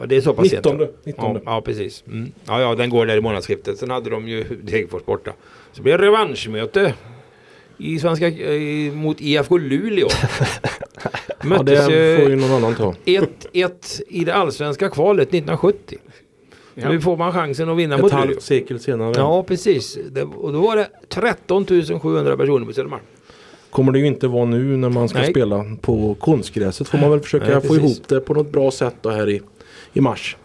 Ja, 0.00 0.06
Det 0.06 0.16
är 0.16 0.20
så 0.20 0.32
pass 0.34 0.48
sent, 0.48 0.64
19. 0.64 0.80
ja. 0.80 0.86
19. 1.04 1.34
Ja, 1.34 1.40
ja 1.44 1.60
precis. 1.60 2.04
Mm. 2.06 2.32
Ja, 2.46 2.60
ja, 2.60 2.74
den 2.74 2.90
går 2.90 3.06
där 3.06 3.16
i 3.16 3.20
månadsskiftet. 3.20 3.78
Sen 3.78 3.90
hade 3.90 4.10
de 4.10 4.28
ju 4.28 4.44
Degerfors 4.62 5.04
borta. 5.04 5.32
Så 5.72 5.82
blir 5.82 5.98
det 5.98 6.04
revanschmöte 6.06 6.94
i 7.78 7.98
svenska, 7.98 8.28
i, 8.28 8.90
mot 8.94 9.20
IFK 9.20 9.58
Luleå. 9.58 10.08
Ja, 11.44 11.48
Möttes 11.48 11.86
det 11.86 12.16
får 12.20 12.30
ju 12.30 12.30
ju 12.30 12.36
någon 12.36 12.50
annan 12.50 12.74
ta. 12.74 12.94
1-1 13.04 14.02
i 14.08 14.24
det 14.24 14.34
allsvenska 14.34 14.88
kvalet 14.88 15.28
1970. 15.28 15.98
Ja. 16.74 16.88
Nu 16.88 17.00
får 17.00 17.16
man 17.16 17.32
chansen 17.32 17.68
att 17.68 17.76
vinna 17.76 17.94
Ett 17.94 18.02
mot 18.02 18.12
Luleå. 18.12 18.26
halvt 18.26 18.42
sekel 18.42 18.80
senare. 18.80 19.12
Ja, 19.16 19.42
precis. 19.42 19.98
Det, 20.10 20.22
och 20.22 20.52
då 20.52 20.60
var 20.60 20.76
det 20.76 20.88
13 21.08 21.66
700 22.02 22.36
personer 22.36 22.66
på 22.66 22.72
Södermalm. 22.72 23.02
Kommer 23.70 23.92
det 23.92 23.98
ju 23.98 24.06
inte 24.06 24.26
vara 24.28 24.44
nu 24.44 24.76
när 24.76 24.88
man 24.88 25.08
ska 25.08 25.18
Nej. 25.18 25.30
spela 25.30 25.64
på 25.80 26.14
konstgräset. 26.14 26.88
Får 26.88 26.98
man 26.98 27.10
väl 27.10 27.20
försöka 27.20 27.46
Nej, 27.58 27.60
få 27.68 27.76
ihop 27.76 28.08
det 28.08 28.20
på 28.20 28.34
något 28.34 28.52
bra 28.52 28.70
sätt 28.70 28.94
då 29.00 29.10
här 29.10 29.28
i, 29.30 29.40
i 29.92 30.00
mars. 30.00 30.36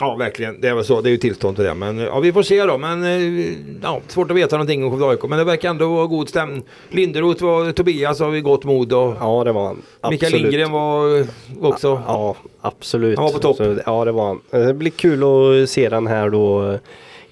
Ja, 0.00 0.14
verkligen. 0.14 0.60
Det 0.60 0.68
är 0.68 0.74
väl 0.74 0.84
så. 0.84 1.00
Det 1.00 1.08
är 1.08 1.10
ju 1.10 1.16
tillstånd 1.16 1.56
till 1.56 1.64
det. 1.64 1.74
Men 1.74 1.98
ja, 1.98 2.20
vi 2.20 2.32
får 2.32 2.42
se 2.42 2.64
då. 2.64 2.78
Men 2.78 3.04
eh, 3.04 3.54
ja, 3.82 4.00
svårt 4.08 4.30
att 4.30 4.36
veta 4.36 4.56
någonting 4.56 4.84
om 4.84 4.90
Skövde 4.90 5.06
AIK. 5.06 5.22
Men 5.22 5.38
det 5.38 5.44
verkar 5.44 5.70
ändå 5.70 5.94
vara 5.94 6.06
god 6.06 6.28
stämning. 6.28 6.62
Linderoth 6.90 7.44
var 7.44 7.72
Tobias 7.72 8.20
har 8.20 8.30
vi 8.30 8.40
gott 8.40 8.64
mod 8.64 8.92
och 8.92 9.14
ja, 9.20 9.44
det 9.44 9.52
var 9.52 9.64
han. 9.64 10.10
Mikael. 10.10 10.32
Lindgren 10.32 10.72
var 10.72 11.18
eh, 11.20 11.26
också. 11.60 12.02
Ja, 12.06 12.36
absolut. 12.60 13.18
Han 13.18 13.24
var 13.26 13.32
på 13.32 13.38
topp. 13.38 13.56
Så, 13.56 13.76
ja, 13.86 14.04
det 14.04 14.12
var 14.12 14.26
han. 14.26 14.40
Det 14.50 14.74
blir 14.74 14.90
kul 14.90 15.22
att 15.22 15.70
se 15.70 15.88
den 15.88 16.06
här 16.06 16.30
då. 16.30 16.78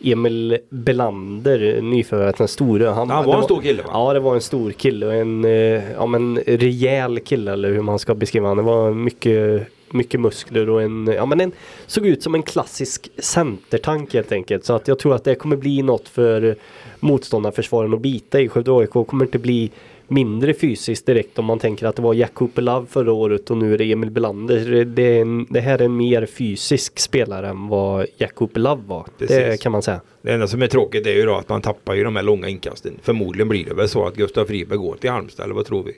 Emil 0.00 0.58
Belander, 0.68 1.80
nyförvärvet, 1.82 2.37
den 2.37 2.48
store. 2.48 2.87
Han 2.87 3.08
det 3.08 3.14
var 3.14 3.37
en 3.37 3.42
stor 3.42 3.62
kille 3.62 3.82
va? 3.82 3.88
Ja, 3.92 4.12
det 4.12 4.20
var 4.20 4.34
en 4.34 4.40
stor 4.40 4.70
kille 4.70 5.06
och 5.06 5.14
en, 5.14 5.44
eh, 5.44 5.92
ja, 5.92 6.06
men 6.06 6.38
rejäl 6.46 7.20
kille 7.20 7.52
eller 7.52 7.72
hur 7.72 7.82
man 7.82 7.98
ska 7.98 8.14
beskriva 8.14 8.48
honom. 8.48 8.64
Det 8.64 8.70
var 8.72 8.90
mycket, 8.90 9.66
mycket 9.94 10.20
muskler 10.20 10.70
och 10.70 10.83
en, 10.83 11.07
ja 11.07 11.26
men 11.26 11.40
en, 11.40 11.52
såg 11.87 12.07
ut 12.07 12.22
som 12.22 12.35
en 12.35 12.42
klassisk 12.42 13.11
centertank 13.18 14.14
helt 14.14 14.33
enkelt. 14.33 14.64
Så 14.64 14.72
att 14.72 14.88
jag 14.88 14.98
tror 14.98 15.14
att 15.14 15.24
det 15.24 15.35
kommer 15.35 15.57
bli 15.57 15.83
något 15.83 16.09
för 16.09 16.57
motståndarförsvaren 17.00 17.94
att 17.94 18.00
bita 18.00 18.40
i. 18.40 18.48
Skövde 18.48 18.72
AIK 18.72 18.90
kommer 18.90 19.24
inte 19.24 19.38
bli 19.38 19.70
mindre 20.09 20.54
fysiskt 20.54 21.07
direkt 21.07 21.38
om 21.38 21.44
man 21.44 21.59
tänker 21.59 21.87
att 21.87 21.96
det 21.96 22.02
var 22.02 22.14
Jack 22.14 22.35
Cooper 22.35 22.62
Love 22.62 22.87
förra 22.87 23.12
året 23.12 23.50
och 23.50 23.57
nu 23.57 23.74
är 23.74 23.78
det 23.78 23.92
Emil 23.92 24.11
Belander. 24.11 24.85
Det, 24.85 25.18
en, 25.18 25.46
det 25.50 25.61
här 25.61 25.78
är 25.78 25.85
en 25.85 25.96
mer 25.96 26.26
fysisk 26.26 26.98
spelare 26.98 27.48
än 27.48 27.68
vad 27.68 28.07
Jack 28.16 28.35
Cooper 28.35 28.61
Love 28.61 28.83
var. 28.87 29.07
Det 29.18 29.26
Precis. 29.26 29.62
kan 29.62 29.72
man 29.72 29.83
säga. 29.83 30.00
Det 30.22 30.33
enda 30.33 30.46
som 30.46 30.62
är 30.62 30.66
tråkigt 30.66 31.07
är 31.07 31.12
ju 31.12 31.26
då 31.26 31.35
att 31.35 31.48
man 31.48 31.62
tappar 31.62 31.94
ju 31.94 32.04
de 32.04 32.16
här 32.16 32.22
långa 32.22 32.48
inkasten. 32.48 32.98
Förmodligen 33.02 33.48
blir 33.48 33.64
det 33.64 33.74
väl 33.74 33.88
så 33.88 34.07
att 34.07 34.14
Gustav 34.14 34.44
Friberg 34.44 34.78
går 34.78 34.96
till 34.96 35.11
Halmstad 35.11 35.44
eller 35.44 35.54
vad 35.54 35.66
tror 35.66 35.83
vi? 35.83 35.92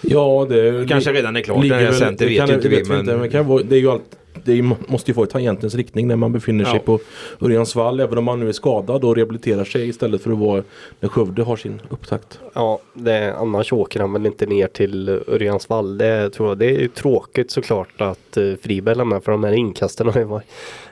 Ja, 0.00 0.46
det 0.50 0.88
Kanske 0.88 1.12
redan 1.12 1.36
är 1.36 1.40
klart. 1.40 1.62
ligger 1.62 1.78
Det 1.78 1.84
väl- 1.84 1.94
center 1.94 2.26
vet 2.26 2.38
kan- 2.38 2.48
ju 2.48 2.54
inte 2.54 2.68
vi. 2.68 2.84
Men... 2.84 3.00
inte, 3.00 3.16
men 3.16 3.30
kan 3.30 3.46
vara, 3.46 3.62
det 3.62 3.76
är 3.76 3.80
ju 3.80 3.90
allt, 3.90 4.02
det 4.44 4.62
måste 4.62 5.10
ju 5.10 5.14
få 5.14 5.24
i 5.24 5.26
tangentens 5.26 5.74
riktning 5.74 6.08
när 6.08 6.16
man 6.16 6.32
befinner 6.32 6.64
sig 6.64 6.74
Ja. 6.74 6.80
på 6.80 7.00
Örjansvall. 7.46 8.00
Även 8.00 8.18
om 8.18 8.24
man 8.24 8.40
nu 8.40 8.48
är 8.48 8.52
skadad 8.52 9.04
och 9.04 9.16
rehabiliterar 9.16 9.64
sig 9.64 9.88
istället 9.88 10.22
för 10.22 10.32
att 10.32 10.38
vara 10.38 10.62
när 11.00 11.08
Skövde 11.08 11.42
har 11.42 11.56
sin 11.56 11.80
upptakt. 11.88 12.40
Ja, 12.54 12.78
det, 12.94 13.34
annars 13.36 13.72
åker 13.72 14.00
han 14.00 14.12
väl 14.12 14.26
inte 14.26 14.46
ner 14.46 14.66
till 14.68 15.08
Örjansvall. 15.08 15.98
Det 15.98 16.30
tror 16.30 16.48
jag. 16.48 16.58
Det 16.58 16.66
är 16.66 16.80
ju 16.80 16.88
tråkigt 16.88 17.50
såklart 17.50 18.00
att 18.00 18.36
uh, 18.38 18.54
Friberg 18.62 18.94
lämnar 18.96 19.20
för 19.20 19.32
de 19.32 19.44
här 19.44 19.52
inkasten 19.52 20.06
har 20.08 20.18
ju 20.20 20.24
varit, 20.26 20.44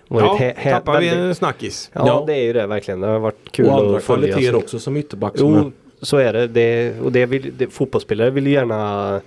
varit 0.09 0.25
Ja, 0.41 0.53
hä- 0.57 0.71
tappar 0.73 1.01
vi 1.01 1.09
en 1.09 1.35
snackis. 1.35 1.91
Ja, 1.93 2.03
Ja. 2.07 2.25
det 2.27 2.35
är 2.35 2.43
ju 2.43 2.53
det 2.53 2.67
verkligen. 2.67 3.01
Det 3.01 3.07
har 3.07 3.19
varit 3.19 3.53
kul 3.53 3.67
och 3.67 3.75
andra 3.79 3.97
att 3.97 4.05
följa. 4.05 4.29
kvaliteter 4.33 4.53
så- 4.53 4.59
också 4.65 4.79
som 4.79 4.97
ytterback. 4.97 5.39
Som 5.39 5.55
Jo, 5.55 5.73
så 6.03 6.17
är 6.17 6.33
det. 6.33 6.47
det 6.47 7.01
och 7.01 7.13
det 7.13 7.27
vill, 7.27 7.53
det, 7.59 7.67
fotbollsspelare 7.67 8.31
vill 8.31 8.47
gärna 8.47 9.21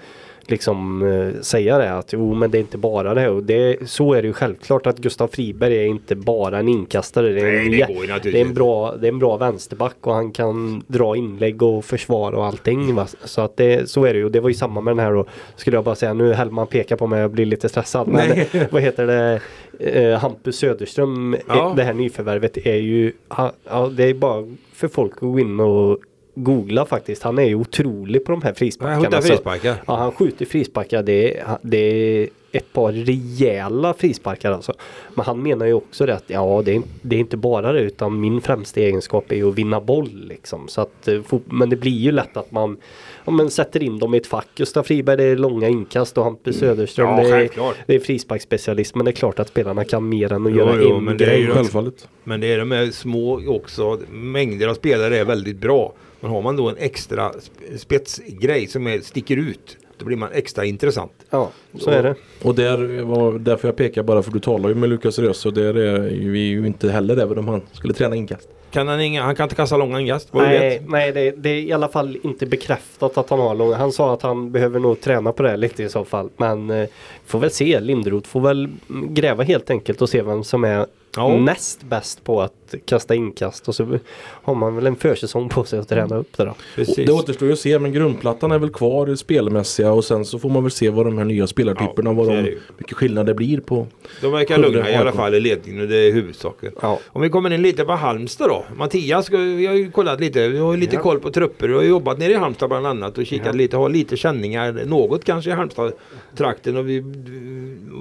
liksom 0.47 1.01
eh, 1.12 1.41
säga 1.41 1.77
det 1.77 1.93
att 1.93 2.13
jo 2.13 2.33
men 2.33 2.51
det 2.51 2.57
är 2.57 2.59
inte 2.59 2.77
bara 2.77 3.13
det 3.13 3.29
och 3.29 3.43
det, 3.43 3.89
så 3.89 4.13
är 4.13 4.21
det 4.21 4.27
ju 4.27 4.33
självklart 4.33 4.88
att 4.88 4.97
Gustav 4.97 5.27
Friberg 5.27 5.77
är 5.77 5.86
inte 5.86 6.15
bara 6.15 6.59
en 6.59 6.67
inkastare. 6.67 7.29
Det 7.29 7.39
är, 7.39 7.43
Nej, 7.43 7.81
en, 7.81 8.07
det 8.23 8.31
det 8.31 8.41
är 8.41 8.45
en 8.45 8.53
bra, 8.53 8.95
det 8.95 9.07
är 9.07 9.12
en 9.12 9.19
bra 9.19 9.38
vänsterback 9.38 9.95
och 10.01 10.13
han 10.13 10.31
kan 10.31 10.83
dra 10.88 11.15
inlägg 11.15 11.62
och 11.63 11.86
försvara 11.86 12.38
och 12.38 12.45
allting. 12.45 12.95
Va? 12.95 13.07
Så 13.23 13.41
att 13.41 13.57
det, 13.57 13.89
så 13.89 14.05
är 14.05 14.13
det 14.13 14.19
ju. 14.19 14.25
Och 14.25 14.31
det 14.31 14.39
var 14.39 14.49
ju 14.49 14.55
samma 14.55 14.81
med 14.81 14.91
den 14.91 15.05
här 15.05 15.13
då. 15.13 15.25
Skulle 15.55 15.77
jag 15.77 15.83
bara 15.83 15.95
säga. 15.95 16.13
Nu 16.13 16.33
Hellman 16.33 16.67
pekar 16.67 16.95
på 16.95 17.07
mig 17.07 17.17
och 17.17 17.23
jag 17.23 17.31
blir 17.31 17.45
lite 17.45 17.69
stressad. 17.69 18.07
Men 18.07 18.29
Nej. 18.29 18.49
vad 18.71 18.81
heter 18.81 19.07
det? 19.07 19.39
Eh, 19.79 20.19
Hampus 20.19 20.55
Söderström, 20.55 21.36
Ja. 21.47 21.69
eh, 21.69 21.75
det 21.75 21.83
här 21.83 21.93
nyförvärvet 21.93 22.57
är 22.57 22.75
ju, 22.75 23.12
ha, 23.29 23.51
ja, 23.69 23.91
det 23.97 24.03
är 24.03 24.13
bara 24.13 24.47
för 24.73 24.88
folk 24.88 25.13
att 25.13 25.19
gå 25.19 25.39
in 25.39 25.59
och 25.59 25.97
googla 26.36 26.86
faktiskt. 26.86 27.24
Han 27.24 27.38
är 27.39 27.43
ju 27.43 27.56
otrolig 27.56 28.26
på 28.26 28.32
de 28.32 28.41
här 28.41 28.48
Han 28.50 28.56
frisparkarna. 28.56 29.02
skjuter 29.06 29.22
Så- 29.22 29.28
frisparkar. 29.28 29.76
Ja, 29.88 29.96
han 29.96 30.12
skjuter 30.12 30.46
frisparkar. 30.46 31.04
Det 31.04 31.38
är, 31.39 31.58
det 31.62 31.78
är 31.78 32.30
ett 32.52 32.74
par 32.74 32.91
rejäla 32.91 33.93
frisparkar 33.93 34.52
alltså. 34.52 34.74
Men 35.15 35.26
han 35.26 35.43
menar 35.43 35.65
ju 35.65 35.74
också 35.74 36.06
det 36.06 36.15
att 36.15 36.24
ja, 36.28 36.62
det 36.65 36.76
är, 36.76 36.82
det 37.02 37.15
är 37.15 37.19
inte 37.19 37.38
bara 37.38 37.72
det 37.72 37.80
utan 37.82 38.19
min 38.19 38.41
främsta 38.41 38.80
egenskap 38.80 39.32
är 39.32 39.36
ju 39.36 39.50
att 39.50 39.56
vinna 39.58 39.82
boll 39.82 40.10
liksom. 40.28 40.67
Så 40.67 40.82
att, 40.82 41.08
eh, 41.08 41.22
men 41.46 41.69
det 41.69 41.76
blir 41.76 41.91
ju 42.00 42.12
lätt 42.12 42.38
att 42.38 42.52
man 42.52 42.78
ja, 43.26 43.32
men 43.32 43.50
sätter 43.50 43.84
in 43.84 44.00
dem 44.00 44.13
i 44.13 44.17
ett 44.17 44.28
fack. 44.28 44.48
Gustav 44.56 44.84
Friberg 44.84 45.17
det 45.17 45.24
är 45.24 45.36
långa 45.36 45.67
inkast 45.67 46.17
och 46.17 46.24
Hampus 46.24 46.58
Söderström 46.60 47.08
Mm. 47.08 47.19
Ja, 47.19 47.24
det, 47.24 47.30
är, 47.36 47.39
självklart. 47.39 47.76
det 47.88 47.96
är 47.96 48.00
frisparksspecialist. 48.00 48.96
Men 48.96 49.06
det 49.06 49.12
är 49.12 49.15
klart 49.15 49.39
att 49.39 49.48
spelarna 49.48 49.84
kan 49.84 50.10
mer 50.10 50.34
än 50.34 50.46
att 50.46 50.52
Jo, 50.52 50.58
göra 50.58 50.82
jo, 50.82 50.96
en 50.96 51.04
men 51.04 51.17
det 51.17 51.24
är 51.26 51.30
grej. 51.30 51.41
ju- 51.41 51.52
Självfallet. 51.52 52.08
Men 52.24 52.39
det 52.41 52.54
är 52.54 52.58
de 52.60 52.72
här 52.72 52.91
små 52.91 53.41
också. 53.48 54.00
Mängder 54.12 54.67
av 54.67 54.74
spelare 54.74 55.17
är 55.17 55.26
väldigt 55.26 55.58
bra. 55.58 55.93
Men 56.23 56.31
har 56.31 56.41
man 56.41 56.55
då 56.55 56.69
en 56.69 56.77
extra 56.77 57.31
sp- 57.31 57.77
spetsgrej 57.77 58.67
som 58.67 58.88
är, 58.88 58.99
sticker 58.99 59.38
ut. 59.38 59.77
Då 59.97 60.05
blir 60.05 60.17
man 60.17 60.29
extra 60.33 60.65
intressant. 60.65 61.12
Ja, 61.29 61.49
så 61.79 61.89
är 61.89 62.03
det. 62.03 62.15
Och 62.43 62.55
där 62.55 63.01
var 63.03 63.39
därför 63.39 63.67
jag 63.67 63.75
pekar 63.75 64.03
bara 64.03 64.23
för 64.23 64.31
du 64.31 64.39
talar 64.39 64.69
ju 64.69 64.75
med 64.75 64.89
Lukas 64.89 65.19
Rös 65.19 65.45
och 65.45 65.53
där 65.53 65.73
är 65.77 66.09
ju- 66.09 66.31
vi 66.31 66.39
ju 66.39 66.67
inte 66.67 66.89
heller 66.91 67.17
även 67.17 67.38
om 67.38 67.47
han 67.47 67.62
skulle 67.71 67.93
träna 67.93 68.15
inkast. 68.15 68.49
Kan 68.71 68.88
han, 68.88 69.01
inga, 69.01 69.23
han 69.23 69.36
kan 69.36 69.43
inte 69.43 69.55
kasta 69.55 69.77
långa 69.77 69.97
du 69.97 70.19
Nej, 70.31 70.81
nej 70.88 71.12
det, 71.12 71.31
det 71.31 71.49
är 71.49 71.62
i 71.62 71.71
alla 71.73 71.88
fall 71.88 72.17
inte 72.23 72.45
bekräftat 72.45 73.17
att 73.17 73.29
han 73.29 73.39
har 73.39 73.55
långa. 73.55 73.75
Han 73.75 73.91
sa 73.91 74.13
att 74.13 74.21
han 74.21 74.51
behöver 74.51 74.79
nog 74.79 75.01
träna 75.01 75.31
på 75.31 75.43
det 75.43 75.57
lite 75.57 75.83
i 75.83 75.89
så 75.89 76.05
fall. 76.05 76.29
Men 76.38 76.69
eh, 76.69 76.88
får 77.25 77.39
väl 77.39 77.51
se. 77.51 77.79
Linderoth 77.79 78.29
får 78.29 78.41
väl 78.41 78.69
mm, 78.89 79.13
gräva 79.13 79.43
helt 79.43 79.69
enkelt 79.69 80.01
och 80.01 80.09
se 80.09 80.21
vem 80.21 80.43
som 80.43 80.63
är 80.63 80.86
Ja. 81.15 81.38
näst 81.38 81.84
bäst 81.84 82.23
på 82.23 82.41
att 82.41 82.76
kasta 82.86 83.15
inkast. 83.15 83.67
Och 83.67 83.76
så 83.76 83.97
har 84.43 84.56
man 84.56 84.76
väl 84.76 84.88
en 84.88 84.95
försäsong 84.95 85.49
på 85.49 85.63
sig 85.63 85.80
att 85.80 85.89
träna 85.89 86.17
upp 86.17 86.38
det 86.38 86.45
då. 86.45 86.56
Precis. 86.76 86.95
Det 86.95 87.12
återstår 87.12 87.47
ju 87.47 87.54
att 87.54 87.60
se 87.60 87.80
men 87.80 87.93
grundplattan 87.93 88.52
är 88.52 88.60
väl 88.60 88.69
kvar 88.69 89.10
i 89.10 89.17
spelmässiga 89.17 89.91
och 89.91 90.06
sen 90.06 90.26
så 90.26 90.39
får 90.39 90.49
man 90.49 90.63
väl 90.63 90.71
se 90.71 90.89
vad 90.89 91.06
de 91.06 91.17
här 91.17 91.26
nya 91.26 91.47
spelartyperna, 91.47 92.10
Ja, 92.10 92.13
vad 92.13 92.28
de, 92.28 92.41
vilka 92.78 92.95
skillnader 92.95 93.28
det 93.28 93.34
blir 93.38 93.60
på. 93.60 93.88
De 94.21 94.32
verkar 94.32 94.58
lugna 94.58 94.91
i 94.91 94.95
alla 94.95 95.12
fall 95.12 95.36
i 95.36 95.39
ledningen 95.39 95.82
och 95.82 95.88
det 95.88 95.97
är 95.97 96.12
huvudsaken. 96.13 96.71
Ja. 96.82 96.99
Om 97.08 97.21
vi 97.21 97.30
kommer 97.30 97.54
in 97.54 97.62
lite 97.62 97.84
på 97.86 97.91
Halmstad 97.91 98.49
då. 98.49 98.65
Mattias, 98.76 99.30
vi 99.32 99.65
har 99.65 99.73
ju 99.73 99.91
kollat 99.91 100.19
lite. 100.19 100.47
Vi 100.49 100.58
har 100.58 100.73
ju 100.73 100.80
lite 100.80 100.95
Ja. 100.95 101.02
koll 101.02 101.19
på 101.19 101.32
trupper. 101.32 101.67
Du 101.67 101.76
har 101.76 101.84
jobbat 101.84 102.19
nere 102.19 102.32
i 102.32 102.36
Halmstad 102.36 102.69
bland 102.69 102.88
annat 102.88 103.17
och 103.17 103.26
kikat 103.26 103.45
Ja. 103.47 103.52
lite. 103.52 103.78
Har 103.78 103.89
lite 103.89 104.17
känningar, 104.17 104.82
något 104.86 105.23
kanske 105.26 105.49
i 105.49 105.54
Halmstad-trakten. 105.54 106.78
Och 106.78 106.89
vi, 106.89 106.99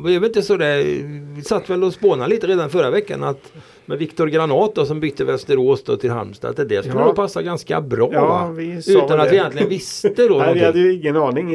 vi 0.04 0.14
är 0.14 0.20
väl 0.20 0.24
inte 0.28 0.42
så 0.42 0.56
där, 0.56 0.82
vi 1.36 1.42
satt 1.42 1.70
väl 1.70 1.84
och 1.84 1.92
spånade 1.92 2.30
lite 2.30 2.46
redan 2.46 2.70
förra 2.70 2.90
veckan 2.90 3.01
att 3.10 3.52
med 3.86 3.98
Viktor 3.98 4.26
Granat 4.26 4.74
då, 4.74 4.84
som 4.86 5.00
bytte 5.00 5.24
Västerås 5.24 5.82
då 5.84 5.96
till 5.96 6.10
Halmstad. 6.10 6.60
Att 6.60 6.68
det 6.68 6.82
skulle 6.82 6.98
Ja. 7.00 7.06
nog 7.06 7.16
passa 7.16 7.42
ganska 7.42 7.80
bra 7.80 8.08
Ja, 8.12 8.54
Utan 8.86 9.20
att 9.20 9.24
det. 9.26 9.30
vi 9.30 9.36
egentligen 9.36 9.68
visste 9.68 10.28
då 10.28 10.38
Nej, 10.38 10.54
vi 10.54 10.64
hade 10.64 10.78
ju 10.78 10.92
ingen 10.94 11.16
aning. 11.16 11.52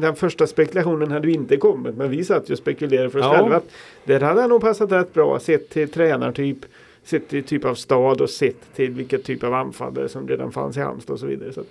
Den 0.00 0.14
första 0.16 0.46
spekulationen 0.46 1.10
hade 1.10 1.28
ju 1.28 1.34
inte 1.34 1.56
kommit. 1.56 1.94
Men 1.96 2.10
vi 2.10 2.24
satt 2.24 2.50
ju 2.50 2.52
och 2.52 2.58
spekulerade 2.58 3.10
för 3.10 3.18
oss 3.18 3.24
Ja. 3.24 3.38
själva. 3.38 3.56
att 3.56 3.66
Där 4.04 4.20
hade 4.20 4.40
han 4.40 4.50
nog 4.50 4.60
passat 4.60 4.92
rätt 4.92 5.14
bra. 5.14 5.38
Sett 5.40 5.70
till 5.70 5.88
tränartyp. 5.88 6.58
Sett 7.04 7.28
till 7.28 7.44
typ 7.44 7.64
av 7.64 7.74
stad 7.74 8.20
och 8.20 8.30
sett 8.30 8.74
till 8.76 8.90
vilket 8.90 9.24
typ 9.24 9.44
av 9.44 9.54
anfallare 9.54 10.08
som 10.08 10.28
redan 10.28 10.52
fanns 10.52 10.76
i 10.76 10.80
Halmstad 10.80 11.14
och 11.14 11.20
så 11.20 11.26
vidare. 11.26 11.52
Så 11.52 11.60
att 11.60 11.66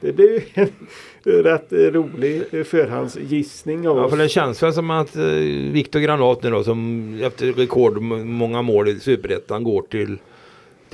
det 0.00 0.22
ju 0.22 0.40
en 0.54 0.68
rätt 1.42 1.66
rolig 1.72 2.42
eh, 2.50 2.64
förhandsgissning 2.64 3.88
av 3.88 3.96
Ja, 3.96 4.04
oss. 4.04 4.10
för 4.10 4.18
det 4.18 4.28
känns 4.28 4.62
väl 4.62 4.72
som 4.72 4.90
att 4.90 5.16
eh, 5.16 5.22
Viktor 5.72 6.00
Granat 6.00 6.42
nu 6.42 6.50
då 6.50 6.64
som 6.64 7.18
efter 7.22 7.52
rekordmånga 7.52 8.62
mål 8.62 8.88
i 8.88 9.00
Superettan 9.00 9.64
går 9.64 9.82
till 9.82 10.18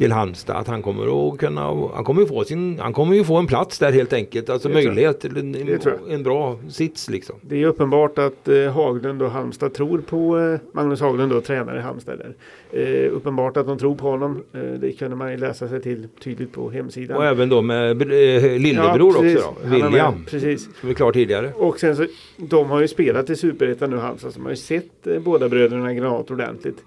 till 0.02 0.12
Halmstad 0.12 0.56
att 0.56 0.66
han 0.66 0.82
kommer 0.82 1.32
att 1.32 1.38
kunna 1.38 1.90
han 1.94 2.04
kommer 2.04 2.20
ju 2.20 2.26
få 2.26 2.44
sin 2.44 2.78
han 2.78 2.92
kommer 2.92 3.14
ju 3.14 3.24
få 3.24 3.36
en 3.36 3.46
plats 3.46 3.78
där 3.78 3.92
helt 3.92 4.12
enkelt 4.12 4.50
alltså 4.50 4.68
Det 4.68 4.74
möjlighet 4.74 5.20
till 5.20 5.36
en, 5.36 5.78
en, 6.10 6.22
bra 6.22 6.58
sits 6.68 7.10
liksom. 7.10 7.36
Det 7.40 7.62
är 7.62 7.66
uppenbart 7.66 8.18
att 8.18 8.48
eh, 8.48 8.72
Haglund 8.72 9.22
och 9.22 9.30
Halmstad 9.30 9.74
tror 9.74 9.98
på 9.98 10.38
eh, 10.38 10.60
Magnus 10.72 11.00
Haglund 11.00 11.32
då, 11.32 11.40
tränare 11.40 11.78
i 11.78 11.82
Halmstad. 11.82 12.18
Där. 12.18 12.34
Eh, 12.72 13.12
uppenbart 13.12 13.56
att 13.56 13.66
de 13.66 13.78
tror 13.78 13.94
på 13.94 14.10
honom. 14.10 14.42
Eh, 14.52 14.60
det 14.60 14.92
kunde 14.92 15.16
man 15.16 15.30
ju 15.30 15.36
läsa 15.36 15.68
sig 15.68 15.82
till 15.82 16.08
tydligt 16.24 16.52
på 16.52 16.70
hemsidan. 16.70 17.16
Och 17.16 17.24
även 17.24 17.48
då 17.48 17.62
med 17.62 18.02
eh, 18.02 18.58
lillebror 18.58 19.12
precis. 19.12 19.36
också 19.36 19.54
då, 19.62 19.68
med, 19.68 19.90
William. 19.90 20.24
Precis. 20.30 20.68
Som 20.80 20.90
är 20.90 20.94
klar 20.94 21.12
tidigare. 21.12 21.52
Och 21.56 21.80
sen 21.80 21.96
så, 21.96 22.06
de 22.36 22.70
har 22.70 22.80
ju 22.80 22.88
spelat 22.88 23.30
i 23.30 23.36
Superettan 23.36 23.90
nu 23.90 23.96
Halmstad, 23.96 24.32
så 24.32 24.38
de 24.38 24.44
har 24.44 24.50
ju 24.50 24.56
sett 24.56 25.06
eh, 25.06 25.18
båda 25.18 25.48
bröderna 25.48 25.94
Granat 25.94 26.30
ordentligt. 26.30 26.78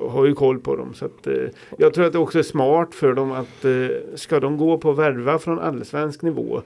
Har 0.00 0.26
ju 0.26 0.34
koll 0.34 0.58
på 0.58 0.76
dem. 0.76 0.94
Så 0.94 1.04
att, 1.04 1.26
eh, 1.26 1.34
jag 1.78 1.94
tror 1.94 2.06
att 2.06 2.12
det 2.12 2.18
också 2.18 2.38
är 2.38 2.42
smart 2.42 2.94
för 2.94 3.12
dem 3.12 3.32
att 3.32 3.64
eh, 3.64 3.86
ska 4.14 4.40
de 4.40 4.56
gå 4.56 4.78
på 4.78 4.92
värva 4.92 5.38
från 5.38 5.58
allsvensk 5.58 6.22
nivå 6.22 6.62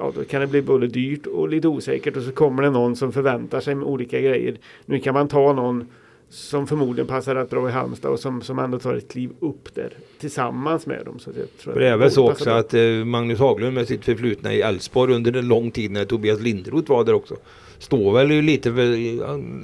Ja, 0.00 0.12
då 0.14 0.24
kan 0.24 0.40
det 0.40 0.46
bli 0.46 0.62
både 0.62 0.86
dyrt 0.86 1.26
och 1.26 1.48
lite 1.48 1.68
osäkert 1.68 2.16
och 2.16 2.22
så 2.22 2.32
kommer 2.32 2.62
det 2.62 2.70
någon 2.70 2.96
som 2.96 3.12
förväntar 3.12 3.60
sig 3.60 3.74
med 3.74 3.88
olika 3.88 4.20
grejer. 4.20 4.56
Nu 4.86 4.98
kan 4.98 5.14
man 5.14 5.28
ta 5.28 5.52
någon 5.52 5.86
som 6.28 6.66
förmodligen 6.66 7.06
passar 7.06 7.34
rätt 7.34 7.50
bra 7.50 7.68
i 7.68 7.72
Halmstad 7.72 8.10
och 8.10 8.20
som, 8.20 8.42
som 8.42 8.58
ändå 8.58 8.78
tar 8.78 8.94
ett 8.94 9.12
kliv 9.12 9.30
upp 9.40 9.74
där 9.74 9.92
tillsammans 10.18 10.86
med 10.86 11.04
dem. 11.04 11.18
Så 11.18 11.30
att 11.30 11.36
jag 11.36 11.46
tror 11.58 11.74
det 11.74 11.88
är 11.88 11.94
att 11.94 12.00
väl 12.00 12.10
så 12.10 12.30
också 12.30 12.50
att 12.50 12.74
eh, 12.74 12.82
Magnus 13.04 13.38
Haglund 13.38 13.74
med 13.74 13.88
sitt 13.88 14.04
förflutna 14.04 14.54
i 14.54 14.60
Elfsborg 14.60 15.14
under 15.14 15.36
en 15.36 15.48
lång 15.48 15.70
tid 15.70 15.90
när 15.90 16.04
Tobias 16.04 16.40
Linderoth 16.40 16.90
var 16.90 17.04
där 17.04 17.14
också. 17.14 17.36
Står 17.80 18.12
väl 18.12 18.30
ju 18.30 18.42
lite 18.42 18.70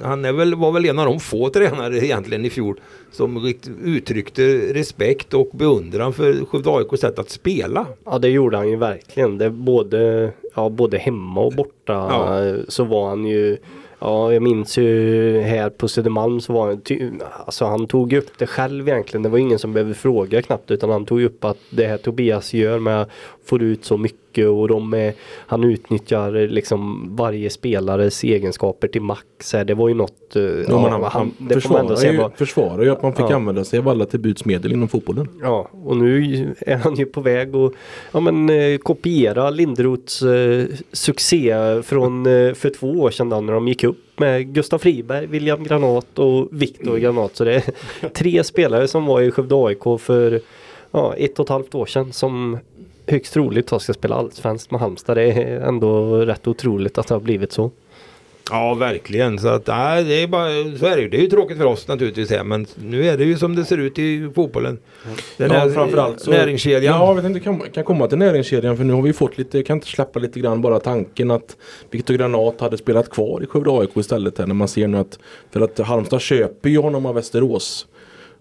han- 0.03 0.25
är 0.25 0.31
väl, 0.33 0.55
var 0.55 0.71
väl 0.71 0.85
en 0.85 0.99
av 0.99 1.05
de 1.05 1.19
få 1.19 1.49
tränare 1.49 1.97
egentligen 2.05 2.45
i 2.45 2.49
fjol 2.49 2.79
som 3.11 3.53
uttryckte 3.83 4.43
respekt 4.73 5.33
och 5.33 5.49
beundran 5.53 6.13
för 6.13 6.45
Skövde 6.45 6.69
AIKs 6.69 7.01
sätt 7.01 7.19
att 7.19 7.29
spela. 7.29 7.85
Ja 8.05 8.19
det 8.19 8.29
gjorde 8.29 8.57
han 8.57 8.69
ju 8.69 8.75
verkligen. 8.75 9.37
Det 9.37 9.49
både, 9.49 10.31
ja, 10.55 10.69
både 10.69 10.97
hemma 10.97 11.41
och 11.41 11.53
borta 11.53 11.93
Ja. 11.93 12.55
så 12.67 12.83
var 12.83 13.09
han 13.09 13.25
ju 13.25 13.57
Ja 13.99 14.33
jag 14.33 14.43
minns 14.43 14.77
ju 14.77 15.39
här 15.41 15.69
på 15.69 15.87
Södermalm 15.87 16.39
så 16.41 16.53
var 16.53 16.67
han 16.67 16.81
Alltså 17.45 17.65
han 17.65 17.87
tog 17.87 18.13
upp 18.13 18.37
det 18.37 18.47
själv 18.47 18.89
egentligen. 18.89 19.23
Det 19.23 19.29
var 19.29 19.37
ingen 19.37 19.59
som 19.59 19.73
behövde 19.73 19.93
fråga 19.93 20.41
knappt 20.41 20.71
utan 20.71 20.89
han 20.89 21.05
tog 21.05 21.21
upp 21.21 21.45
att 21.45 21.57
det 21.69 21.87
här 21.87 21.97
Tobias 21.97 22.53
gör 22.53 22.79
med 22.79 23.05
att 23.47 23.59
få 23.59 23.65
ut 23.65 23.85
så 23.85 23.97
mycket 23.97 24.47
och 24.47 24.67
de 24.67 24.93
är, 24.93 25.13
Han 25.47 25.63
utnyttjar 25.63 26.47
liksom 26.47 27.07
varje 27.15 27.49
spelares 27.49 28.23
egenskaper 28.23 28.87
till 28.87 29.01
max. 29.01 29.51
Det 29.65 29.73
var 29.73 29.87
ju 29.87 29.93
något 29.93 30.35
eh, 30.35 30.41
Ja, 30.43 30.81
men 30.81 30.91
han, 30.91 31.03
han 31.03 31.31
det 31.37 31.61
får 31.61 31.69
man 31.69 31.79
ändå 31.79 31.95
försvarar, 31.95 31.95
säga 31.95 32.11
ju, 32.11 32.17
var, 32.17 32.29
försvarar 32.35 32.83
ju 32.83 32.89
att 32.91 33.03
man 33.03 33.13
fick 33.13 33.25
Ja. 33.29 33.35
använda 33.35 33.63
sig 33.63 33.79
av 33.79 33.89
alla 33.89 34.05
tillbudsmedel 34.05 34.73
inom 34.73 34.87
fotbollen. 34.87 35.29
Ja, 35.41 35.69
och 35.85 35.97
nu 35.97 36.55
är 36.59 36.75
han 36.77 36.95
ju 36.95 37.05
på 37.05 37.21
väg 37.21 37.55
att 37.55 37.71
ja, 38.11 38.19
men, 38.19 38.49
eh, 38.49 38.77
kopiera 38.77 39.49
Lindroths 39.49 40.21
eh, 40.21 40.65
succé 40.91 41.55
från 41.83 42.25
eh, 42.25 42.53
för 42.53 42.69
två 42.69 42.87
år 42.91 43.11
sedan 43.11 43.45
när 43.45 43.53
de 43.53 43.67
gick 43.67 43.83
upp 43.83 44.19
med 44.19 44.53
Gustav 44.53 44.77
Friberg, 44.79 45.25
William 45.27 45.63
Granat 45.63 46.19
och 46.19 46.47
Viktor 46.51 46.97
Granat. 46.97 47.35
Så 47.35 47.43
det 47.43 47.53
är 47.55 47.63
tre 48.13 48.43
spelare 48.43 48.87
som 48.87 49.05
var 49.05 49.21
i 49.21 49.31
Skövde 49.31 49.55
AIK 49.55 49.99
för 49.99 50.41
ja, 50.91 51.13
ett 51.17 51.39
och 51.39 51.45
ett 51.45 51.49
halvt 51.49 51.75
år 51.75 51.85
sedan 51.85 52.13
som 52.13 52.57
högst 53.07 53.33
troligt 53.33 53.67
då 53.67 53.79
ska 53.79 53.93
spela 53.93 54.15
allsvenskt 54.15 54.71
med 54.71 54.79
Halmstad. 54.79 55.17
Det 55.17 55.23
är 55.23 55.59
ändå 55.61 56.15
rätt 56.17 56.47
otroligt 56.47 56.97
att 56.97 57.07
det 57.07 57.15
har 57.15 57.19
blivit 57.21 57.51
så. 57.51 57.71
Ja 58.51 58.73
verkligen 58.73 59.39
så 59.39 59.47
att 59.47 59.67
nej, 59.67 60.03
det 60.03 60.23
är 60.23 60.27
bara 60.27 60.77
så 60.77 60.85
är 60.85 60.95
det 60.95 61.01
ju. 61.01 61.09
Det 61.09 61.17
är 61.17 61.21
ju 61.21 61.27
tråkigt 61.27 61.57
för 61.57 61.65
oss 61.65 61.87
naturligtvis 61.87 62.29
här, 62.31 62.43
men 62.43 62.65
nu 62.75 63.07
är 63.07 63.17
det 63.17 63.23
ju 63.25 63.37
som 63.37 63.55
det 63.55 63.65
ser 63.65 63.77
ut 63.77 63.99
i 63.99 64.29
fotbollen. 64.35 64.79
Den 65.37 65.51
Ja, 65.51 65.57
här 65.59 65.69
framförallt 65.69 66.19
så- 66.21 66.31
näringskedjan. 66.31 66.95
Ja, 66.99 67.07
jag 67.07 67.15
vet 67.15 67.25
inte, 67.25 67.39
kan, 67.39 67.59
kan 67.59 67.83
komma 67.83 68.07
till 68.07 68.17
näringskedjan 68.17 68.77
för 68.77 68.83
nu 68.83 68.93
har 68.93 69.01
vi 69.01 69.13
fått 69.13 69.37
lite, 69.37 69.63
kan 69.63 69.77
inte 69.77 69.87
släppa 69.87 70.19
lite 70.19 70.39
grann 70.39 70.61
bara 70.61 70.79
tanken 70.79 71.31
att 71.31 71.57
Viktor 71.91 72.13
Granat 72.13 72.61
hade 72.61 72.77
spelat 72.77 73.09
kvar 73.09 73.43
i 73.43 73.45
Skövde 73.45 73.71
AIK 73.71 73.97
istället 73.97 74.37
här 74.37 74.47
när 74.47 74.55
man 74.55 74.67
ser 74.67 74.87
nu 74.87 74.97
att 74.97 75.19
för 75.51 75.61
att 75.61 75.79
Halmstad 75.79 76.21
köper 76.21 76.69
ju 76.69 76.77
honom 76.77 77.05
av 77.05 77.15
Västerås. 77.15 77.87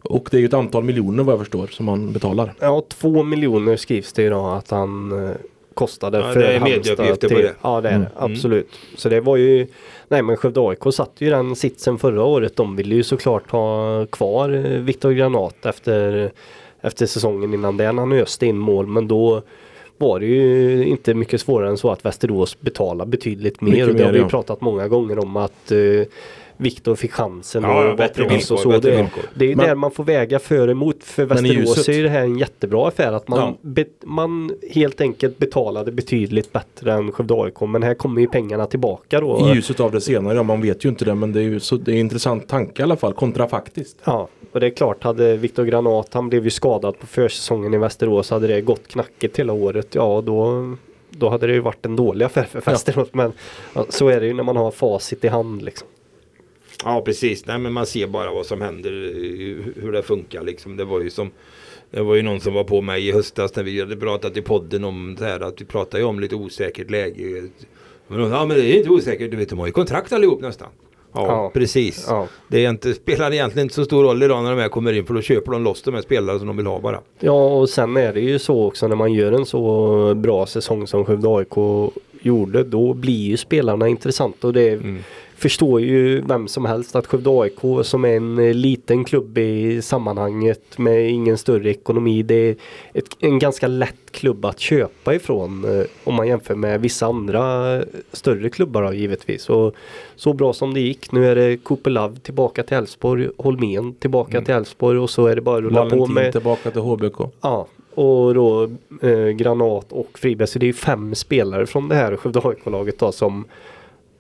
Och 0.06 0.28
det 0.30 0.36
är 0.36 0.40
ju 0.40 0.46
ett 0.46 0.54
antal 0.54 0.84
miljoner 0.84 1.22
vad 1.22 1.32
jag 1.32 1.40
förstår 1.40 1.66
som 1.66 1.88
han 1.88 2.12
betalar. 2.12 2.54
Ja, 2.60 2.82
två 2.88 3.22
miljoner 3.22 3.76
skrivs 3.76 4.12
det 4.12 4.22
idag 4.22 4.56
att 4.56 4.70
han 4.70 5.24
eh, 5.26 5.30
kostade 5.74 6.18
Ja, 6.18 6.32
för 6.32 6.40
det 6.40 6.46
är 6.46 6.60
Halmstad 6.60 6.78
medieuppgifter 6.78 7.28
på 7.28 7.34
till- 7.34 7.44
det. 7.44 7.54
Ja, 7.62 7.80
det 7.80 7.88
är 7.88 7.92
det. 7.92 7.96
Mm. 7.96 8.32
Absolut. 8.32 8.68
Så 8.96 9.08
det 9.08 9.20
var 9.20 9.36
ju 9.36 9.66
Nej 10.08 10.22
men 10.22 10.36
Skövde 10.36 10.60
AIK 10.60 10.94
satt 10.94 11.12
ju 11.18 11.30
den 11.30 11.56
sitsen 11.56 11.98
förra 11.98 12.24
året. 12.24 12.56
De 12.56 12.76
ville 12.76 12.94
ju 12.94 13.02
såklart 13.02 13.50
ha 13.50 14.06
kvar 14.06 14.50
eh, 14.50 14.80
Viktor 14.80 15.12
Granat 15.12 15.66
efter 15.66 16.30
efter 16.80 17.06
säsongen 17.06 17.54
innan 17.54 17.76
den. 17.76 17.98
Han 17.98 18.12
öste 18.12 18.46
in 18.46 18.58
mål 18.58 18.86
men 18.86 19.08
då 19.08 19.42
var 19.98 20.20
det 20.20 20.26
ju 20.26 20.84
inte 20.86 21.14
mycket 21.14 21.40
svårare 21.40 21.68
än 21.70 21.78
så 21.78 21.90
att 21.90 22.04
Västerås 22.04 22.60
betalar 22.60 23.06
betydligt 23.06 23.60
mer. 23.60 23.70
Mycket 23.70 23.88
och 23.88 23.94
det 23.94 24.04
har 24.04 24.12
vi 24.12 24.18
ju 24.18 24.24
ja. 24.24 24.28
pratat 24.28 24.60
många 24.60 24.88
gånger 24.88 25.18
om 25.18 25.36
att 25.36 25.72
eh, 25.72 25.78
Viktor 26.56 26.94
fick 26.96 27.12
chansen 27.12 27.62
Ja, 27.62 27.84
ja, 27.84 27.90
och 27.90 27.96
bättre 27.96 28.22
var 28.22 28.28
proffs 28.30 28.50
villkor, 28.50 28.54
och 28.54 28.60
så. 28.60 28.68
bättre 28.68 28.90
Det, 28.90 28.96
villkor. 28.96 29.22
det 29.34 29.44
är 29.44 29.48
ju 29.48 29.56
Men- 29.56 29.66
där 29.66 29.74
man 29.74 29.90
får 29.90 30.04
väga 30.04 30.38
för 30.38 30.68
emot. 30.68 31.04
För 31.04 31.26
Men 31.26 31.46
i 31.46 31.56
Västerås 31.56 31.76
ljuset- 31.76 31.88
är 31.88 31.96
ju 31.96 32.02
det 32.02 32.08
här 32.08 32.20
en 32.20 32.38
jättebra 32.38 32.88
affär. 32.88 33.12
Att 33.12 33.28
man, 33.28 33.38
Ja. 33.38 33.56
be, 33.62 33.84
man 34.04 34.50
helt 34.70 35.00
enkelt 35.00 35.38
betalade 35.38 35.92
betydligt 35.92 36.52
bättre 36.52 36.92
än 36.92 37.12
Skövde 37.12 37.34
AIK. 37.34 37.60
Men 37.66 37.82
här 37.82 37.94
kommer 37.94 38.20
ju 38.20 38.26
pengarna 38.28 38.66
tillbaka 38.66 39.20
då. 39.20 39.48
I 39.50 39.54
ljuset 39.54 39.80
av 39.80 39.92
det 39.92 40.00
senare, 40.00 40.34
ja, 40.34 40.42
man 40.42 40.60
vet 40.62 40.84
ju 40.84 40.88
inte 40.88 41.04
det 41.04 41.14
men 41.14 41.32
det 41.32 41.40
är 41.40 41.44
ju 41.44 41.60
så, 41.60 41.76
det 41.76 41.90
är 41.90 41.94
en 41.94 42.00
intressant 42.00 42.48
tanke 42.48 42.82
i 42.82 42.84
alla 42.84 42.96
fall 42.96 43.12
kontrafaktiskt. 43.12 43.96
Ja, 44.04 44.28
och 44.52 44.60
det 44.60 44.66
är 44.66 44.70
klart 44.70 45.02
hade 45.04 45.36
Viktor 45.36 45.64
Granat, 45.64 46.08
han 46.14 46.28
blev 46.28 46.44
ju 46.44 46.50
skadad 46.50 46.98
på 46.98 47.06
försäsongen 47.06 47.74
i 47.74 47.78
Västerås. 47.78 48.30
Hade 48.30 48.46
det 48.46 48.60
gått 48.60 48.88
knackigt 48.88 49.38
hela 49.38 49.52
året, 49.52 49.94
ja 49.94 50.22
då, 50.26 50.64
då 51.10 51.28
hade 51.28 51.46
det 51.46 51.52
ju 51.52 51.60
varit 51.60 51.86
en 51.86 51.96
dålig 51.96 52.24
affär 52.24 52.44
för 52.44 52.60
Västerås. 52.60 53.08
Men 53.12 53.32
ja, 53.74 53.86
så 53.88 54.08
är 54.08 54.20
det 54.20 54.26
ju 54.26 54.34
när 54.34 54.42
man 54.42 54.56
har 54.56 54.70
facit 54.70 55.24
i 55.24 55.28
hand 55.28 55.62
liksom. 55.62 55.88
Ja 56.84 57.02
precis, 57.04 57.46
nej 57.46 57.58
men 57.58 57.72
man 57.72 57.86
ser 57.86 58.06
bara 58.06 58.32
vad 58.34 58.46
som 58.46 58.60
händer, 58.60 58.90
eh, 58.92 59.82
hur 59.82 59.92
det 59.92 60.02
funkar 60.02 60.42
liksom. 60.42 60.76
Det 60.76 60.84
var 60.84 61.00
ju 61.00 61.10
som 61.10 61.30
det 61.90 62.02
var 62.02 62.14
ju 62.14 62.22
någon 62.22 62.40
som 62.40 62.54
var 62.54 62.64
på 62.64 62.80
mig 62.80 63.08
i 63.08 63.12
höstas 63.12 63.56
när 63.56 63.62
vi 63.62 63.80
hade 63.80 63.96
pratat 63.96 64.36
i 64.36 64.42
podden 64.42 64.84
om 64.84 65.16
det 65.18 65.24
här 65.24 65.40
att 65.40 65.60
vi 65.60 65.64
pratar 65.64 65.98
ju 65.98 66.04
om 66.04 66.20
lite 66.20 66.34
osäkert 66.34 66.90
läge. 66.90 67.48
Men, 68.08 68.20
ja 68.30 68.46
men 68.46 68.56
det 68.56 68.64
är 68.66 68.76
inte 68.78 68.90
osäkert, 68.90 69.30
du 69.30 69.36
vet 69.36 69.48
de 69.48 69.58
har 69.58 69.66
ju 69.66 69.72
kontrakt 69.72 70.12
allihop 70.12 70.40
nästan. 70.40 70.68
Ja, 71.12 71.26
Ja. 71.26 71.50
precis. 71.54 72.04
Ja. 72.08 72.28
Det 72.48 72.64
är 72.64 72.70
inte, 72.70 72.94
spelar 72.94 73.32
egentligen 73.32 73.64
inte 73.66 73.74
så 73.74 73.84
stor 73.84 74.02
roll 74.04 74.22
idag 74.22 74.42
när 74.44 74.50
de 74.50 74.60
här 74.62 74.68
kommer 74.68 74.92
in 74.92 75.06
för 75.06 75.14
då 75.14 75.20
köper 75.20 75.52
de 75.52 75.64
loss 75.64 75.82
de 75.82 75.94
här 75.94 76.02
spelare 76.02 76.38
som 76.38 76.46
de 76.46 76.56
vill 76.56 76.66
ha 76.66 76.80
bara. 76.80 77.00
Ja 77.20 77.46
och 77.58 77.68
sen 77.68 77.96
är 77.96 78.12
det 78.14 78.20
ju 78.20 78.38
så 78.38 78.64
också 78.66 78.88
när 78.88 78.96
man 78.96 79.12
gör 79.12 79.32
en 79.32 79.46
så 79.46 80.14
bra 80.14 80.46
säsong 80.46 80.86
som 80.86 81.04
Skövde 81.04 81.28
AIK 81.28 81.92
gjorde 82.22 82.62
då 82.64 82.94
blir 82.94 83.26
ju 83.26 83.36
spelarna 83.36 83.88
intressanta 83.88 84.46
och 84.46 84.52
det 84.52 84.68
Mm. 84.72 84.98
Förstår 85.36 85.80
ju 85.80 86.20
vem 86.20 86.48
som 86.48 86.64
helst 86.64 86.96
att 86.96 87.06
Skövde 87.06 87.30
AIK 87.30 87.86
som 87.86 88.04
är 88.04 88.16
en 88.16 88.38
eh, 88.38 88.54
liten 88.54 89.04
klubb 89.04 89.38
i 89.38 89.82
sammanhanget 89.82 90.78
med 90.78 91.10
ingen 91.10 91.38
större 91.38 91.70
ekonomi. 91.70 92.22
Det 92.22 92.34
är 92.34 92.56
ett, 92.94 93.16
en 93.20 93.38
ganska 93.38 93.66
lätt 93.68 94.10
klubb 94.10 94.44
att 94.44 94.60
köpa 94.60 95.14
ifrån 95.14 95.64
eh, 95.64 95.86
om 96.04 96.14
man 96.14 96.28
jämför 96.28 96.54
med 96.54 96.80
vissa 96.80 97.06
andra 97.06 97.74
eh, 97.76 97.82
större 98.12 98.50
klubbar 98.50 98.82
då, 98.82 98.92
givetvis. 98.92 99.48
Och 99.48 99.74
så 100.16 100.32
bra 100.32 100.52
som 100.52 100.74
det 100.74 100.80
gick. 100.80 101.12
Nu 101.12 101.26
är 101.26 101.36
det 101.36 101.56
Kupelav 101.64 102.16
tillbaka 102.16 102.62
till 102.62 102.76
Elfsborg, 102.76 103.28
Holmén 103.38 103.94
tillbaka 103.94 104.40
till 104.40 104.54
Elfsborg 104.54 104.98
och 104.98 105.10
så 105.10 105.26
är 105.26 105.34
det 105.36 105.42
bara 105.42 105.56
att 105.56 105.62
rulla 105.62 105.82
på 105.82 105.88
Valentin 105.88 106.14
med 106.14 106.32
tillbaka 106.32 106.70
till 106.70 106.80
HBK. 106.80 107.20
Ja, 107.40 107.66
och 107.94 108.34
då 108.34 108.70
eh, 109.02 109.28
Granat 109.28 109.92
och 109.92 110.18
Friberg. 110.18 110.48
Så 110.48 110.58
det 110.58 110.64
är 110.64 110.68
ju 110.68 110.72
fem 110.72 111.14
spelare 111.14 111.66
från 111.66 111.88
det 111.88 111.94
här 111.94 112.16
Skövde 112.16 112.40
AIK-laget 112.44 113.02
som 113.14 113.44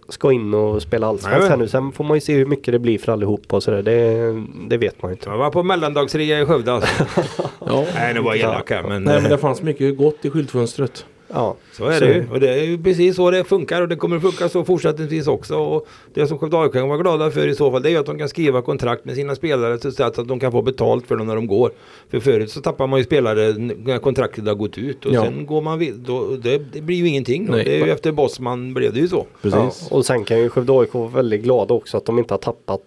ska 0.08 0.32
in 0.32 0.54
och 0.54 0.82
spela 0.82 1.06
allsvenskt 1.06 1.48
här 1.48 1.56
nu. 1.56 1.68
Sen 1.68 1.92
får 1.92 2.04
man 2.04 2.16
ju 2.16 2.20
se 2.20 2.34
hur 2.34 2.46
mycket 2.46 2.72
det 2.72 2.78
blir 2.78 2.98
för 2.98 3.12
allihopa 3.12 3.56
och 3.56 3.62
sådär. 3.62 3.82
Det, 3.82 4.32
det 4.68 4.76
vet 4.76 5.02
man 5.02 5.10
ju 5.10 5.14
inte. 5.14 5.30
Jag 5.30 5.38
var 5.38 5.50
på 5.50 5.62
mellandagsrea 5.62 6.40
i 6.40 6.46
Skövde 6.46 6.72
alltså. 6.72 7.04
Ja. 7.66 7.84
Nej, 7.94 8.14
nu 8.14 8.20
var 8.20 8.34
jag 8.34 8.50
elak 8.50 8.70
här 8.70 8.82
men, 8.82 9.04
Nej 9.04 9.20
men 9.22 9.30
det 9.30 9.38
fanns 9.38 9.62
mycket 9.62 9.96
gott 9.98 10.24
i 10.24 10.30
skyltfönstret. 10.30 11.04
Ja, 11.28 11.56
så 11.72 11.84
är 11.84 12.00
det 12.00 12.14
ju. 12.14 12.26
Och 12.32 12.40
det 12.40 12.48
är 12.54 12.62
ju 12.64 12.82
precis 12.82 13.16
så 13.16 13.30
det 13.30 13.44
funkar 13.44 13.82
och 13.82 13.88
det 13.88 13.96
kommer 13.96 14.16
att 14.16 14.22
funka 14.22 14.48
så 14.48 14.64
fortsättningsvis 14.64 15.26
också. 15.26 15.56
Och 15.56 15.86
det 16.14 16.26
som 16.26 16.38
Skövde 16.38 16.58
AIK 16.58 16.72
kan 16.72 16.88
vara 16.88 16.98
glada 16.98 17.30
för 17.30 17.48
i 17.48 17.54
så 17.54 17.70
fall 17.72 17.82
det 17.82 17.90
är 17.90 17.98
att 18.00 18.06
de 18.06 18.18
kan 18.18 18.28
skriva 18.28 18.62
kontrakt 18.62 19.04
med 19.04 19.14
sina 19.14 19.34
spelare 19.34 19.92
så 19.92 20.02
att 20.02 20.28
de 20.28 20.40
kan 20.40 20.52
få 20.52 20.62
betalt 20.62 21.06
för 21.06 21.16
dem 21.16 21.26
när 21.26 21.34
de 21.34 21.46
går. 21.46 21.70
För 22.10 22.20
förut 22.20 22.50
så 22.50 22.60
tappar 22.60 22.86
man 22.86 22.98
ju 22.98 23.04
spelare 23.04 23.52
när 23.58 23.98
kontraktet 23.98 24.46
har 24.46 24.54
gått 24.54 24.78
ut 24.78 25.06
och 25.06 25.12
Ja. 25.12 25.22
sen 25.24 25.46
går 25.46 25.60
man 25.62 25.78
vid, 25.78 25.94
då, 25.94 26.36
det, 26.36 26.58
det 26.72 26.80
blir 26.80 26.96
ju 26.96 27.08
ingenting. 27.08 27.46
Nej. 27.50 27.64
Det 27.64 27.80
är 27.80 27.86
ju 27.86 27.92
efter 27.92 28.12
Bosman 28.12 28.74
blev 28.74 28.92
det 28.94 29.00
ju 29.00 29.08
så. 29.08 29.26
Precis. 29.42 29.86
Ja, 29.90 29.96
och 29.96 30.06
sen 30.06 30.24
kan 30.24 30.38
ju 30.40 30.48
Skövde 30.48 30.72
AIK 30.72 30.94
vara 30.94 31.08
väldigt 31.08 31.42
glada 31.42 31.74
också 31.74 31.96
att 31.96 32.04
de 32.04 32.18
inte 32.18 32.34
har 32.34 32.38
tappat 32.38 32.82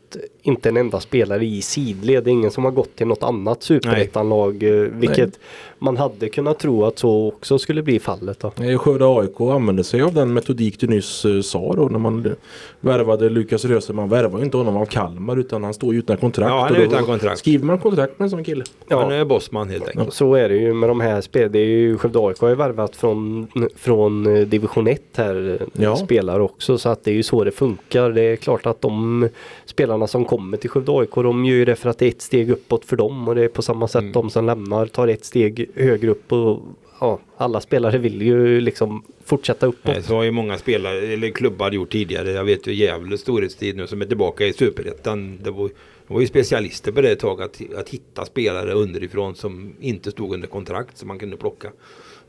inte 0.49 0.69
en 0.69 0.77
enda 0.77 0.99
spelare 0.99 1.45
i 1.45 1.61
sidled. 1.61 2.23
Det 2.23 2.29
är 2.29 2.31
ingen 2.31 2.51
som 2.51 2.63
har 2.65 2.71
gått 2.71 2.95
till 2.95 3.07
något 3.07 3.23
annat 3.23 3.63
superettanlag. 3.63 4.63
eh, 4.63 4.71
Vilket 4.91 5.39
man 5.79 5.97
hade 5.97 6.29
kunnat 6.29 6.59
tro 6.59 6.85
att 6.85 6.99
så 6.99 7.27
också 7.27 7.57
skulle 7.59 7.83
bli 7.83 7.99
fallet. 7.99 8.39
Då. 8.39 8.51
Skövde 8.77 9.05
AIK 9.05 9.41
använde 9.41 9.83
sig 9.83 10.01
av 10.01 10.13
den 10.13 10.33
metodik 10.33 10.79
du 10.79 10.87
nyss 10.87 11.25
eh, 11.25 11.41
sa 11.41 11.73
då 11.73 11.83
när 11.85 11.99
man 11.99 12.35
värvade 12.79 13.29
Lukas 13.29 13.65
Röse. 13.65 13.93
Man 13.93 14.09
värvar 14.09 14.39
ju 14.39 14.45
inte 14.45 14.57
honom 14.57 14.77
av 14.77 14.85
Kalmar 14.85 15.37
utan 15.39 15.63
han 15.63 15.73
står 15.73 15.93
ju 15.93 15.99
utan 15.99 16.17
kontrakt. 16.17 16.49
Ja, 16.49 16.59
han 16.61 16.71
Och 16.71 16.77
är 16.77 16.85
utan 16.85 17.05
kontrakt. 17.05 17.39
Skriver 17.39 17.65
man 17.65 17.79
kontrakt 17.79 18.19
med 18.19 18.25
en 18.25 18.29
sån 18.29 18.43
kille? 18.43 18.63
Ja. 18.87 19.01
Han 19.01 19.11
är 19.11 19.25
Bosman 19.25 19.69
helt 19.69 19.87
enkelt. 19.87 20.13
Så 20.13 20.33
är 20.35 20.49
det 20.49 20.55
ju 20.55 20.73
med 20.73 20.89
de 20.89 20.99
här 21.01 21.21
spelen. 21.21 21.51
Det 21.51 21.59
är 21.59 21.65
ju 21.65 21.97
Skövde 21.97 22.19
AIK 22.19 22.39
har 22.39 22.49
ju 22.49 22.55
värvat 22.55 22.95
från, 22.95 23.47
från 23.75 24.35
eh, 24.37 24.47
division 24.47 24.87
1 24.87 25.01
här 25.15 25.59
Ja. 25.73 25.95
spelar 25.95 26.39
också. 26.39 26.77
Så 26.77 26.89
att 26.89 27.03
det 27.03 27.11
är 27.11 27.15
ju 27.15 27.23
så 27.23 27.43
det 27.43 27.51
funkar. 27.51 28.09
Det 28.09 28.21
är 28.21 28.35
klart 28.35 28.65
att 28.65 28.81
de 28.81 29.29
spelarna 29.65 30.07
som 30.07 30.25
kommer 30.25 30.38
till 30.59 30.69
Skövde 30.69 30.91
AIK 30.91 31.11
de 31.15 31.45
gör 31.45 31.55
ju 31.55 31.65
det 31.65 31.75
för 31.75 31.89
att 31.89 31.97
det 31.97 32.05
är 32.05 32.09
ett 32.09 32.21
steg 32.21 32.49
uppåt 32.49 32.85
för 32.85 32.95
dem. 32.97 33.27
Och 33.27 33.35
det 33.35 33.43
är 33.43 33.47
på 33.47 33.61
samma 33.61 33.87
sätt 33.87 34.01
Mm. 34.01 34.11
de 34.11 34.29
som 34.29 34.45
lämnar 34.45 34.85
tar 34.85 35.07
ett 35.07 35.25
steg 35.25 35.69
högre 35.75 36.09
upp. 36.09 36.31
Och, 36.31 36.59
ja, 36.99 37.19
alla 37.37 37.61
spelare 37.61 37.97
vill 37.97 38.21
ju 38.21 38.61
liksom 38.61 39.03
fortsätta 39.25 39.65
uppåt. 39.67 39.93
Nej, 39.93 40.03
så 40.03 40.15
har 40.15 40.23
ju 40.23 40.31
många 40.31 40.57
spelare 40.57 40.99
eller 40.99 41.29
klubbar 41.29 41.71
gjort 41.71 41.91
tidigare. 41.91 42.31
Jag 42.31 42.43
vet 42.43 42.67
ju 42.67 42.73
Gävle 42.73 43.17
storhetstid 43.17 43.75
nu 43.77 43.87
som 43.87 44.01
är 44.01 44.05
tillbaka 44.05 44.45
i 44.45 44.53
Superettan. 44.53 45.39
Det 45.43 45.51
var, 45.51 45.67
det 46.07 46.13
var 46.13 46.21
ju 46.21 46.27
specialister 46.27 46.91
på 46.91 47.01
det 47.01 47.11
ett 47.11 47.19
tag 47.19 47.41
att, 47.41 47.61
att 47.77 47.89
hitta 47.89 48.25
spelare 48.25 48.73
underifrån 48.73 49.35
som 49.35 49.73
inte 49.79 50.11
stod 50.11 50.33
under 50.33 50.47
kontrakt 50.47 50.97
som 50.97 51.07
man 51.07 51.19
kunde 51.19 51.37
plocka. 51.37 51.71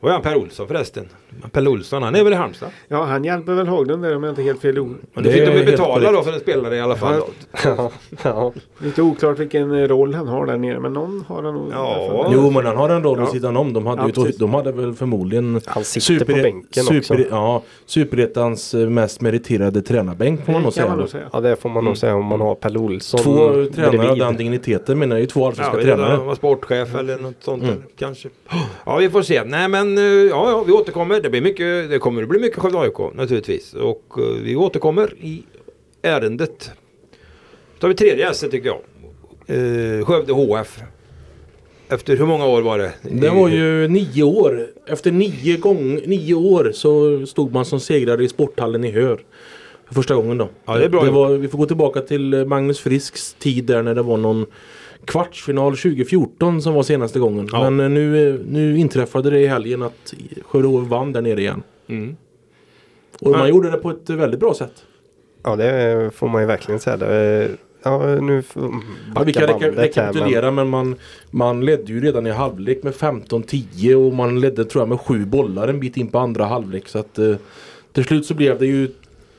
Var 0.01 0.11
han 0.11 0.21
Per 0.21 0.35
Olsson 0.35 0.67
förresten. 0.67 1.05
Per 1.51 1.67
Olsson 1.67 2.03
han 2.03 2.15
är 2.15 2.23
väl 2.23 2.33
i 2.33 2.35
Halmstad. 2.35 2.69
Ja, 2.87 3.03
han 3.03 3.23
hjälper 3.23 3.53
väl 3.53 3.67
Haglund 3.67 4.03
där 4.03 4.15
om 4.15 4.23
jag 4.23 4.31
inte 4.31 4.41
är 4.41 4.43
helt 4.43 4.61
fel 4.61 4.79
ord. 4.79 4.95
Men 5.13 5.23
Det 5.23 5.29
det 5.29 5.35
fick 5.35 5.45
de 5.47 5.59
ju 5.59 5.65
betala 5.65 6.11
då 6.11 6.21
för 6.23 6.33
en 6.33 6.39
spelare 6.39 6.75
i 6.75 6.81
alla 6.81 6.95
fall. 6.95 7.21
Ja, 7.63 7.91
ja. 8.23 8.53
Lite 8.79 9.01
oklart 9.01 9.39
vilken 9.39 9.87
roll 9.87 10.13
han 10.13 10.27
har 10.27 10.45
där 10.45 10.57
nere 10.57 10.79
men 10.79 10.93
någon 10.93 11.23
har 11.27 11.43
han 11.43 11.53
nog. 11.53 11.69
Ja. 11.71 12.29
Jo 12.33 12.51
men 12.51 12.65
han 12.65 12.77
har 12.77 12.89
en 12.89 13.03
roll 13.03 13.17
Ja. 13.17 13.23
vid 13.25 13.31
sidan 13.33 13.57
om. 13.57 13.73
De 13.73 13.85
hade, 13.87 14.11
Ja, 14.15 14.25
ju, 14.25 14.31
de 14.31 14.53
hade 14.53 14.71
väl 14.71 14.93
förmodligen 14.93 15.61
Han 15.65 15.83
sitter 15.83 16.25
på 16.25 16.33
bänken 16.33 16.97
också. 16.97 17.15
Ja, 17.29 17.61
Superettans 17.85 18.73
eh, 18.73 18.89
mest 18.89 19.21
meriterade 19.21 19.81
tränarbänk 19.81 20.45
får 20.45 20.53
man 20.53 20.61
nog 20.63 20.73
säga. 20.73 21.07
Ja 21.33 21.39
det 21.39 21.55
får 21.55 21.69
man 21.69 21.85
nog 21.85 21.97
säga 21.97 22.15
om 22.15 22.25
man 22.25 22.41
har 22.41 22.55
Pelle 22.55 22.79
Olsson 22.79 23.19
Två 23.19 23.65
tränare 23.75 24.09
av 24.11 24.17
den 24.17 24.35
digniteten 24.37 24.99
menar 24.99 25.15
jag 25.15 25.21
ju 25.21 25.27
två 25.27 25.41
Ja, 25.41 25.47
allsvenska 25.47 25.73
han 25.75 25.81
tränare. 25.85 26.17
var 26.17 26.35
sportchef 26.35 26.95
eller 26.95 27.17
något 27.17 27.35
sånt 27.39 27.63
Mm. 27.63 27.75
där, 27.75 27.83
kanske. 27.95 28.29
Ja 28.85 28.97
vi 28.97 29.09
får 29.09 29.21
se. 29.21 29.43
Nej 29.43 29.67
men 29.67 29.90
eh, 29.97 30.03
ja, 30.03 30.51
ja 30.51 30.63
vi 30.63 30.71
återkommer. 30.71 31.21
Det, 31.21 31.29
blir 31.29 31.41
mycket, 31.41 31.89
det 31.89 31.99
kommer 31.99 32.23
att 32.23 32.29
bli 32.29 32.39
mycket 32.39 32.59
Skövde 32.59 32.79
AIK 32.79 33.13
naturligtvis. 33.13 33.73
Och 33.73 34.03
eh, 34.17 34.23
vi 34.43 34.55
återkommer 34.55 35.13
i 35.19 35.43
ärendet. 36.01 36.71
Då 37.73 37.79
tar 37.79 37.87
vi 37.87 37.93
tredje 37.93 38.29
S 38.29 38.45
tycker 38.51 38.67
jag. 38.67 38.79
Eh, 39.45 40.05
Skövde 40.05 40.33
HF. 40.33 40.81
Efter 41.89 42.17
hur 42.17 42.25
många 42.25 42.45
år 42.45 42.61
var 42.61 42.77
det? 42.77 42.91
Det 43.01 43.29
var 43.29 43.49
ju 43.49 43.87
nio 43.87 44.23
år. 44.23 44.67
Efter 44.87 45.11
nio, 45.11 45.57
gång, 45.57 45.95
nio 46.05 46.33
år 46.33 46.71
så 46.73 47.25
stod 47.25 47.53
man 47.53 47.65
som 47.65 47.79
segrare 47.79 48.23
i 48.23 48.29
sporthallen 48.29 48.83
i 48.83 48.91
Hör. 48.91 49.19
För 49.87 49.95
första 49.95 50.15
gången 50.15 50.37
då. 50.37 50.49
Ja, 50.65 50.77
det 50.77 50.85
är 50.85 50.89
bra 50.89 51.03
det 51.03 51.11
var, 51.11 51.29
Vi 51.29 51.47
får 51.47 51.57
gå 51.57 51.65
tillbaka 51.65 52.01
till 52.01 52.45
Magnus 52.45 52.79
Frisks 52.79 53.33
tid 53.33 53.65
där 53.65 53.83
när 53.83 53.95
det 53.95 54.01
var 54.01 54.17
någon 54.17 54.45
kvartsfinal 55.05 55.71
2014 55.77 56.61
som 56.61 56.73
var 56.73 56.83
senaste 56.83 57.19
gången. 57.19 57.47
Ja. 57.51 57.69
Men 57.69 57.79
eh, 57.85 57.89
nu, 57.89 58.29
eh, 58.29 58.39
nu 58.47 58.77
inträffade 58.77 59.29
det 59.29 59.39
i 59.39 59.47
helgen 59.47 59.81
att 59.83 60.13
Skövde 60.45 60.67
HF 60.67 60.87
vann 60.87 61.11
där 61.13 61.21
nere 61.21 61.41
igen. 61.41 61.63
Mm. 61.87 62.15
Och 63.19 63.31
man 63.31 63.39
Ja. 63.39 63.47
gjorde 63.47 63.71
det 63.71 63.77
på 63.77 63.89
ett 63.89 64.09
eh, 64.09 64.15
väldigt 64.15 64.39
bra 64.39 64.53
sätt. 64.53 64.83
Ja 65.43 65.55
det 65.55 66.09
får 66.15 66.27
man 66.29 66.41
ju 66.41 66.47
verkligen 66.47 66.79
säga. 66.79 66.97
Det, 66.97 67.49
ja 67.83 68.15
nu 68.15 68.43
Ja, 69.15 69.23
vi 69.25 69.33
kan 69.33 69.43
reka- 69.43 69.47
bandet 69.51 69.61
här, 69.63 69.71
men- 69.71 69.75
rekapitulera 69.83 70.51
men 70.51 70.69
man, 70.69 70.95
man 71.31 71.65
ledde 71.65 71.93
ju 71.93 72.01
redan 72.01 72.27
i 72.27 72.29
halvlek 72.29 72.83
med 72.83 72.93
15-10 72.93 73.93
och 73.95 74.13
man 74.13 74.39
ledde 74.41 74.65
tror 74.65 74.81
jag 74.81 74.89
med 74.89 74.99
sju 74.99 75.25
bollar 75.25 75.67
en 75.67 75.79
bit 75.79 75.97
in 75.97 76.07
på 76.07 76.19
andra 76.19 76.45
halvlek. 76.45 76.87
Så 76.87 76.99
att 76.99 77.19
eh, 77.19 77.35
till 77.93 78.03
slut 78.03 78.25
så 78.25 78.33
blev 78.33 78.59
det 78.59 78.65
ju 78.65 78.87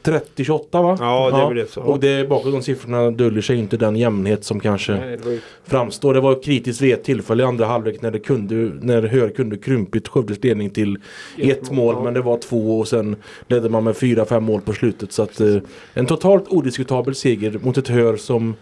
30-28 0.02 0.82
va? 0.82 0.96
Ja, 1.00 1.44
det 1.44 1.54
blev 1.54 1.66
så. 1.66 1.80
Och 1.80 2.00
det, 2.00 2.28
bakom 2.28 2.52
de 2.52 2.62
siffrorna 2.62 3.10
döljer 3.10 3.42
sig 3.42 3.56
inte 3.58 3.76
den 3.76 3.96
jämnhet 3.96 4.44
som 4.44 4.60
kanske 4.60 4.92
Nej, 4.92 5.18
det 5.24 5.30
ju- 5.30 5.40
framstår. 5.64 6.14
Det 6.14 6.20
var 6.20 6.42
kritiskt 6.42 6.80
vid 6.80 6.94
ett 6.94 7.04
tillfälle 7.04 7.42
i 7.42 7.46
andra 7.46 7.66
halvlek 7.66 8.02
när 8.02 8.10
det 8.10 8.18
kunde, 8.18 8.54
när 8.80 9.02
Hör 9.02 9.28
kunde 9.28 9.56
krympit 9.56 10.08
Skövdes 10.08 10.44
ledning 10.44 10.70
till 10.70 10.98
ett 11.38 11.70
mål 11.70 11.94
ja. 11.98 12.04
men 12.04 12.14
det 12.14 12.20
var 12.20 12.38
två 12.38 12.78
och 12.80 12.88
sen 12.88 13.16
ledde 13.48 13.68
man 13.68 13.84
med 13.84 13.96
fyra, 13.96 14.24
fem 14.24 14.44
mål 14.44 14.60
på 14.60 14.72
slutet. 14.72 15.12
Så 15.12 15.22
att 15.22 15.40
eh, 15.40 15.56
en 15.94 16.06
totalt 16.06 16.48
odiskutabel 16.48 17.14
seger 17.14 17.58
mot 17.62 17.78
ett 17.78 17.88
Hör 17.88 18.16
som 18.16 18.54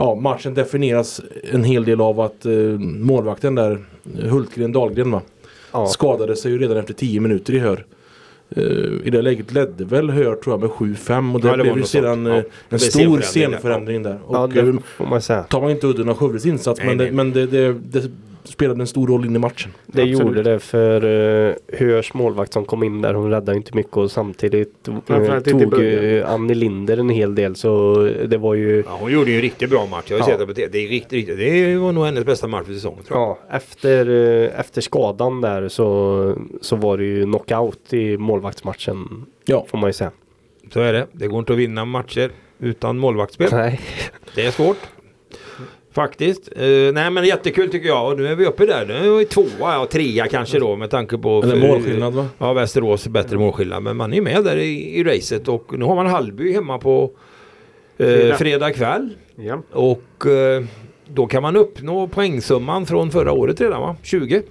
Ja, 0.00 0.14
matchen 0.14 0.54
definieras 0.54 1.20
en 1.52 1.64
hel 1.64 1.84
del 1.84 2.00
av 2.00 2.20
att 2.20 2.46
eh, 2.46 2.52
målvakten 2.78 3.54
där, 3.54 3.84
Hultgren 4.22 4.72
Dahlgren 4.72 5.10
va, 5.10 5.22
ja, 5.72 5.86
skadade 5.86 6.36
sig 6.36 6.52
ju 6.52 6.58
redan 6.58 6.76
efter 6.76 6.94
10 6.94 7.20
minuter 7.20 7.54
i 7.54 7.58
Hör. 7.58 7.84
Eh, 8.56 8.62
I 9.04 9.10
det 9.10 9.22
läget 9.22 9.52
ledde 9.52 9.84
väl 9.84 10.10
Hör 10.10 10.34
tror 10.36 10.52
jag 10.52 10.60
med 10.60 10.70
7-5 10.70 11.34
och 11.34 11.40
det, 11.40 11.48
Ja, 11.48 11.56
det 11.56 11.62
blev 11.62 11.76
ju 11.76 11.82
sedan 11.84 12.26
eh, 12.26 12.36
Ja. 12.36 12.42
en 12.68 12.78
stor 12.78 13.20
scenförändring 13.20 14.02
där. 14.02 14.18
ja 14.30 14.44
Och, 14.44 14.56
eh, 14.56 14.64
det 14.66 14.78
får 14.96 15.06
man 15.06 15.22
säga. 15.22 15.42
tar 15.42 15.60
man 15.60 15.70
inte 15.70 15.86
udden 15.86 16.08
av 16.08 16.14
Skövdes 16.16 16.46
insats 16.46 16.80
Nej, 16.84 16.88
men, 16.88 16.96
nej. 16.96 17.06
Det, 17.06 17.12
men 17.12 17.32
det, 17.32 17.46
det, 17.46 17.72
det 18.00 18.10
spelade 18.52 18.80
en 18.80 18.86
stor 18.86 19.06
roll 19.06 19.24
in 19.24 19.36
i 19.36 19.38
matchen. 19.38 19.70
Det 19.86 20.02
Absolut. 20.02 20.20
gjorde 20.20 20.42
det 20.42 20.58
för 20.58 21.04
uh, 21.04 21.54
Hörs 21.72 22.14
målvakt 22.14 22.52
som 22.52 22.64
kom 22.64 22.82
in 22.82 23.02
där. 23.02 23.14
Hon 23.14 23.30
räddade 23.30 23.56
inte 23.58 23.76
mycket 23.76 23.96
och 23.96 24.10
samtidigt 24.10 24.88
uh, 24.88 25.40
tog 25.40 25.74
uh, 25.82 26.30
Annie 26.30 26.54
Linder 26.54 26.96
en 26.96 27.08
hel 27.08 27.34
del. 27.34 27.56
Så 27.56 28.02
det 28.26 28.38
var 28.38 28.54
ju 28.54 28.84
Ja, 28.86 28.96
hon 29.00 29.12
gjorde 29.12 29.30
ju 29.30 29.36
en 29.36 29.42
riktigt 29.42 29.70
bra 29.70 29.86
match. 29.86 30.04
Jag 30.08 30.16
har 30.18 30.20
Ja. 30.20 30.26
sett 30.26 30.38
det 30.38 30.46
på 30.46 30.54
TV. 30.54 30.68
Det 30.72 30.78
är 30.84 30.88
riktigt, 30.88 31.12
riktigt. 31.12 31.38
Det 31.38 31.76
var 31.76 31.92
nog 31.92 32.04
hennes 32.04 32.24
bästa 32.24 32.46
match 32.46 32.66
för 32.66 32.74
säsongen 32.74 33.04
tror 33.04 33.18
jag. 33.20 33.28
Ja, 33.28 33.38
efter, 33.56 34.08
eh, 34.08 34.60
efter 34.60 34.80
skadan 34.80 35.40
där 35.40 35.68
så, 35.68 36.34
så 36.60 36.76
var 36.76 36.98
det 36.98 37.04
ju 37.04 37.24
knockout 37.24 37.92
i 37.92 38.16
målvaktsmatchen. 38.16 39.26
Ja. 39.44 39.66
Får 39.70 39.78
man 39.78 39.88
ju 39.88 39.92
säga. 39.92 40.10
Så 40.72 40.80
är 40.80 40.92
det. 40.92 41.06
Det 41.12 41.26
går 41.26 41.38
inte 41.38 41.52
att 41.52 41.58
vinna 41.58 41.84
matcher 41.84 42.30
utan 42.58 42.98
målvaktsspel. 42.98 43.48
Nej. 43.52 43.80
Det 44.34 44.46
är 44.46 44.50
svårt. 44.50 44.76
Faktiskt. 45.92 46.48
Eh, 46.56 46.92
nej 46.92 47.10
men 47.10 47.24
jättekul 47.24 47.70
tycker 47.70 47.88
jag. 47.88 48.12
Och 48.12 48.18
nu 48.18 48.26
är 48.26 48.34
vi 48.34 48.46
uppe 48.46 48.66
där. 48.66 48.86
Nu 48.86 48.94
är 48.94 49.18
vi 49.18 49.24
tvåa, 49.24 49.48
ja 49.60 49.86
trea 49.90 50.26
kanske 50.26 50.58
då 50.58 50.76
med 50.76 50.90
tanke 50.90 51.18
på... 51.18 51.42
Eller 51.42 51.68
målskillnad 51.68 52.14
va? 52.14 52.26
Ja, 52.38 52.52
Västerås 52.52 53.08
bättre 53.08 53.38
målskillnad. 53.38 53.82
Men 53.82 53.96
man 53.96 54.14
är 54.14 54.20
med 54.20 54.44
där 54.44 54.56
i, 54.56 54.98
i 54.98 55.04
racet 55.04 55.48
och 55.48 55.78
nu 55.78 55.84
har 55.84 55.94
man 55.94 56.06
Hallby 56.06 56.52
hemma 56.52 56.78
på 56.78 57.10
eh, 57.98 58.06
Fredag. 58.06 58.36
fredag 58.36 58.72
kväll. 58.72 59.14
Ja. 59.36 59.62
Och 59.72 60.26
eh, 60.26 60.64
då 61.06 61.26
kan 61.26 61.42
man 61.42 61.56
uppnå 61.56 62.08
poängsumman 62.08 62.86
från 62.86 63.10
förra 63.10 63.32
året 63.32 63.60
redan 63.60 63.80
va? 63.80 63.96
20. 64.02 64.42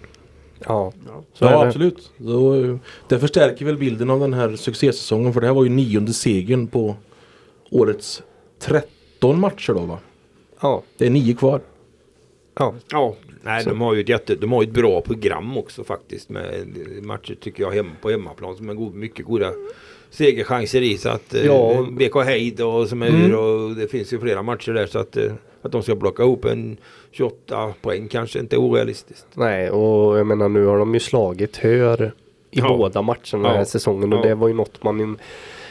Ja, 0.65 0.93
så 1.33 1.45
Ja 1.45 1.65
absolut. 1.65 2.11
Så, 2.23 2.79
det 3.07 3.19
förstärker 3.19 3.65
väl 3.65 3.77
bilden 3.77 4.09
av 4.09 4.19
den 4.19 4.33
här 4.33 4.55
succésäsongen 4.55 5.33
för 5.33 5.41
det 5.41 5.47
här 5.47 5.53
var 5.53 5.63
ju 5.63 5.69
nionde 5.69 6.13
segern 6.13 6.67
på 6.67 6.95
årets 7.71 8.23
13 8.59 9.39
matcher 9.39 9.73
då 9.73 9.79
va? 9.79 9.99
Ja, 10.59 10.81
Det 10.97 11.05
är 11.05 11.09
nio 11.09 11.33
kvar. 11.33 11.61
Ja. 12.59 12.73
Ja, 12.91 13.15
nej, 13.43 13.63
de 13.65 13.81
har 13.81 13.93
ju 13.93 14.01
ett 14.01 14.09
jätte, 14.09 14.35
de 14.35 14.51
har 14.51 14.61
ju 14.63 14.67
ett 14.67 14.73
bra 14.73 15.01
program 15.01 15.57
också 15.57 15.83
faktiskt 15.83 16.29
med 16.29 16.65
matcher 17.01 17.35
tycker 17.41 17.63
jag 17.63 17.71
hem, 17.71 17.89
på 18.01 18.09
hemmaplan 18.09 18.55
som 18.55 18.69
är 18.69 18.73
god, 18.73 18.95
mycket 18.95 19.25
goda 19.25 19.51
segerchanser 20.09 20.81
i 20.81 20.97
så 20.97 21.09
att 21.09 21.33
eh, 21.33 21.45
Ja. 21.45 21.85
BK 21.91 22.15
Heid 22.23 22.61
och 22.61 22.87
som 22.89 23.01
är 23.01 23.07
Mm. 23.09 23.21
ur 23.21 23.35
och 23.35 23.75
det 23.75 23.87
finns 23.87 24.13
ju 24.13 24.19
flera 24.19 24.41
matcher 24.43 24.71
där 24.71 24.85
så 24.85 24.99
att, 24.99 25.17
eh, 25.17 25.31
att 25.61 25.71
de 25.71 25.83
ska 25.83 25.95
plocka 25.95 26.23
ihop 26.23 26.45
en 26.45 26.77
28 27.11 27.73
poäng 27.81 28.07
kanske 28.07 28.39
inte 28.39 28.55
är 28.55 28.59
orealistiskt. 28.59 29.25
Nej, 29.33 29.69
och 29.69 30.19
jag 30.19 30.27
menar 30.27 30.49
nu 30.49 30.65
har 30.65 30.77
de 30.77 30.93
ju 30.93 30.99
slagit 30.99 31.57
Hör 31.57 32.03
i 32.51 32.59
Ja. 32.59 32.67
båda 32.77 33.01
matcherna 33.01 33.19
den 33.31 33.45
här 33.45 33.57
Ja. 33.57 33.65
säsongen 33.65 34.13
och 34.13 34.19
Ja. 34.19 34.29
det 34.29 34.35
var 34.35 34.47
ju 34.47 34.53
något 34.53 34.83
man 34.83 35.01
in, 35.01 35.17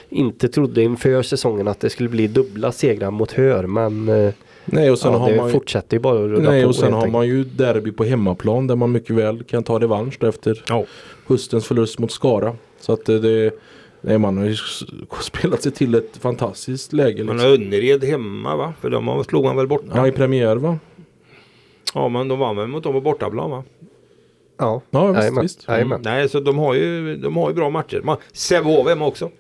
inte 0.09 0.49
trodde 0.49 0.83
inför 0.83 1.23
säsongen 1.23 1.69
att 1.69 1.81
det 1.81 1.91
skulle 1.91 2.09
bli 2.09 2.27
dubbla 2.27 2.73
segrar 2.73 3.11
mot 3.11 3.33
Hör 3.33 3.67
men 3.67 4.09
eh, 4.09 4.33
Nej 4.65 4.91
och 4.91 4.99
sen 4.99 5.13
ja, 5.13 5.19
har 5.19 5.31
det 5.31 5.37
man 5.37 5.47
ju, 5.47 5.53
fortsätter 5.53 5.97
ju 5.97 6.01
bara 6.01 6.15
att 6.19 6.31
rulla 6.31 6.51
nej, 6.51 6.63
på. 6.63 6.69
och 6.69 6.75
sen 6.77 6.93
har 6.93 6.99
enkelt. 7.01 7.13
man 7.13 7.27
ju 7.27 7.45
derby 7.45 7.93
på 7.93 8.05
hemmaplan 8.05 8.67
där 8.67 8.77
man 8.77 8.93
mycket 8.93 9.17
väl 9.17 9.43
kan 9.45 9.63
ta 9.63 9.79
revansch 9.81 10.25
efter 10.25 10.65
Ja. 10.69 10.85
höstens 11.27 11.67
förlust 11.67 11.99
mot 11.99 12.13
Skara. 12.13 12.57
Så 12.81 12.93
att 12.93 13.09
eh, 13.09 13.17
det 13.17 13.51
Nej 14.01 14.19
man 14.19 14.39
har 14.39 14.45
ju 14.45 14.57
spelat 15.21 15.63
sig 15.63 15.73
till 15.73 15.95
ett 15.95 16.17
fantastiskt 16.17 16.93
läge. 16.93 17.25
Man 17.25 17.37
Liksom. 17.37 17.51
har 17.51 17.57
Önnered 17.57 18.05
hemma 18.05 18.57
va? 18.57 18.75
För 18.81 18.91
de 18.91 19.25
slog 19.25 19.45
man 19.45 19.57
väl 19.57 19.67
borta? 19.67 19.87
Ja 19.95 20.07
i 20.07 20.13
premiär 20.13 20.57
va? 20.57 20.79
Ja 21.95 22.09
men 22.09 22.29
de 22.29 22.39
vann 22.39 22.57
väl 22.57 22.67
mot 22.67 22.83
dem 22.83 22.93
på 22.93 23.01
bortaplan 23.01 23.51
va? 23.51 23.65
Ja, 24.59 24.83
Ja 24.91 25.13
visst. 25.13 25.43
Visst. 25.43 25.65
Jajamän. 25.69 26.01
Nej 26.05 26.29
så 26.29 26.41
de 26.41 26.59
har 26.59 26.75
ju, 26.75 27.17
de 27.17 27.37
har 27.37 27.49
ju 27.49 27.55
bra 27.55 27.71
matcher. 27.71 28.01
Man- 28.05 28.17
Sävehof 28.33 28.89
hemma 28.89 29.07
också. 29.07 29.31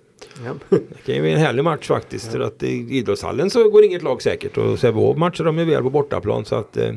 Ja. 0.44 0.54
Det 0.68 1.06
kan 1.06 1.14
ju 1.14 1.20
bli 1.20 1.32
en 1.32 1.38
härlig 1.38 1.64
match 1.64 1.86
faktiskt. 1.86 2.32
För 2.32 2.40
att 2.40 2.62
i 2.62 2.86
idrottshallen 2.90 3.50
så 3.50 3.68
går 3.70 3.84
inget 3.84 4.02
lag 4.02 4.22
säkert. 4.22 4.56
Och 4.58 4.78
Sävehof 4.78 5.16
matchar 5.16 5.44
de 5.44 5.58
ju 5.58 5.64
väl 5.64 5.82
på 5.82 5.90
bortaplan. 5.90 6.44
Så 6.44 6.54
att 6.54 6.76
eh, 6.76 6.94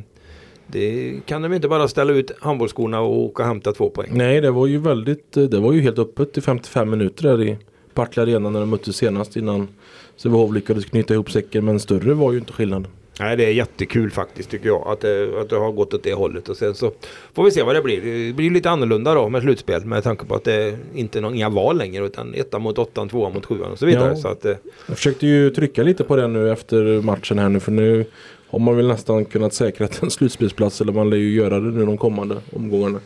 det 0.67 1.13
kan 1.25 1.41
de 1.41 1.53
inte 1.53 1.67
bara 1.67 1.87
ställa 1.87 2.13
ut 2.13 2.31
handbollsskorna 2.39 2.99
och 2.99 3.17
åka 3.19 3.43
och 3.43 3.47
hämta 3.47 3.71
två 3.71 3.89
poäng. 3.89 4.09
Nej 4.11 4.41
det 4.41 4.51
var 4.51 4.67
ju 4.67 4.77
väldigt 4.77 5.37
eh, 5.37 5.43
Det 5.43 5.59
var 5.59 5.73
ju 5.73 5.81
helt 5.81 5.99
öppet 5.99 6.37
i 6.37 6.41
55 6.41 6.89
minuter 6.89 7.23
där 7.23 7.43
i 7.43 7.57
Partille 7.93 8.23
Arena 8.23 8.49
när 8.49 8.59
de 8.59 8.69
möttes 8.69 8.95
senast 8.95 9.37
innan 9.37 9.67
Sävehof 10.15 10.53
lyckades 10.53 10.85
knyta 10.85 11.13
ihop 11.13 11.31
säcken 11.31 11.65
men 11.65 11.79
större 11.79 12.13
var 12.13 12.31
ju 12.31 12.37
inte 12.39 12.53
skillnaden. 12.53 12.87
Nej 13.19 13.37
det 13.37 13.45
är 13.45 13.51
jättekul 13.51 14.11
faktiskt 14.11 14.49
tycker 14.49 14.67
jag. 14.67 14.87
Att 14.87 15.01
det, 15.01 15.41
att 15.41 15.49
det 15.49 15.55
har 15.55 15.71
gått 15.71 15.93
åt 15.93 16.03
det 16.03 16.13
hållet. 16.13 16.49
Och 16.49 16.57
sen 16.57 16.75
så 16.75 16.91
får 17.33 17.43
vi 17.43 17.51
se 17.51 17.63
vad 17.63 17.75
det 17.75 17.81
blir. 17.81 18.27
Det 18.27 18.33
blir 18.33 18.51
lite 18.51 18.69
annorlunda 18.69 19.13
då 19.13 19.29
med 19.29 19.41
slutspel. 19.41 19.85
Med 19.85 20.03
tanke 20.03 20.25
på 20.25 20.35
att 20.35 20.43
det 20.43 20.53
är 20.53 20.77
inte 20.93 21.21
någon, 21.21 21.35
inga 21.35 21.49
val 21.49 21.77
längre. 21.77 22.05
Utan 22.05 22.33
etta 22.33 22.59
mot 22.59 22.77
åttan, 22.77 23.09
tvåan 23.09 23.33
mot 23.33 23.45
sjuan 23.45 23.71
och 23.71 23.79
så 23.79 23.85
vidare. 23.85 24.09
Ja. 24.09 24.15
Så 24.15 24.27
att, 24.27 24.45
eh, 24.45 24.55
Jag 24.87 24.97
försökte 24.97 25.27
ju 25.27 25.49
trycka 25.49 25.83
lite 25.83 26.03
på 26.03 26.15
det 26.15 26.27
nu 26.27 26.51
efter 26.51 27.01
matchen 27.01 27.39
här 27.39 27.49
nu 27.49 27.59
för 27.59 27.71
nu 27.71 28.05
har 28.49 28.59
man 28.59 28.75
väl 28.75 28.87
nästan 28.87 29.25
kunnat 29.25 29.53
säkra 29.53 29.87
en 30.01 30.11
slutspelsplats 30.11 30.81
eller 30.81 30.91
man 30.93 31.09
lär 31.09 31.17
ju 31.17 31.33
göra 31.33 31.59
det 31.59 31.71
nu 31.71 31.85
de 31.85 31.97
kommande 31.97 32.37
omgångarna. 32.53 32.99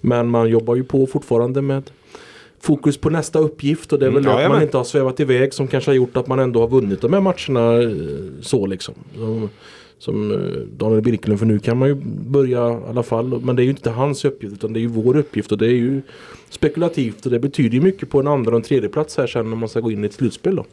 Men 0.00 0.28
man 0.28 0.48
jobbar 0.48 0.74
ju 0.74 0.84
på 0.84 1.06
fortfarande 1.06 1.62
med 1.62 1.90
fokus 2.60 2.96
på 2.96 3.10
nästa 3.10 3.38
uppgift 3.38 3.92
och 3.92 3.98
det 3.98 4.06
är 4.06 4.10
väl 4.10 4.26
Mm, 4.26 4.36
det 4.36 4.44
att 4.44 4.50
man 4.50 4.62
inte 4.62 4.76
har 4.76 4.84
svävat 4.84 5.20
iväg 5.20 5.54
som 5.54 5.68
kanske 5.68 5.90
har 5.90 5.96
gjort 5.96 6.16
att 6.16 6.26
man 6.26 6.38
ändå 6.38 6.60
har 6.60 6.68
vunnit 6.68 7.00
de 7.00 7.12
här 7.12 7.20
matcherna 7.20 7.82
eh, 7.82 7.90
så 8.40 8.66
liksom. 8.66 8.94
Som, 9.16 9.50
som 9.98 10.32
eh, 10.32 10.38
Daniel 10.76 11.02
Birkelund 11.02 11.38
för 11.38 11.46
nu 11.46 11.58
kan 11.58 11.76
man 11.76 11.88
ju 11.88 11.94
börja 12.28 12.70
i 12.70 12.76
alla 12.88 13.02
fall. 13.02 13.40
Men 13.40 13.56
det 13.56 13.62
är 13.62 13.64
ju 13.64 13.70
inte 13.70 13.90
hans 13.90 14.24
uppgift 14.24 14.54
utan 14.54 14.72
det 14.72 14.78
är 14.78 14.82
ju 14.82 14.86
vår 14.86 15.16
uppgift 15.16 15.52
och 15.52 15.58
det 15.58 15.66
är 15.66 15.70
ju 15.70 16.02
spekulativt 16.50 17.26
och 17.26 17.32
det 17.32 17.38
betyder 17.38 17.74
ju 17.74 17.80
mycket 17.80 18.10
på 18.10 18.20
en 18.20 18.26
andra 18.26 18.50
och 18.50 18.56
en 18.56 18.62
tredje 18.62 18.88
plats 18.88 19.16
här 19.16 19.26
sen 19.26 19.50
när 19.50 19.56
man 19.56 19.68
ska 19.68 19.80
gå 19.80 19.90
in 19.90 20.04
i 20.04 20.06
ett 20.06 20.14
slutspel 20.14 20.56
då. 20.56 20.64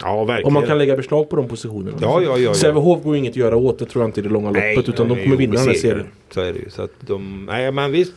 ja 0.00 0.24
verkligen. 0.24 0.46
Om 0.46 0.52
man 0.52 0.66
kan 0.66 0.78
lägga 0.78 0.96
beslag 0.96 1.28
på 1.30 1.36
de 1.36 1.48
positionerna. 1.48 1.98
Ja, 2.00 2.20
ja, 2.22 2.30
ja, 2.30 2.38
ja. 2.38 2.54
Sävehof 2.54 3.02
går 3.02 3.16
inget 3.16 3.30
att 3.30 3.36
göra 3.36 3.56
åt 3.56 3.78
det 3.78 3.84
tror 3.84 4.02
jag 4.02 4.08
inte 4.08 4.20
i 4.20 4.22
det 4.22 4.28
långa 4.28 4.50
loppet. 4.50 4.88
Utan 4.88 5.08
de 5.08 5.18
är 5.18 5.24
kommer 5.24 5.36
vinna 5.36 5.54
den 5.54 5.66
här 5.66 5.74
serien. 5.74 6.06
Så 6.30 6.40
är 6.40 6.52
det 6.52 6.58
ju. 6.58 6.70
Så 6.70 6.82
att 6.82 6.92
de, 7.00 7.46
nej 7.46 7.72
men 7.72 7.92
visst. 7.92 8.14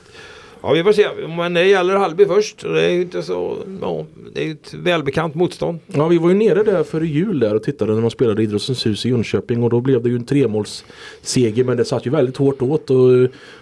Ja 0.61 0.71
vi 0.71 0.83
får 0.83 0.91
se. 0.91 1.07
Men 1.37 1.53
det 1.53 1.65
gäller 1.65 1.95
Hallby 1.95 2.25
först. 2.25 2.63
Det 2.63 2.83
är 2.83 2.89
ju 2.89 3.01
inte 3.01 3.23
så. 3.23 3.57
Ja, 3.81 4.05
det 4.33 4.47
är 4.47 4.51
ett 4.51 4.73
välbekant 4.73 5.35
motstånd. 5.35 5.79
Ja, 5.87 6.07
vi 6.07 6.17
var 6.17 6.29
ju 6.29 6.35
nere 6.35 6.63
där 6.63 6.83
före 6.83 7.07
jul 7.07 7.39
där 7.39 7.55
och 7.55 7.63
tittade 7.63 7.93
när 7.93 8.01
man 8.01 8.11
spelade 8.11 8.43
Idrottens 8.43 8.85
hus 8.85 9.05
i 9.05 9.09
Jönköping. 9.09 9.63
Och 9.63 9.69
då 9.69 9.81
blev 9.81 10.03
det 10.03 10.09
ju 10.09 10.15
en 10.15 10.25
tremålsseger. 10.25 11.63
Men 11.63 11.77
det 11.77 11.85
satt 11.85 12.05
ju 12.07 12.11
väldigt 12.11 12.37
hårt 12.37 12.61
åt. 12.61 12.89
Och 12.89 12.97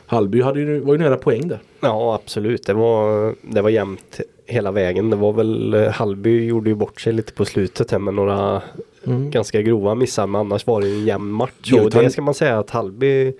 Hallby 0.05 0.41
hade 0.41 0.59
ju, 0.59 0.79
var 0.79 0.93
ju 0.93 0.99
nära 0.99 1.17
poäng 1.17 1.47
där. 1.47 1.59
Ja 1.79 2.19
absolut, 2.23 2.65
det 2.65 2.73
var, 2.73 3.33
det 3.41 3.61
var 3.61 3.69
jämnt 3.69 4.19
hela 4.45 4.71
vägen. 4.71 5.09
Det 5.09 5.15
var 5.15 5.33
väl 5.33 5.75
Hallby 5.93 6.45
gjorde 6.45 6.69
ju 6.69 6.75
bort 6.75 7.01
sig 7.01 7.13
lite 7.13 7.33
på 7.33 7.45
slutet 7.45 7.91
här 7.91 7.99
med 7.99 8.13
några 8.13 8.61
ganska 9.05 9.61
grova 9.61 9.95
missar. 9.95 10.27
Men 10.27 10.41
annars 10.41 10.67
var 10.67 10.81
det 10.81 10.87
en 10.87 11.05
jämn 11.05 11.31
match. 11.31 11.51
Jo, 11.63 11.83
Och 11.83 11.91
det 11.91 12.09
ska 12.09 12.21
man 12.21 12.33
säga 12.33 12.59
att 12.59 12.69
Hallby 12.69 13.07
är 13.07 13.33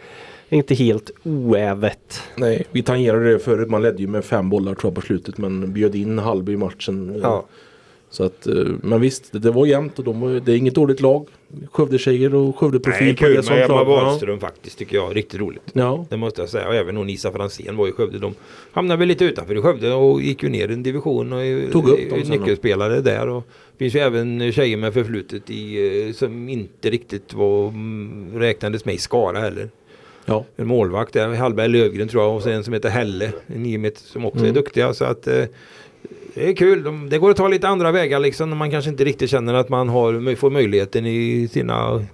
inte 0.56 0.76
helt 0.76 1.12
oävet. 1.24 2.22
Nej, 2.36 2.66
vi 2.72 2.84
tangerade 2.84 3.32
det 3.34 3.40
förut. 3.40 3.70
Man 3.70 3.82
ledde 3.82 4.02
ju 4.02 4.08
med 4.08 4.26
fem 4.26 4.50
bollar 4.50 4.76
tror 4.76 4.92
jag 4.92 4.96
på 4.96 5.02
slutet. 5.02 5.38
Men 5.38 5.74
bjöd 5.74 5.96
in 5.96 6.20
Hallby 6.20 6.54
i 6.54 6.58
matchen. 6.58 7.20
Ja. 7.24 7.46
Så 8.10 8.24
att, 8.24 8.48
eh, 8.48 8.56
men 8.82 9.02
visst, 9.02 9.32
det, 9.32 9.40
det 9.40 9.52
var 9.52 9.66
jämnt 9.66 10.00
och 10.00 10.06
de 10.06 10.22
var, 10.22 10.30
det 10.30 10.52
är 10.52 10.58
inget 10.58 10.76
dåligt 10.76 11.02
lag. 11.02 11.28
Skövde-tjejer 11.72 12.36
och 12.36 12.58
Skövde-profil 12.58 13.06
Nej, 13.06 13.16
på 13.16 13.24
kul 13.24 13.36
det 13.36 13.44
som 13.44 13.56
med 13.56 13.66
Emma 13.66 13.84
lag. 13.84 13.92
Ja. 13.92 14.04
Wahlström 14.04 14.40
faktiskt 14.40 14.78
tycker 14.78 14.96
jag. 14.96 15.16
Riktigt 15.16 15.40
roligt. 15.40 15.62
ja. 15.74 16.06
Det 16.10 16.18
måste 16.18 16.42
jag 16.42 16.50
säga. 16.50 16.68
Och 16.68 16.76
även 16.76 16.98
hon 16.98 17.10
Isa 17.10 17.32
Franzén 17.32 17.78
var 17.78 17.88
i 17.88 17.92
Skövde. 17.92 18.20
De 18.20 18.34
hamnade 18.72 19.00
väl 19.00 19.08
lite 19.08 19.26
utanför 19.26 19.58
i 19.58 19.62
Skövde 19.62 19.94
och 19.94 20.22
gick 20.22 20.44
ju 20.44 20.50
ner 20.50 20.72
en 20.72 20.84
division 20.84 21.34
och 21.34 21.72
Tog 21.72 21.90
upp 21.90 22.10
dem 22.10 22.20
nyckelspelare 22.20 23.02
där. 23.02 23.28
Och 23.28 23.48
finns 23.78 23.96
ju 23.96 24.00
även 24.00 24.52
tjejer 24.52 24.78
med 24.78 24.94
förflutet 24.94 25.50
i, 25.50 26.08
eh, 26.08 26.14
som 26.14 26.50
inte 26.50 26.90
riktigt 26.90 27.34
var, 27.34 27.74
räknades 28.40 28.86
med 28.86 28.96
i 28.96 28.98
Skara 28.98 29.40
heller. 29.40 29.70
Ja. 30.26 30.46
En 30.56 30.68
målvakt 30.68 31.14
där, 31.14 31.28
Hallberg 31.34 31.68
Lövgren 31.68 32.08
tror 32.08 32.24
jag 32.24 32.36
och 32.36 32.44
sen 32.44 32.54
en 32.54 32.64
som 32.64 32.74
heter 32.74 32.90
Helle, 32.90 33.32
en 33.48 33.64
niometer 33.64 34.02
som 34.02 34.26
också 34.26 34.40
Mm. 34.40 34.50
är 34.52 34.54
duktiga. 34.56 34.94
Så 34.94 35.06
att 35.06 35.28
eh, 35.28 35.44
det 36.34 36.50
är 36.50 36.54
kul. 36.56 36.84
De, 36.84 37.10
det 37.10 37.18
går 37.18 37.32
att 37.32 37.38
ta 37.38 37.48
lite 37.48 37.68
andra 37.68 37.92
vägar 37.92 38.20
liksom 38.20 38.50
när 38.50 38.58
man 38.58 38.72
kanske 38.72 38.90
inte 38.92 39.04
riktigt 39.04 39.30
känner 39.30 39.54
att 39.54 39.70
man 39.70 39.90
har, 39.90 40.36
får 40.36 40.50
möjligheten 40.50 41.06
i 41.06 41.48
sina 41.52 42.06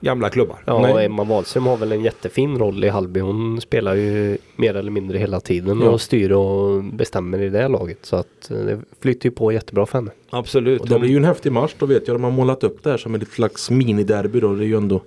gamla 0.00 0.30
klubbar. 0.30 0.56
Ja, 0.66 0.78
Nej. 0.82 0.92
och 0.92 1.02
Emma 1.02 1.24
Wahlström 1.24 1.66
har 1.66 1.76
väl 1.76 1.92
en 1.92 2.02
jättefin 2.04 2.58
roll 2.58 2.84
i 2.84 2.88
Hallby. 2.88 3.20
Hon 3.20 3.60
spelar 3.60 3.94
ju 3.94 4.38
mer 4.56 4.76
eller 4.76 4.90
mindre 4.90 5.18
hela 5.18 5.40
tiden 5.40 5.80
Ja. 5.80 5.88
och 5.90 6.00
styr 6.00 6.30
och 6.32 6.84
bestämmer 6.84 7.42
i 7.42 7.48
det 7.48 7.68
laget. 7.68 7.98
Så 8.02 8.16
att 8.16 8.50
eh, 8.50 8.56
det 8.56 8.78
flyter 9.00 9.26
ju 9.26 9.30
på 9.30 9.52
jättebra 9.52 9.86
för 9.86 9.98
henne. 9.98 10.10
Absolut. 10.30 10.80
Och 10.80 10.88
det 10.88 10.98
blir 10.98 11.10
ju 11.10 11.16
en 11.16 11.24
häftig 11.24 11.52
match 11.52 11.74
då 11.78 11.86
vet 11.86 12.08
jag. 12.08 12.14
De 12.14 12.24
har 12.24 12.30
målat 12.30 12.64
upp 12.64 12.82
det 12.82 12.90
här 12.90 12.96
som 12.98 13.14
ett 13.14 13.28
slags 13.28 13.70
miniderby 13.70 14.40
då. 14.40 14.54
Det 14.54 14.64
är 14.64 14.66
ju 14.68 14.76
ändå 14.76 15.00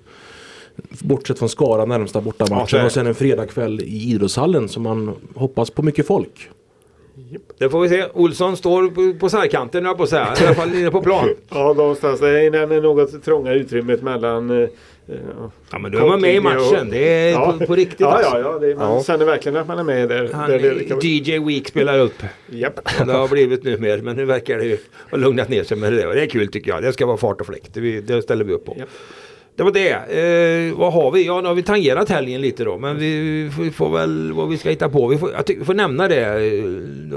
Bortsett 0.90 1.40
från 1.40 1.50
Skara 1.50 1.86
närmsta 1.86 2.20
Ja, 2.20 2.24
så 2.24 2.30
är 2.30 2.32
bortamatchen 2.32 2.80
det. 2.80 2.86
och 2.86 2.92
sen 2.92 3.08
en 3.08 3.16
fredagkväll 3.16 3.82
i 3.82 4.12
idrottshallen 4.12 4.70
som 4.70 4.84
man 4.84 5.16
hoppas 5.36 5.70
på 5.70 5.82
mycket 5.84 6.08
folk. 6.08 6.50
Det 7.58 7.70
får 7.70 7.80
vi 7.82 7.90
se. 7.90 8.06
Olsson 8.14 8.58
står 8.58 8.88
på, 8.90 9.20
på 9.20 9.30
sargkanten 9.30 9.86
höll 9.86 9.90
jag 9.90 9.98
på 9.98 10.04
att 10.04 10.10
säga. 10.10 10.34
I 10.42 10.46
alla 10.46 10.56
fall 10.56 10.76
inne 10.76 10.92
på 10.92 11.02
plan. 11.02 11.30
Ja, 11.50 11.74
någonstans 11.74 12.22
i 12.22 12.50
det 12.50 12.66
något 12.82 13.24
trånga 13.24 13.54
utrymmet 13.54 14.02
mellan 14.02 14.64
eh, 14.64 14.70
Ja 15.72 15.80
men 15.80 15.92
då 15.92 15.98
är 15.98 16.08
man 16.08 16.22
med 16.22 16.36
i 16.36 16.40
matchen. 16.40 16.90
Det 16.92 16.98
är 17.10 17.32
Ja. 17.32 17.56
på, 17.60 17.66
på 17.66 17.76
riktigt 17.76 18.00
Ja, 18.00 18.08
alltså. 18.12 18.38
ja, 18.40 18.52
ja. 18.54 18.60
Det, 18.60 18.76
man 18.76 18.94
Ja. 18.96 19.04
känner 19.04 19.26
verkligen 19.26 19.56
att 19.58 19.68
man 19.68 19.80
är 19.80 19.84
med 19.84 20.10
där. 20.10 20.30
Han, 20.34 20.50
där 20.50 20.60
det, 20.60 21.08
DJ 21.08 21.40
Week 21.40 21.68
spelar 21.68 22.00
upp. 22.00 22.24
japp. 22.50 22.80
Det 23.06 23.12
har 23.14 23.28
blivit 23.28 23.64
nu 23.64 23.78
mer 23.78 23.98
men 23.98 24.16
nu 24.16 24.26
verkar 24.26 24.58
det 24.58 24.66
ju 24.66 24.78
ha 25.12 25.18
lugnat 25.18 25.50
ner 25.50 25.64
sig 25.64 25.78
med 25.78 25.94
det. 25.94 26.08
Och 26.08 26.14
det 26.16 26.22
är 26.22 26.28
kul 26.28 26.48
tycker 26.48 26.72
jag. 26.72 26.84
Det 26.84 26.94
ska 26.94 27.06
vara 27.06 27.18
fart 27.18 27.42
och 27.42 27.48
fläkt. 27.48 27.74
Det, 27.74 28.02
det 28.02 28.22
ställer 28.22 28.46
vi 28.46 28.54
upp 28.54 28.66
på. 28.66 28.76
Japp. 28.80 28.90
Det 29.56 29.64
var 29.64 29.72
det. 29.72 29.90
Eh, 30.70 30.78
vad 30.78 30.94
har 30.94 31.12
vi? 31.12 31.26
Ja, 31.26 31.42
nu 31.42 31.48
har 31.48 31.56
vi 31.56 31.64
tangerat 31.64 32.10
helgen 32.10 32.42
lite 32.42 32.64
då. 32.64 32.78
Men 32.78 32.98
vi 33.00 33.52
får, 33.56 33.70
får 33.72 33.90
väl 33.98 34.34
vad 34.34 34.50
vi 34.50 34.58
ska 34.58 34.70
hitta 34.70 34.90
på. 34.90 35.08
Vi 35.08 35.18
får, 35.18 35.32
jag 35.32 35.46
tycker, 35.46 35.60
vi 35.60 35.66
får 35.66 35.74
nämna 35.74 36.08
det. 36.08 36.26
Eh, 36.26 36.64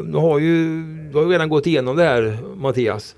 Du 0.02 0.18
har 0.18 0.38
ju, 0.38 0.82
du 1.12 1.16
har 1.18 1.24
ju 1.24 1.30
redan 1.32 1.48
gått 1.48 1.66
igenom 1.66 1.96
det 1.96 2.02
här 2.02 2.38
Mattias. 2.56 3.16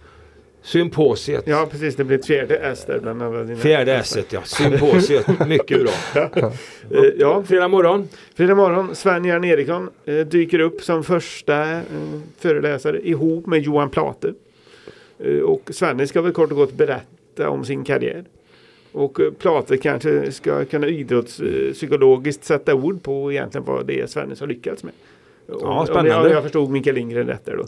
Symposiet. 0.62 1.42
Ja, 1.46 1.68
precis. 1.70 1.96
Det 1.96 2.04
blir 2.04 2.18
ett 2.18 2.26
fjärde 2.26 2.56
S 2.56 2.84
där 2.86 2.98
bland 2.98 3.22
alla 3.22 3.42
dina. 3.42 3.58
Fjärde 3.60 3.94
S 3.94 4.18
ja. 4.30 4.40
Symposiet. 4.44 5.48
Mycket 5.48 5.78
bra. 5.82 6.22
Eh, 6.94 7.02
ja, 7.18 7.42
Fredag 7.42 7.68
morgon. 7.68 8.08
fredag 8.36 8.54
morgon. 8.54 8.94
Sven-Göran 8.94 9.44
Eriksson 9.44 9.90
eh, 10.04 10.14
dyker 10.26 10.58
upp 10.58 10.82
som 10.82 11.04
första 11.04 11.70
eh, 11.70 11.78
föreläsare 12.38 13.00
ihop 13.08 13.46
med 13.46 13.60
Johan 13.62 13.90
Plate. 13.90 14.32
Eh, 15.24 15.38
och 15.40 15.70
Svenne 15.70 16.06
ska 16.06 16.22
väl 16.22 16.32
kort 16.32 16.50
och 16.50 16.56
gott 16.56 16.72
berätta 16.72 17.50
om 17.50 17.64
sin 17.64 17.84
karriär. 17.84 18.24
Och 18.93 19.20
eh, 19.20 19.30
Plate 19.32 19.76
kanske 19.76 20.32
ska 20.32 20.64
kunna 20.64 20.86
idrottspsykologiskt 20.86 22.45
sätta 22.45 22.74
ord 22.74 23.03
på 23.03 23.32
egentligen 23.32 23.64
vad 23.64 23.86
det 23.86 24.01
är 24.01 24.07
Svennes 24.07 24.41
har 24.41 24.47
lyckats 24.47 24.84
med. 24.84 24.93
Om- 25.53 25.86
spännande. 25.86 26.16
Om 26.16 26.22
jag, 26.24 26.30
jag 26.32 26.43
förstod 26.43 26.70
Mikael 26.70 26.97
Lindgren 26.97 27.26
rätt 27.26 27.45
där 27.45 27.57
då. 27.57 27.66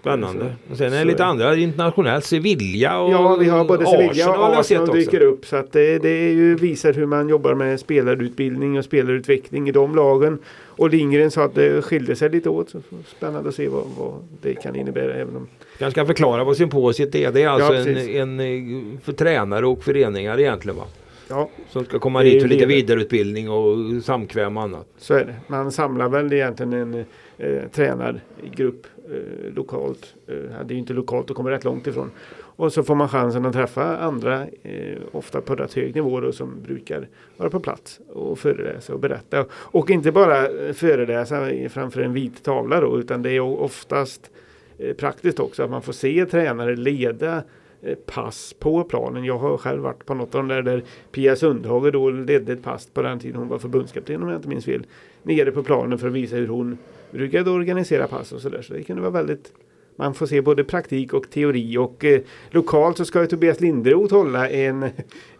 Spännande. 0.00 0.52
Och 0.70 0.76
sen 0.76 0.92
är 0.92 0.98
det 0.98 1.04
lite 1.04 1.24
andra 1.24 1.56
internationellt. 1.56 2.24
Sevilla 2.24 3.00
och 3.00 3.12
Ja, 3.12 3.36
vi 3.36 3.48
har 3.48 3.64
både 3.64 3.86
Sevilla 3.86 4.10
Arsenal 4.10 4.50
och 4.50 4.58
Arsenal 4.58 4.82
också. 4.82 4.94
dyker 4.94 5.20
upp. 5.20 5.46
Så 5.46 5.56
att 5.56 5.72
det, 5.72 5.98
det 5.98 6.08
är 6.08 6.32
ju, 6.32 6.54
visar 6.54 6.92
hur 6.92 7.06
man 7.06 7.28
jobbar 7.28 7.54
med 7.54 7.80
spelarutbildning 7.80 8.78
och 8.78 8.84
spelarutveckling 8.84 9.68
i 9.68 9.72
de 9.72 9.96
lagen. 9.96 10.38
Och 10.66 10.90
Lindgren 10.90 11.30
sa 11.30 11.44
att 11.44 11.54
det 11.54 11.82
skilde 11.82 12.16
sig 12.16 12.30
lite 12.30 12.48
åt. 12.48 12.70
Så 12.70 12.80
spännande 13.16 13.48
att 13.48 13.54
se 13.54 13.68
vad, 13.68 13.84
vad 13.98 14.14
det 14.42 14.54
kan 14.54 14.76
innebära. 14.76 15.14
Även 15.14 15.36
om, 15.36 15.46
Jag 15.78 15.92
ska 15.92 16.06
förklara 16.06 16.44
vad 16.44 16.56
symposiet 16.56 17.14
är. 17.14 17.32
Det 17.32 17.42
är 17.42 17.48
alltså 17.48 17.74
Ja, 17.74 17.80
en, 17.88 18.38
en, 18.38 18.40
eh, 18.40 18.98
för 19.02 19.12
tränare 19.12 19.66
och 19.66 19.84
föreningar 19.84 20.40
egentligen 20.40 20.76
va? 20.78 20.84
Ja, 21.28 21.48
Som 21.70 21.84
ska 21.84 21.98
komma 21.98 22.22
Det 22.22 22.30
dit 22.30 22.42
för 22.42 22.48
lite 22.48 22.66
vidareutbildning 22.66 23.50
och 23.50 24.02
samkväm 24.04 24.56
och 24.56 24.62
annat. 24.62 24.86
så 24.98 25.14
är 25.14 25.24
det. 25.24 25.34
Man 25.46 25.72
samlar 25.72 26.08
väl 26.08 26.32
egentligen 26.32 26.72
en 26.72 27.04
eh, 27.38 27.62
tränargrupp 27.72 28.86
eh, 29.10 29.54
lokalt. 29.54 30.14
Eh, 30.28 30.34
det 30.34 30.72
är 30.72 30.74
ju 30.74 30.78
inte 30.78 30.92
lokalt 30.92 31.30
och 31.30 31.36
kommer 31.36 31.50
rätt 31.50 31.64
långt 31.64 31.86
ifrån. 31.86 32.10
Och 32.56 32.72
så 32.72 32.82
får 32.82 32.94
man 32.94 33.08
chansen 33.08 33.46
att 33.46 33.52
träffa 33.52 33.96
andra, 33.98 34.42
eh, 34.62 34.98
ofta 35.12 35.40
på 35.40 35.54
rätt 35.54 35.74
hög 35.74 35.94
nivå 35.94 36.20
då, 36.20 36.32
som 36.32 36.62
brukar 36.62 37.08
vara 37.36 37.50
på 37.50 37.60
plats 37.60 38.00
och 38.08 38.38
föreläsa 38.38 38.92
och 38.94 39.00
berätta. 39.00 39.44
Och 39.52 39.90
inte 39.90 40.12
bara 40.12 40.48
eh, 40.48 40.72
föreläsa 40.72 41.48
framför 41.70 42.00
en 42.00 42.12
vit 42.12 42.44
tavla 42.44 42.80
då, 42.80 42.98
utan 42.98 43.22
det 43.22 43.30
är 43.30 43.40
oftast 43.40 44.30
Eh, 44.78 44.94
praktiskt 44.94 45.40
också 45.40 45.62
att 45.62 45.70
man 45.70 45.82
får 45.82 45.92
se 45.92 46.26
tränare 46.26 46.76
leda 46.76 47.42
eh, 47.82 47.94
pass 47.94 48.54
på 48.58 48.84
planen. 48.84 49.24
Jag 49.24 49.38
har 49.38 49.56
själv 49.56 49.82
varit 49.82 50.06
på 50.06 50.14
något 50.14 50.34
av 50.34 50.40
de 50.40 50.48
där 50.48 50.62
där 50.62 50.82
Pia 51.12 51.36
Sundhage 51.36 51.92
då 51.92 52.10
ledde 52.10 52.52
ett 52.52 52.62
pass 52.62 52.86
på 52.86 53.02
den 53.02 53.18
tiden 53.18 53.36
hon 53.36 53.48
var 53.48 53.58
förbundskapten 53.58 54.22
om 54.22 54.28
jag 54.28 54.38
inte 54.38 54.48
minns 54.48 54.64
fel. 54.64 54.86
Nere 55.22 55.50
på 55.50 55.62
planen 55.62 55.98
för 55.98 56.08
att 56.08 56.12
visa 56.12 56.36
hur 56.36 56.48
hon 56.48 56.78
brukade 57.10 57.50
organisera 57.50 58.08
pass 58.08 58.32
och 58.32 58.40
sådär. 58.40 58.62
Så 58.62 58.72
det 58.72 58.82
kunde 58.82 59.02
vara 59.02 59.12
väldigt 59.12 59.52
man 59.96 60.14
får 60.14 60.26
se 60.26 60.40
både 60.40 60.64
praktik 60.64 61.12
och 61.12 61.30
teori 61.30 61.76
och 61.76 62.04
eh, 62.04 62.20
lokalt 62.50 62.96
så 62.96 63.04
ska 63.04 63.20
ju 63.20 63.26
Tobias 63.26 63.60
Linderoth 63.60 64.14
hålla 64.14 64.48
en, 64.48 64.90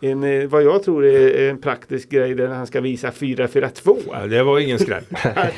en 0.00 0.24
eh, 0.24 0.48
vad 0.48 0.62
jag 0.62 0.82
tror 0.82 1.04
är 1.04 1.50
en 1.50 1.60
praktisk 1.60 2.10
grej 2.10 2.34
där 2.34 2.48
han 2.48 2.66
ska 2.66 2.80
visa 2.80 3.10
4-4-2. 3.10 3.98
Ja, 4.12 4.26
det 4.26 4.42
var 4.42 4.58
ingen 4.58 4.78
skräll. 4.78 5.04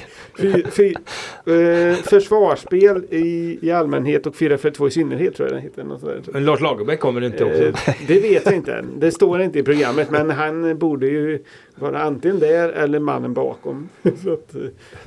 Eh, 1.46 1.94
försvarsspel 1.94 3.04
i, 3.10 3.58
i 3.62 3.70
allmänhet 3.70 4.26
och 4.26 4.34
4-4-2 4.34 4.88
i 4.88 4.90
synnerhet 4.90 5.36
tror 5.36 5.48
jag 5.48 5.56
den 5.56 5.62
heter. 5.62 5.84
Något 5.84 6.00
sådär. 6.00 6.22
Men 6.32 6.44
Lars 6.44 6.60
Lagerbäck 6.60 7.00
kommer 7.00 7.20
inte 7.20 7.44
också. 7.44 7.62
Eh, 7.62 7.94
det 8.06 8.20
vet 8.20 8.44
jag 8.44 8.54
inte 8.54 8.74
än. 8.74 8.86
Det 8.98 9.10
står 9.10 9.42
inte 9.42 9.58
i 9.58 9.62
programmet 9.62 10.10
men 10.10 10.30
han 10.30 10.78
borde 10.78 11.06
ju 11.06 11.44
vara 11.76 12.02
antingen 12.02 12.38
där 12.38 12.68
eller 12.68 12.98
mannen 12.98 13.34
bakom. 13.34 13.88
Så 14.22 14.32
att, 14.32 14.54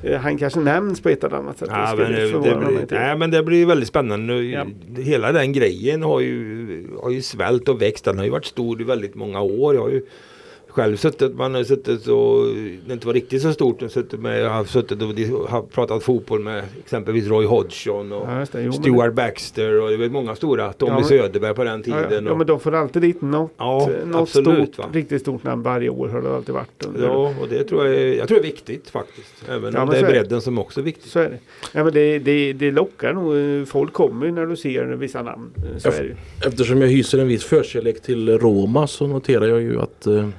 eh, 0.04 0.20
han 0.20 0.38
kanske 0.38 0.60
nämns 0.60 1.02
på 1.02 1.10
ett 1.10 1.24
eller 1.24 1.38
annat 1.38 1.58
sätt. 1.58 1.70
Ja, 1.72 1.88
skulle 1.88 2.04
men 2.04 2.14
det, 2.14 2.50
det, 2.50 2.56
blir, 2.56 2.88
nej, 3.00 3.18
men 3.18 3.32
det 3.32 3.44
blir 3.44 3.66
väldigt 3.66 3.90
spännande. 3.90 4.44
Ja. 4.44 4.66
Hela 4.98 5.32
den 5.32 5.54
grejen 5.54 6.02
har 6.02 6.20
ju, 6.20 6.88
har 7.02 7.10
ju 7.10 7.22
svällt 7.22 7.70
och 7.70 7.82
växt. 7.82 8.06
Den 8.06 8.18
har 8.18 8.26
ju 8.26 8.32
varit 8.32 8.46
stor 8.46 8.82
i 8.82 8.84
väldigt 8.84 9.16
många 9.16 9.42
år. 9.42 9.76
Jag 9.76 9.82
har 9.82 9.90
ju 9.90 10.02
själv 10.80 10.96
suttit, 10.98 11.36
man 11.36 11.56
har 11.56 11.64
suttit 11.64 12.08
och 12.08 12.46
det 12.88 12.94
inte 12.94 13.08
var 13.08 13.14
riktigt 13.14 13.42
så 13.42 13.54
stort. 13.54 13.82
Har 13.82 13.88
suttit, 13.88 14.20
med, 14.20 14.42
jag 14.42 14.50
har 14.50 14.64
suttit 14.66 15.02
och 15.02 15.50
har 15.50 15.62
pratat 15.62 16.04
fotboll 16.04 16.40
med 16.40 16.64
exempelvis 16.84 17.28
Roy 17.28 17.46
Hodgson 17.46 18.12
och 18.12 18.28
Ja, 18.30 18.46
det. 18.52 18.62
Jo, 18.62 18.62
men- 18.62 18.74
Stuart 18.74 19.14
Baxter 19.14 19.82
och 19.82 19.90
det 19.90 19.98
var 19.98 20.10
många 20.10 20.36
stora. 20.36 20.74
Tommy 20.74 20.92
Ja, 20.92 20.96
men- 20.96 21.04
Söderberg 21.06 21.54
på 21.56 21.64
den 21.64 21.84
Ja, 21.86 22.02
ja. 22.02 22.10
tiden. 22.10 22.26
ja, 22.26 22.32
och- 22.32 22.38
men 22.38 22.48
de 22.48 22.60
får 22.60 22.76
alltid 22.76 23.02
dit 23.02 23.22
något, 23.22 23.52
Ja, 23.58 23.90
eh, 24.02 24.08
något 24.08 24.22
absolut, 24.22 24.74
stort, 24.74 24.78
va. 24.78 24.86
riktigt 24.94 25.22
stort 25.22 25.44
namn 25.44 25.64
varje 25.64 25.90
år 25.90 26.08
har 26.08 26.22
det 26.22 26.36
alltid 26.36 26.56
varit. 26.56 26.86
Under. 26.88 27.04
Ja, 27.08 27.34
och 27.42 27.48
det 27.50 27.64
tror 27.64 27.86
jag, 27.86 27.96
är- 27.96 28.14
jag 28.18 28.28
tror 28.28 28.38
det 28.40 28.42
är 28.42 28.52
viktigt 28.52 28.90
faktiskt. 28.90 29.44
Även 29.50 29.62
Ja, 29.62 29.68
om 29.68 29.74
men 29.74 29.90
det 29.90 29.96
är 29.96 30.00
så 30.00 30.06
är 30.06 30.10
bredden 30.12 30.42
som 30.42 30.58
också 30.60 30.80
är 30.80 30.84
viktig. 30.84 31.12
Så 31.12 31.20
är 31.20 31.30
det. 31.30 31.38
Ja, 31.74 31.84
men 31.84 31.94
det, 31.94 32.20
det, 32.20 32.54
det 32.54 32.72
lockar 32.72 33.14
nog. 33.14 33.68
Folk 33.68 33.94
kommer 33.94 34.32
när 34.32 34.46
du 34.46 34.56
ser 34.56 34.86
vissa 34.86 35.22
namn. 35.24 35.52
Eh, 35.58 35.78
Så 35.78 35.90
Ja. 35.90 36.48
Eftersom 36.48 36.82
jag 36.82 36.88
hyser 36.88 37.18
en 37.18 37.28
viss 37.28 37.44
förkärlek 37.44 38.02
till 38.02 38.38
Roma 38.40 38.88
så 38.88 39.08
noterar 39.08 39.48
jag 39.48 39.62
ju 39.62 39.80
att 39.82 40.08
eh, 40.08 40.30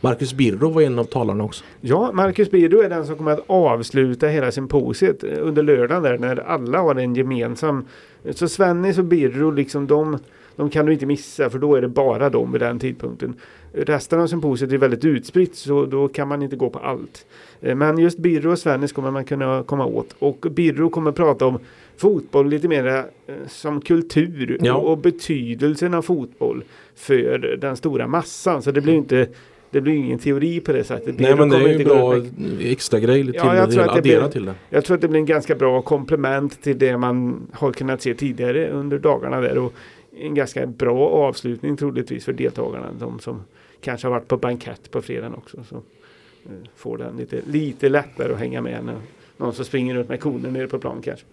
Marcus 0.00 0.32
Birro 0.34 0.70
var 0.70 0.82
en 0.82 0.98
av 0.98 1.04
talarna 1.04 1.44
också. 1.44 1.64
Ja, 1.80 2.12
Marcus 2.12 2.50
Birro 2.50 2.80
är 2.80 2.88
den 2.88 3.06
som 3.06 3.16
kommer 3.16 3.32
att 3.32 3.44
avsluta 3.46 4.26
hela 4.26 4.50
symposiet 4.52 5.24
eh, 5.24 5.30
under 5.40 5.62
lördagen 5.62 6.02
där 6.02 6.18
när 6.18 6.36
alla 6.36 6.78
har 6.80 6.94
en 6.94 7.14
gemensam. 7.14 7.84
Så 8.30 8.48
Svennis 8.48 8.98
och 8.98 9.04
Birro 9.04 9.50
liksom 9.50 9.86
de, 9.86 10.18
de 10.56 10.70
kan 10.70 10.86
du 10.86 10.92
inte 10.92 11.06
missa 11.06 11.50
för 11.50 11.58
då 11.58 11.74
är 11.74 11.80
det 11.80 11.88
bara 11.88 12.30
dem 12.30 12.52
vid 12.52 12.60
den 12.60 12.78
tidpunkten. 12.78 13.34
Resten 13.72 14.20
av 14.20 14.26
symposiet 14.26 14.72
är 14.72 14.78
väldigt 14.78 15.04
utspritt 15.04 15.56
så 15.56 15.86
då 15.86 16.08
kan 16.08 16.28
man 16.28 16.42
inte 16.42 16.56
gå 16.56 16.70
på 16.70 16.78
allt. 16.78 17.26
Eh, 17.60 17.74
Men 17.74 17.98
just 17.98 18.18
Birro 18.18 18.50
och 18.52 18.58
Svennis 18.58 18.92
kommer 18.92 19.10
man 19.10 19.24
kunna 19.24 19.62
komma 19.62 19.86
åt 19.86 20.14
och 20.18 20.46
Birro 20.50 20.90
kommer 20.90 21.12
prata 21.12 21.46
om 21.46 21.58
fotboll 21.96 22.48
lite 22.48 22.68
mer 22.68 22.86
eh, 22.86 23.34
som 23.48 23.80
kultur 23.80 24.58
Ja. 24.60 24.74
och, 24.74 24.90
och 24.92 24.98
betydelsen 24.98 25.94
av 25.94 26.02
fotboll 26.02 26.64
för 26.94 27.56
den 27.60 27.76
stora 27.76 28.06
massan. 28.06 28.62
Så 28.62 28.70
det 28.70 28.80
blir 28.80 28.94
inte 28.94 29.28
det 29.70 29.80
blir 29.80 29.94
ingen 29.94 30.18
teori 30.18 30.60
på 30.60 30.72
det 30.72 30.84
sättet. 30.84 31.18
Nej 31.18 31.34
men 31.36 31.48
det 31.48 31.54
kommer 31.56 31.68
är 31.68 31.72
ju 31.72 31.78
inte 31.80 31.92
en 31.92 31.98
bra 31.98 32.16
extra 32.60 33.00
grej 33.00 33.24
till 33.24 33.34
Ja, 33.34 33.56
jag 33.56 33.68
det, 33.68 33.72
tror 33.72 33.82
hela, 33.82 33.92
att 33.92 34.02
det 34.04 34.10
addera 34.10 34.20
blir- 34.20 34.32
till 34.32 34.44
det. 34.44 34.54
Jag 34.70 34.84
tror 34.84 34.94
att 34.94 35.00
det 35.00 35.08
blir 35.08 35.20
en 35.20 35.26
ganska 35.26 35.54
bra 35.54 35.82
komplement 35.82 36.62
till 36.62 36.78
det 36.78 36.96
man 36.96 37.46
har 37.52 37.72
kunnat 37.72 38.02
se 38.02 38.14
tidigare 38.14 38.70
under 38.70 38.98
dagarna 38.98 39.40
där. 39.40 39.58
Och 39.58 39.72
en 40.20 40.34
ganska 40.34 40.66
bra 40.66 41.08
avslutning 41.08 41.76
troligtvis 41.76 42.24
för 42.24 42.32
deltagarna. 42.32 42.86
De 42.98 43.18
som 43.20 43.42
kanske 43.80 44.06
har 44.06 44.12
varit 44.12 44.28
på 44.28 44.36
bankett 44.36 44.90
på 44.90 45.02
fredagen 45.02 45.34
också. 45.34 45.56
Så 45.68 45.76
eh, 45.76 46.52
får 46.76 46.98
den 46.98 47.16
lite, 47.16 47.40
lite 47.46 47.88
lättare 47.88 48.32
att 48.32 48.38
hänga 48.38 48.60
med. 48.62 48.84
När 48.84 48.94
någon 49.36 49.52
som 49.52 49.64
springer 49.64 49.94
runt 49.94 50.08
med 50.08 50.20
koner 50.20 50.50
nere 50.50 50.66
på 50.66 50.78
plan 50.78 51.00
kanske. 51.04 51.26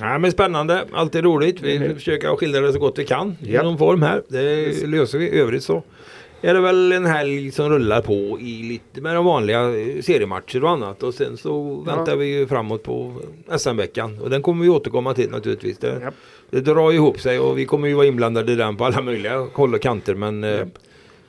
Ja, 0.00 0.18
men 0.18 0.32
spännande, 0.32 0.84
alltid 0.92 1.24
roligt. 1.24 1.60
Vi 1.60 1.76
Mm. 1.76 1.94
försöker 1.94 2.36
skildra 2.36 2.60
det 2.60 2.72
så 2.72 2.78
gott 2.78 2.98
vi 2.98 3.04
kan 3.04 3.36
i 3.42 3.52
någon 3.52 3.78
form 3.78 4.02
här. 4.02 4.22
Det 4.28 4.86
löser 4.86 5.18
vi. 5.18 5.24
I 5.28 5.40
övrigt 5.40 5.62
så 5.62 5.82
är 6.50 6.54
det 6.54 6.60
väl 6.60 6.92
en 6.92 7.06
helg 7.06 7.50
som 7.52 7.68
rullar 7.70 8.00
på 8.02 8.40
i 8.40 8.62
lite 8.62 9.00
med 9.00 9.14
de 9.14 9.24
vanliga 9.24 9.60
eh, 9.60 10.02
seriematcher 10.02 10.64
och 10.64 10.70
annat. 10.70 11.02
Och 11.02 11.14
sen 11.14 11.36
så 11.36 11.82
Ja. 11.86 11.94
väntar 11.96 12.16
vi 12.16 12.26
ju 12.26 12.46
framåt 12.46 12.82
på 12.82 13.14
SM-veckan. 13.58 14.18
Och 14.22 14.30
den 14.30 14.42
kommer 14.42 14.62
vi 14.64 14.68
återkomma 14.70 15.14
till 15.14 15.30
naturligtvis. 15.30 15.78
Det, 15.78 15.98
Ja. 16.02 16.10
det 16.50 16.60
drar 16.60 16.92
ihop 16.92 17.20
sig 17.20 17.38
och 17.38 17.58
vi 17.58 17.64
kommer 17.64 17.88
ju 17.88 17.94
vara 17.94 18.06
inblandade 18.06 18.52
i 18.52 18.56
den 18.56 18.76
på 18.76 18.84
alla 18.84 19.02
möjliga 19.02 19.38
håll 19.54 19.74
och 19.74 19.80
kanter. 19.82 20.14
Men 20.14 20.44
eh, 20.44 20.50
Japp. 20.50 20.68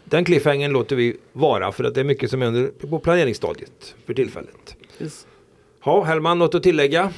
den 0.03 0.25
cliffhangern 0.25 0.71
låter 0.71 0.95
vi 0.95 1.17
vara 1.33 1.71
för 1.71 1.83
att 1.83 1.93
det 1.95 1.99
är 1.99 2.05
mycket 2.05 2.29
som 2.29 2.41
händer 2.41 2.69
på 2.89 2.99
planeringsstadiet 2.99 3.95
för 4.05 4.13
tillfället. 4.13 4.75
Ja, 5.85 6.03
Hellman, 6.03 6.39
något 6.39 6.55
att 6.55 6.63
tillägga? 6.63 7.11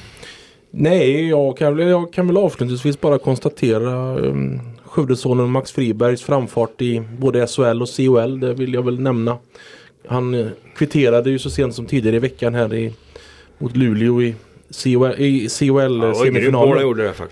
Nej, 0.70 1.28
jag 1.28 1.56
kan, 1.58 1.76
väl- 1.76 1.88
jag 1.88 2.12
kan 2.12 2.26
väl 2.26 2.36
avslutningsvis 2.36 3.00
bara 3.00 3.18
konstatera 3.18 4.18
um, 4.18 4.60
Skövdesonen 4.90 5.50
Max 5.50 5.72
Fribergs 5.72 6.22
framfart 6.22 6.82
i 6.82 7.02
både 7.18 7.46
SHL 7.46 7.82
och 7.82 7.88
COL. 7.96 8.40
Det 8.40 8.54
vill 8.54 8.74
jag 8.74 8.82
väl 8.84 9.00
nämna. 9.00 9.38
Han 10.06 10.34
eh, 10.34 10.46
kvitterade 10.76 11.30
ju 11.30 11.38
så 11.38 11.50
sent 11.50 11.74
som 11.74 11.86
tidigare 11.86 12.16
i 12.16 12.18
veckan 12.18 12.54
här 12.54 12.74
i, 12.74 12.92
mot 13.58 13.76
Luleå 13.76 14.22
i 14.22 14.34
COL 14.82 15.12
Ja. 16.12 16.14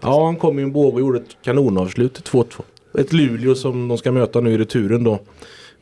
Ja, 0.02 0.24
han 0.24 0.36
kom 0.36 0.59
i 0.59 0.62
en 0.62 0.72
båge 0.72 0.94
och 0.94 1.00
gjorde 1.00 1.18
ett 1.18 1.36
kanonavslut 1.42 2.30
2-2. 2.30 2.61
Ett 2.98 3.12
Luleå 3.12 3.54
som 3.54 3.88
de 3.88 3.98
ska 3.98 4.12
möta 4.12 4.40
nu 4.40 4.52
i 4.52 4.59
returen 4.59 5.04
då 5.04 5.18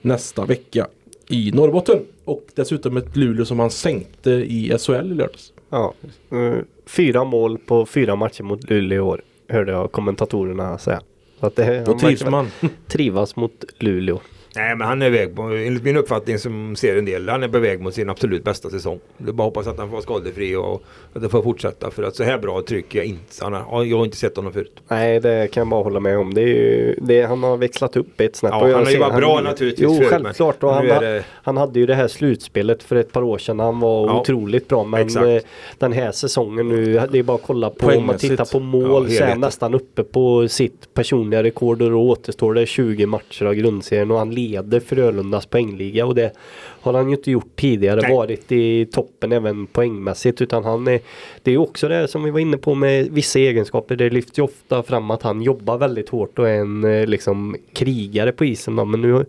nästa 0.00 0.44
vecka 0.44 0.86
i 1.28 1.50
Norrbotten. 1.54 1.98
Och 2.24 2.46
dessutom 2.54 2.96
ett 2.96 3.16
Luleå 3.16 3.44
som 3.44 3.58
han 3.58 3.70
sänkte 3.70 4.30
i 4.30 4.76
SHL 4.78 4.92
i 4.92 5.14
lördags. 5.14 5.52
Ja. 5.70 5.94
eh, 6.30 6.54
Fyra 6.86 7.24
mål 7.24 7.58
på 7.58 7.86
fyra 7.86 8.16
matcher 8.16 8.42
mot 8.42 8.70
Luleå 8.70 8.96
i 8.96 9.00
år. 9.00 9.20
Hörde 9.48 9.72
jag 9.72 9.92
kommentatorerna 9.92 10.78
säga. 10.78 11.00
Så 11.40 11.46
att 11.46 11.56
det, 11.56 11.84
Då 11.86 11.98
trivs 11.98 12.24
man. 12.24 12.50
trivas 12.86 13.36
mot 13.36 13.64
Luleå. 13.78 14.20
Nej 14.56 14.76
men 14.76 14.86
han 14.88 15.02
är 15.02 15.10
väg 15.10 15.36
på, 15.36 15.42
enligt 15.42 15.82
min 15.84 15.96
uppfattning 15.96 16.38
som 16.38 16.76
ser 16.76 16.96
en 16.96 17.04
del, 17.04 17.28
han 17.28 17.42
är 17.42 17.48
på 17.48 17.58
väg 17.58 17.80
mot 17.80 17.94
sin 17.94 18.10
absolut 18.10 18.44
bästa 18.44 18.70
säsong. 18.70 19.00
Det 19.18 19.28
är 19.28 19.32
bara 19.32 19.42
hoppas 19.44 19.66
att 19.66 19.78
han 19.78 19.86
får 19.88 19.92
vara 19.92 20.02
skadefri 20.02 20.56
och 20.56 20.82
att 21.12 21.22
det 21.22 21.28
får 21.28 21.42
fortsätta. 21.42 21.90
För 21.90 22.02
att 22.02 22.16
så 22.16 22.24
här 22.24 22.38
bra 22.38 22.62
trycker 22.68 22.98
jag 22.98 23.06
inte. 23.06 23.22
Han 23.40 23.52
har, 23.52 23.84
jag 23.84 23.96
har 23.96 24.04
inte 24.04 24.16
sett 24.16 24.36
honom 24.36 24.52
förut. 24.52 24.72
Nej, 24.88 25.20
det 25.20 25.50
kan 25.52 25.60
jag 25.60 25.68
bara 25.68 25.82
hålla 25.82 26.00
med 26.00 26.18
om. 26.18 26.34
Det 26.34 26.40
är 26.42 26.46
ju, 26.46 26.94
det, 27.02 27.22
han 27.22 27.42
har 27.42 27.56
växlat 27.56 27.96
upp 27.96 28.20
ett 28.20 28.36
snäpp. 28.36 28.50
Ja, 28.52 28.58
han 28.60 28.84
har 28.84 28.90
ju 28.92 28.98
varit 28.98 29.16
bra 29.16 29.40
naturligtvis 29.40 29.84
Jo, 29.84 29.94
förut, 29.96 30.08
självklart. 30.10 30.62
Och 30.62 30.74
han, 30.74 30.86
det- 30.86 31.24
han 31.32 31.56
hade 31.56 31.80
ju 31.80 31.86
det 31.86 31.94
här 31.94 32.08
slutspelet 32.08 32.82
för 32.82 32.96
ett 32.96 33.12
par 33.12 33.22
år 33.22 33.38
sedan. 33.38 33.58
Han 33.60 33.80
var 33.80 34.06
Ja, 34.06 34.20
otroligt 34.20 34.68
bra. 34.68 34.84
Men 34.84 35.00
exakt. 35.06 35.26
eh, 35.26 35.38
den 35.78 35.92
här 35.92 36.12
säsongen 36.12 36.68
nu, 36.68 37.00
det 37.12 37.18
är 37.18 37.22
bara 37.22 37.34
att 37.36 37.42
kolla 37.46 37.70
på. 37.70 37.86
Om 37.86 38.06
man 38.06 38.16
tittar 38.18 38.44
på 38.44 38.58
Ja, 38.58 38.60
mål 38.88 39.10
så 39.10 39.22
är 39.24 39.28
han 39.28 39.40
nästan 39.40 39.74
uppe 39.74 40.02
på 40.04 40.48
sitt 40.48 40.94
personliga 40.94 41.42
rekord. 41.42 41.82
Och 41.82 41.90
då 41.90 42.08
återstår 42.08 42.54
det 42.54 42.66
20 42.66 43.06
matcher 43.06 43.44
av 43.44 43.54
grundserien. 43.54 44.10
Och 44.10 44.18
han 44.18 44.30
leder 44.48 44.80
Frölundas 44.80 45.46
poängliga. 45.46 46.06
Och 46.06 46.14
det 46.14 46.32
har 46.80 46.92
han 46.92 47.08
ju 47.08 47.16
inte 47.16 47.30
gjort 47.30 47.56
tidigare. 47.56 48.00
Nej. 48.00 48.14
Varit 48.14 48.52
i 48.52 48.86
toppen 48.86 49.32
även 49.32 49.66
poängmässigt. 49.66 50.40
Utan 50.40 50.64
han 50.64 50.86
är, 50.86 51.00
det 51.42 51.52
är 51.52 51.58
också 51.58 51.88
det 51.88 52.08
som 52.08 52.24
vi 52.24 52.30
var 52.30 52.40
inne 52.40 52.56
på 52.56 52.74
med 52.74 53.08
vissa 53.10 53.38
egenskaper. 53.38 53.96
Det 53.96 54.10
lyfts 54.10 54.38
ju 54.38 54.42
ofta 54.42 54.82
fram 54.82 55.10
att 55.10 55.22
han 55.22 55.42
jobbar 55.42 55.78
väldigt 55.78 56.08
hårt 56.08 56.38
och 56.38 56.48
är 56.48 56.60
en 56.60 56.84
eh, 56.84 57.06
liksom 57.06 57.56
krigare 57.72 58.32
på 58.32 58.44
isen. 58.44 58.76
Då. 58.76 58.84
Men 58.84 59.00
nu 59.00 59.24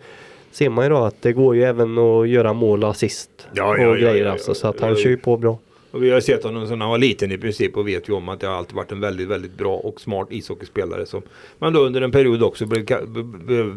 ser 0.51 0.70
man 0.70 0.86
ju 0.86 0.89
då 0.89 0.97
att 0.97 1.22
det 1.22 1.34
går 1.34 1.55
ju 1.55 1.63
även 1.63 1.97
att 1.97 2.30
göra 2.30 2.53
mål 2.53 2.84
och 2.84 2.89
assist 2.89 3.47
Ja, 3.53 3.70
och 3.70 3.80
ja, 3.80 3.93
grejer 3.93 4.26
ja, 4.26 4.32
alltså. 4.32 4.53
Så 4.53 4.68
att 4.68 4.80
han 4.80 4.95
kör 4.95 5.09
ju 5.09 5.18
på 5.18 5.38
bra. 5.38 5.57
Och 5.97 6.03
vi 6.03 6.09
har 6.09 6.19
sett 6.19 6.43
honom 6.43 6.67
sedan 6.67 6.81
han 6.81 6.89
var 6.89 6.97
liten 6.97 7.31
i 7.31 7.37
princip 7.37 7.77
och 7.77 7.87
vet 7.87 8.09
ju 8.09 8.13
om 8.13 8.29
att 8.29 8.39
det 8.39 8.47
har 8.47 8.55
alltid 8.55 8.75
varit 8.75 8.91
en 8.91 8.99
väldigt, 8.99 9.27
väldigt 9.27 9.57
bra 9.57 9.75
och 9.77 10.01
smart 10.01 10.27
ishockeyspelare. 10.31 11.05
Som 11.05 11.21
man 11.59 11.73
då 11.73 11.79
under 11.79 12.01
en 12.01 12.11
period 12.11 12.43
också 12.43 12.65
blev, 12.65 12.85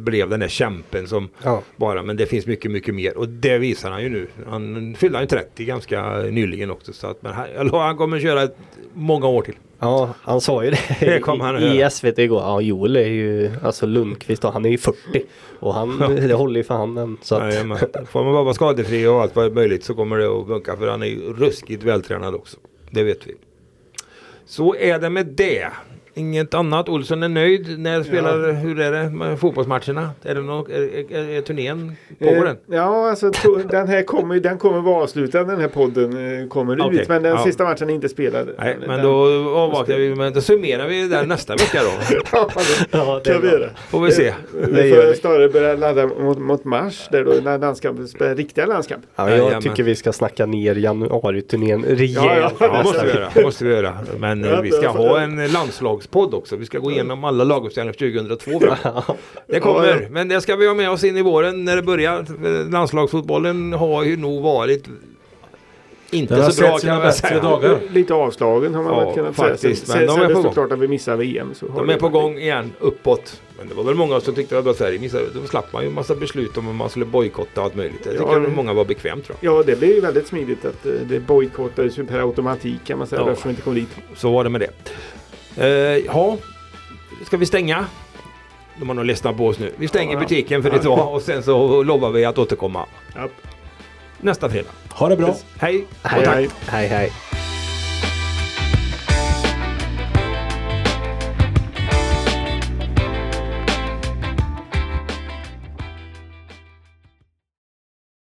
blev- 0.03 0.29
den 0.29 0.41
där 0.41 0.49
kämpen 0.49 1.09
som 1.09 1.29
Ja. 1.43 1.63
bara, 1.77 2.03
men 2.03 2.17
det 2.17 2.27
finns 2.27 2.47
mycket, 2.47 2.71
mycket 2.71 2.95
mer. 2.95 3.17
Och 3.17 3.29
det 3.29 3.59
visar 3.59 3.91
han 3.91 4.03
ju 4.03 4.09
nu. 4.09 4.27
Han 4.47 4.95
fyllde 4.99 5.21
ju 5.21 5.27
30 5.27 5.65
ganska 5.65 6.17
nyligen 6.23 6.71
också. 6.71 6.93
Så 6.93 7.07
att, 7.07 7.23
men 7.23 7.33
han, 7.33 7.71
han 7.71 7.97
kommer 7.97 8.21
köra 8.21 8.49
många 8.95 9.27
år 9.27 9.43
till. 9.43 9.55
Ja, 9.81 10.15
han 10.23 10.41
sa 10.41 10.65
ju 10.65 10.71
det 10.71 10.79
Det 11.01 11.65
i, 11.65 11.83
i 11.83 11.91
SVT 11.91 12.19
igår. 12.19 12.41
Ja, 12.41 12.61
Joel 12.61 12.97
är 12.97 13.09
ju, 13.09 13.51
alltså 13.63 13.87
Lundqvist 13.87 14.43
han 14.43 14.65
är 14.65 14.71
ju 14.71 14.79
40. 14.79 14.97
Och 15.61 15.75
han, 15.75 15.99
det 15.99 16.35
håller 16.35 16.57
ju 16.61 16.65
för 16.65 16.75
handen. 16.75 17.17
Så 17.23 17.35
att, 17.35 17.53
Jajamän. 17.53 17.79
Får 18.11 18.25
man 18.25 18.33
bara 18.33 18.45
vara 18.45 18.55
skadefri 18.55 19.07
och 19.07 19.23
allt 19.23 19.37
vad 19.37 19.53
möjligt 19.53 19.85
så 19.85 19.95
kommer 19.95 20.19
det 20.19 20.27
att 20.27 20.47
funka. 20.47 20.77
För 20.77 20.89
han 20.89 21.03
är 21.03 21.07
ju 21.07 21.33
ruskigt 21.33 21.83
vältränad 21.83 22.35
också. 22.35 22.57
Det 22.91 23.03
vet 23.03 23.27
vi. 23.27 23.35
Så 24.47 24.75
är 24.75 24.99
det 24.99 25.11
med 25.11 25.27
det. 25.27 25.69
Inget 26.15 26.55
annat. 26.55 26.89
Olsson 26.89 27.23
är 27.23 27.29
nöjd. 27.29 27.79
När 27.79 28.03
spelar, 28.03 28.53
hur 28.53 28.81
är 28.81 28.93
det 28.93 29.11
med 29.11 29.41
fotbollsmatcherna? 29.41 30.11
Är, 30.23 30.35
det 30.35 30.41
någon, 30.41 30.71
är, 30.71 31.13
är, 31.15 31.29
är 31.31 31.41
turnén, 31.41 31.97
pågår 32.19 32.37
Eh, 32.37 32.43
den? 32.45 32.57
Ja, 32.67 33.11
alltså 33.11 33.29
to- 33.31 33.69
den 33.71 33.89
här 33.89 34.03
kommer, 34.03 34.41
den 34.41 34.59
kommer 34.59 34.81
vara 34.81 35.03
avslutad 35.03 35.45
den 35.45 35.61
här 35.61 35.69
podden 35.69 36.41
eh, 36.43 36.49
kommer 36.49 36.81
Okej, 36.87 37.01
ut. 37.01 37.09
Men 37.09 37.23
den 37.23 37.33
ja. 37.33 37.45
sista 37.45 37.65
matchen 37.65 37.91
är 37.91 37.95
inte 37.95 38.09
spelad. 38.09 38.49
Nej, 38.59 38.77
Den- 38.81 38.89
men 38.89 38.97
den- 38.97 39.07
då 39.07 39.49
avvaktar 39.59 39.97
vi. 39.97 40.15
Men 40.15 40.33
då 40.33 40.41
summerar 40.41 40.89
vi 40.89 41.09
där 41.09 41.27
nästa 41.27 41.53
vecka 41.57 41.81
då. 41.83 42.17
Ja, 42.33 42.49
det 42.57 42.99
ja, 42.99 43.21
det 43.25 43.31
är 43.31 43.35
kan 43.35 43.43
vi 43.43 43.49
bra. 43.49 43.59
göra. 43.59 43.71
Får 43.91 44.01
vi 44.01 44.13
se. 44.13 44.35
Det 44.65 44.83
Vi 44.83 44.91
får 44.93 45.15
snarare 45.15 45.49
börja 45.49 45.75
ladda 45.77 46.07
mot, 46.07 46.39
mot 46.39 46.65
mars 46.65 47.09
där 47.13 47.25
då 47.25 47.33
när 47.45 47.59
landskampen 47.59 48.09
spelar 48.09 48.35
riktiga 48.35 48.67
landskamp. 48.67 49.03
Ja, 49.17 49.29
jag 49.31 49.39
Jajamän. 49.39 49.63
tycker 49.63 49.83
vi 49.83 49.95
ska 49.95 50.13
snacka 50.13 50.47
ner 50.47 50.75
januariturnén 50.75 51.85
rejält. 51.85 52.27
Ja, 52.27 52.37
ja. 52.61 52.67
Ja, 52.75 52.83
måste 52.83 53.07
vi 53.07 53.13
göra. 53.13 53.29
Måste 53.43 53.65
vi 53.65 53.71
göra. 53.71 53.99
Men 54.19 54.45
eh, 54.45 54.51
Ja, 54.51 54.61
vi 54.61 54.71
ska 54.71 54.83
ja, 54.83 54.91
ha 54.91 55.21
en 55.21 55.39
landslagspodd 56.01 56.35
också. 56.35 56.57
Vi 56.57 56.67
ska 56.67 56.79
gå 56.79 56.91
igenom 56.91 57.25
alla 57.25 57.45
laguppställningar 57.45 57.93
för 57.93 57.99
2002. 58.39 58.61
fram. 58.77 59.03
Det 59.47 59.61
kommer. 59.61 59.89
Ja, 59.89 59.97
ja. 60.03 60.09
Men 60.11 60.29
det 60.29 60.41
ska 60.41 60.57
vi 60.57 60.67
ha 60.67 60.75
med 60.75 60.91
oss 60.91 61.05
in 61.05 61.17
i 61.17 61.23
våren 61.23 61.65
när 61.65 61.77
det 61.77 61.83
börjar. 61.83 62.27
Landslagsfotbollen 62.71 63.73
har 63.73 64.05
ju 64.05 64.17
nog 64.17 64.43
varit 64.43 64.85
inte 66.13 66.35
Den 66.37 66.53
så 66.53 66.63
bra 66.63 66.79
kan 66.79 66.99
man 66.99 67.13
säga. 67.13 67.41
dagar. 67.43 67.79
Lite 67.91 68.15
avslagen 68.15 68.75
har 68.75 68.83
man 68.83 68.93
Ja, 68.99 69.05
väl 69.05 69.15
kunnat 69.15 69.37
faktiskt, 69.37 69.87
säga. 69.87 69.99
men 69.99 70.09
Sen, 70.09 70.17
de 70.17 70.23
sen, 70.23 70.31
är 70.31 70.35
på 70.35 70.41
det 70.41 70.45
gång. 70.45 70.53
klart 70.55 70.73
att 70.73 70.79
vi 70.79 70.89
missar 70.89 71.17
VM. 71.17 71.55
Så 71.55 71.67
De 71.67 71.87
det 71.87 71.93
är 71.95 71.99
på 71.99 72.09
gång 72.09 72.39
igen 72.39 72.73
uppåt. 72.81 73.41
Men 73.59 73.69
det 73.69 73.75
var 73.75 73.85
väl 73.85 73.95
många 73.95 74.21
som 74.21 74.35
tyckte 74.35 74.59
att 74.59 74.77
Sverige 74.77 74.99
missade. 74.99 75.25
Då 75.35 75.47
slapp 75.47 75.73
man 75.73 75.83
ju 75.83 75.89
en 75.89 75.95
massa 75.95 76.15
beslut 76.15 76.57
om 76.59 76.69
att 76.69 76.75
man 76.75 76.91
skulle 76.91 77.05
bojkotta 77.05 77.63
allt 77.63 77.75
möjligt. 77.77 78.01
Ja, 78.05 78.11
tycker 78.13 78.41
det- 78.41 78.47
att 78.47 78.55
många 78.55 78.73
var 78.73 78.85
bekvämt 78.85 79.25
tror 79.27 79.37
jag. 79.41 79.59
Ja, 79.59 79.63
det 79.67 79.79
blev 79.79 79.91
ju 79.91 80.01
väldigt 80.01 80.27
smidigt 80.27 80.65
att 80.65 80.87
eh, 80.87 80.93
det 81.09 81.21
bojkottades 81.21 81.97
per 81.97 82.21
automatik 82.21 82.85
kan 82.87 82.99
man 82.99 83.07
säga. 83.07 83.21
Ja. 83.23 83.27
Därför 83.27 83.45
vi 83.45 83.51
inte 83.51 83.63
kom 83.63 83.75
dit. 83.75 83.89
Så 84.17 84.31
var 84.33 84.45
det 84.45 84.51
med 84.51 84.61
det. 84.61 84.71
Eh, 85.57 85.67
ja, 85.67 86.37
ska 87.27 87.37
vi 87.37 87.47
stänga? 87.47 87.87
De 88.79 88.89
har 88.89 88.95
nog 88.95 89.05
ledsnat 89.05 89.37
på 89.37 89.47
oss 89.47 89.59
nu. 89.59 89.73
Vi 89.77 89.89
stänger 89.89 90.13
Ja. 90.15 90.21
butiken 90.21 90.63
för 90.63 90.75
idag 90.81 91.15
och 91.15 91.23
sen 91.23 91.43
så 91.43 91.83
lovar 91.83 92.11
vi 92.11 92.25
att 92.25 92.39
återkomma 92.39 92.87
Ja. 93.15 93.29
nästa 94.21 94.51
fredag. 94.51 94.69
Ha 94.91 95.09
det 95.09 95.17
bra. 95.17 95.35
Hej! 95.59 95.87
Hej, 96.03 96.19
och 96.19 96.25
tack. 96.25 96.35
hej. 96.35 96.49
Hej 96.67 96.89
hej. 96.89 97.13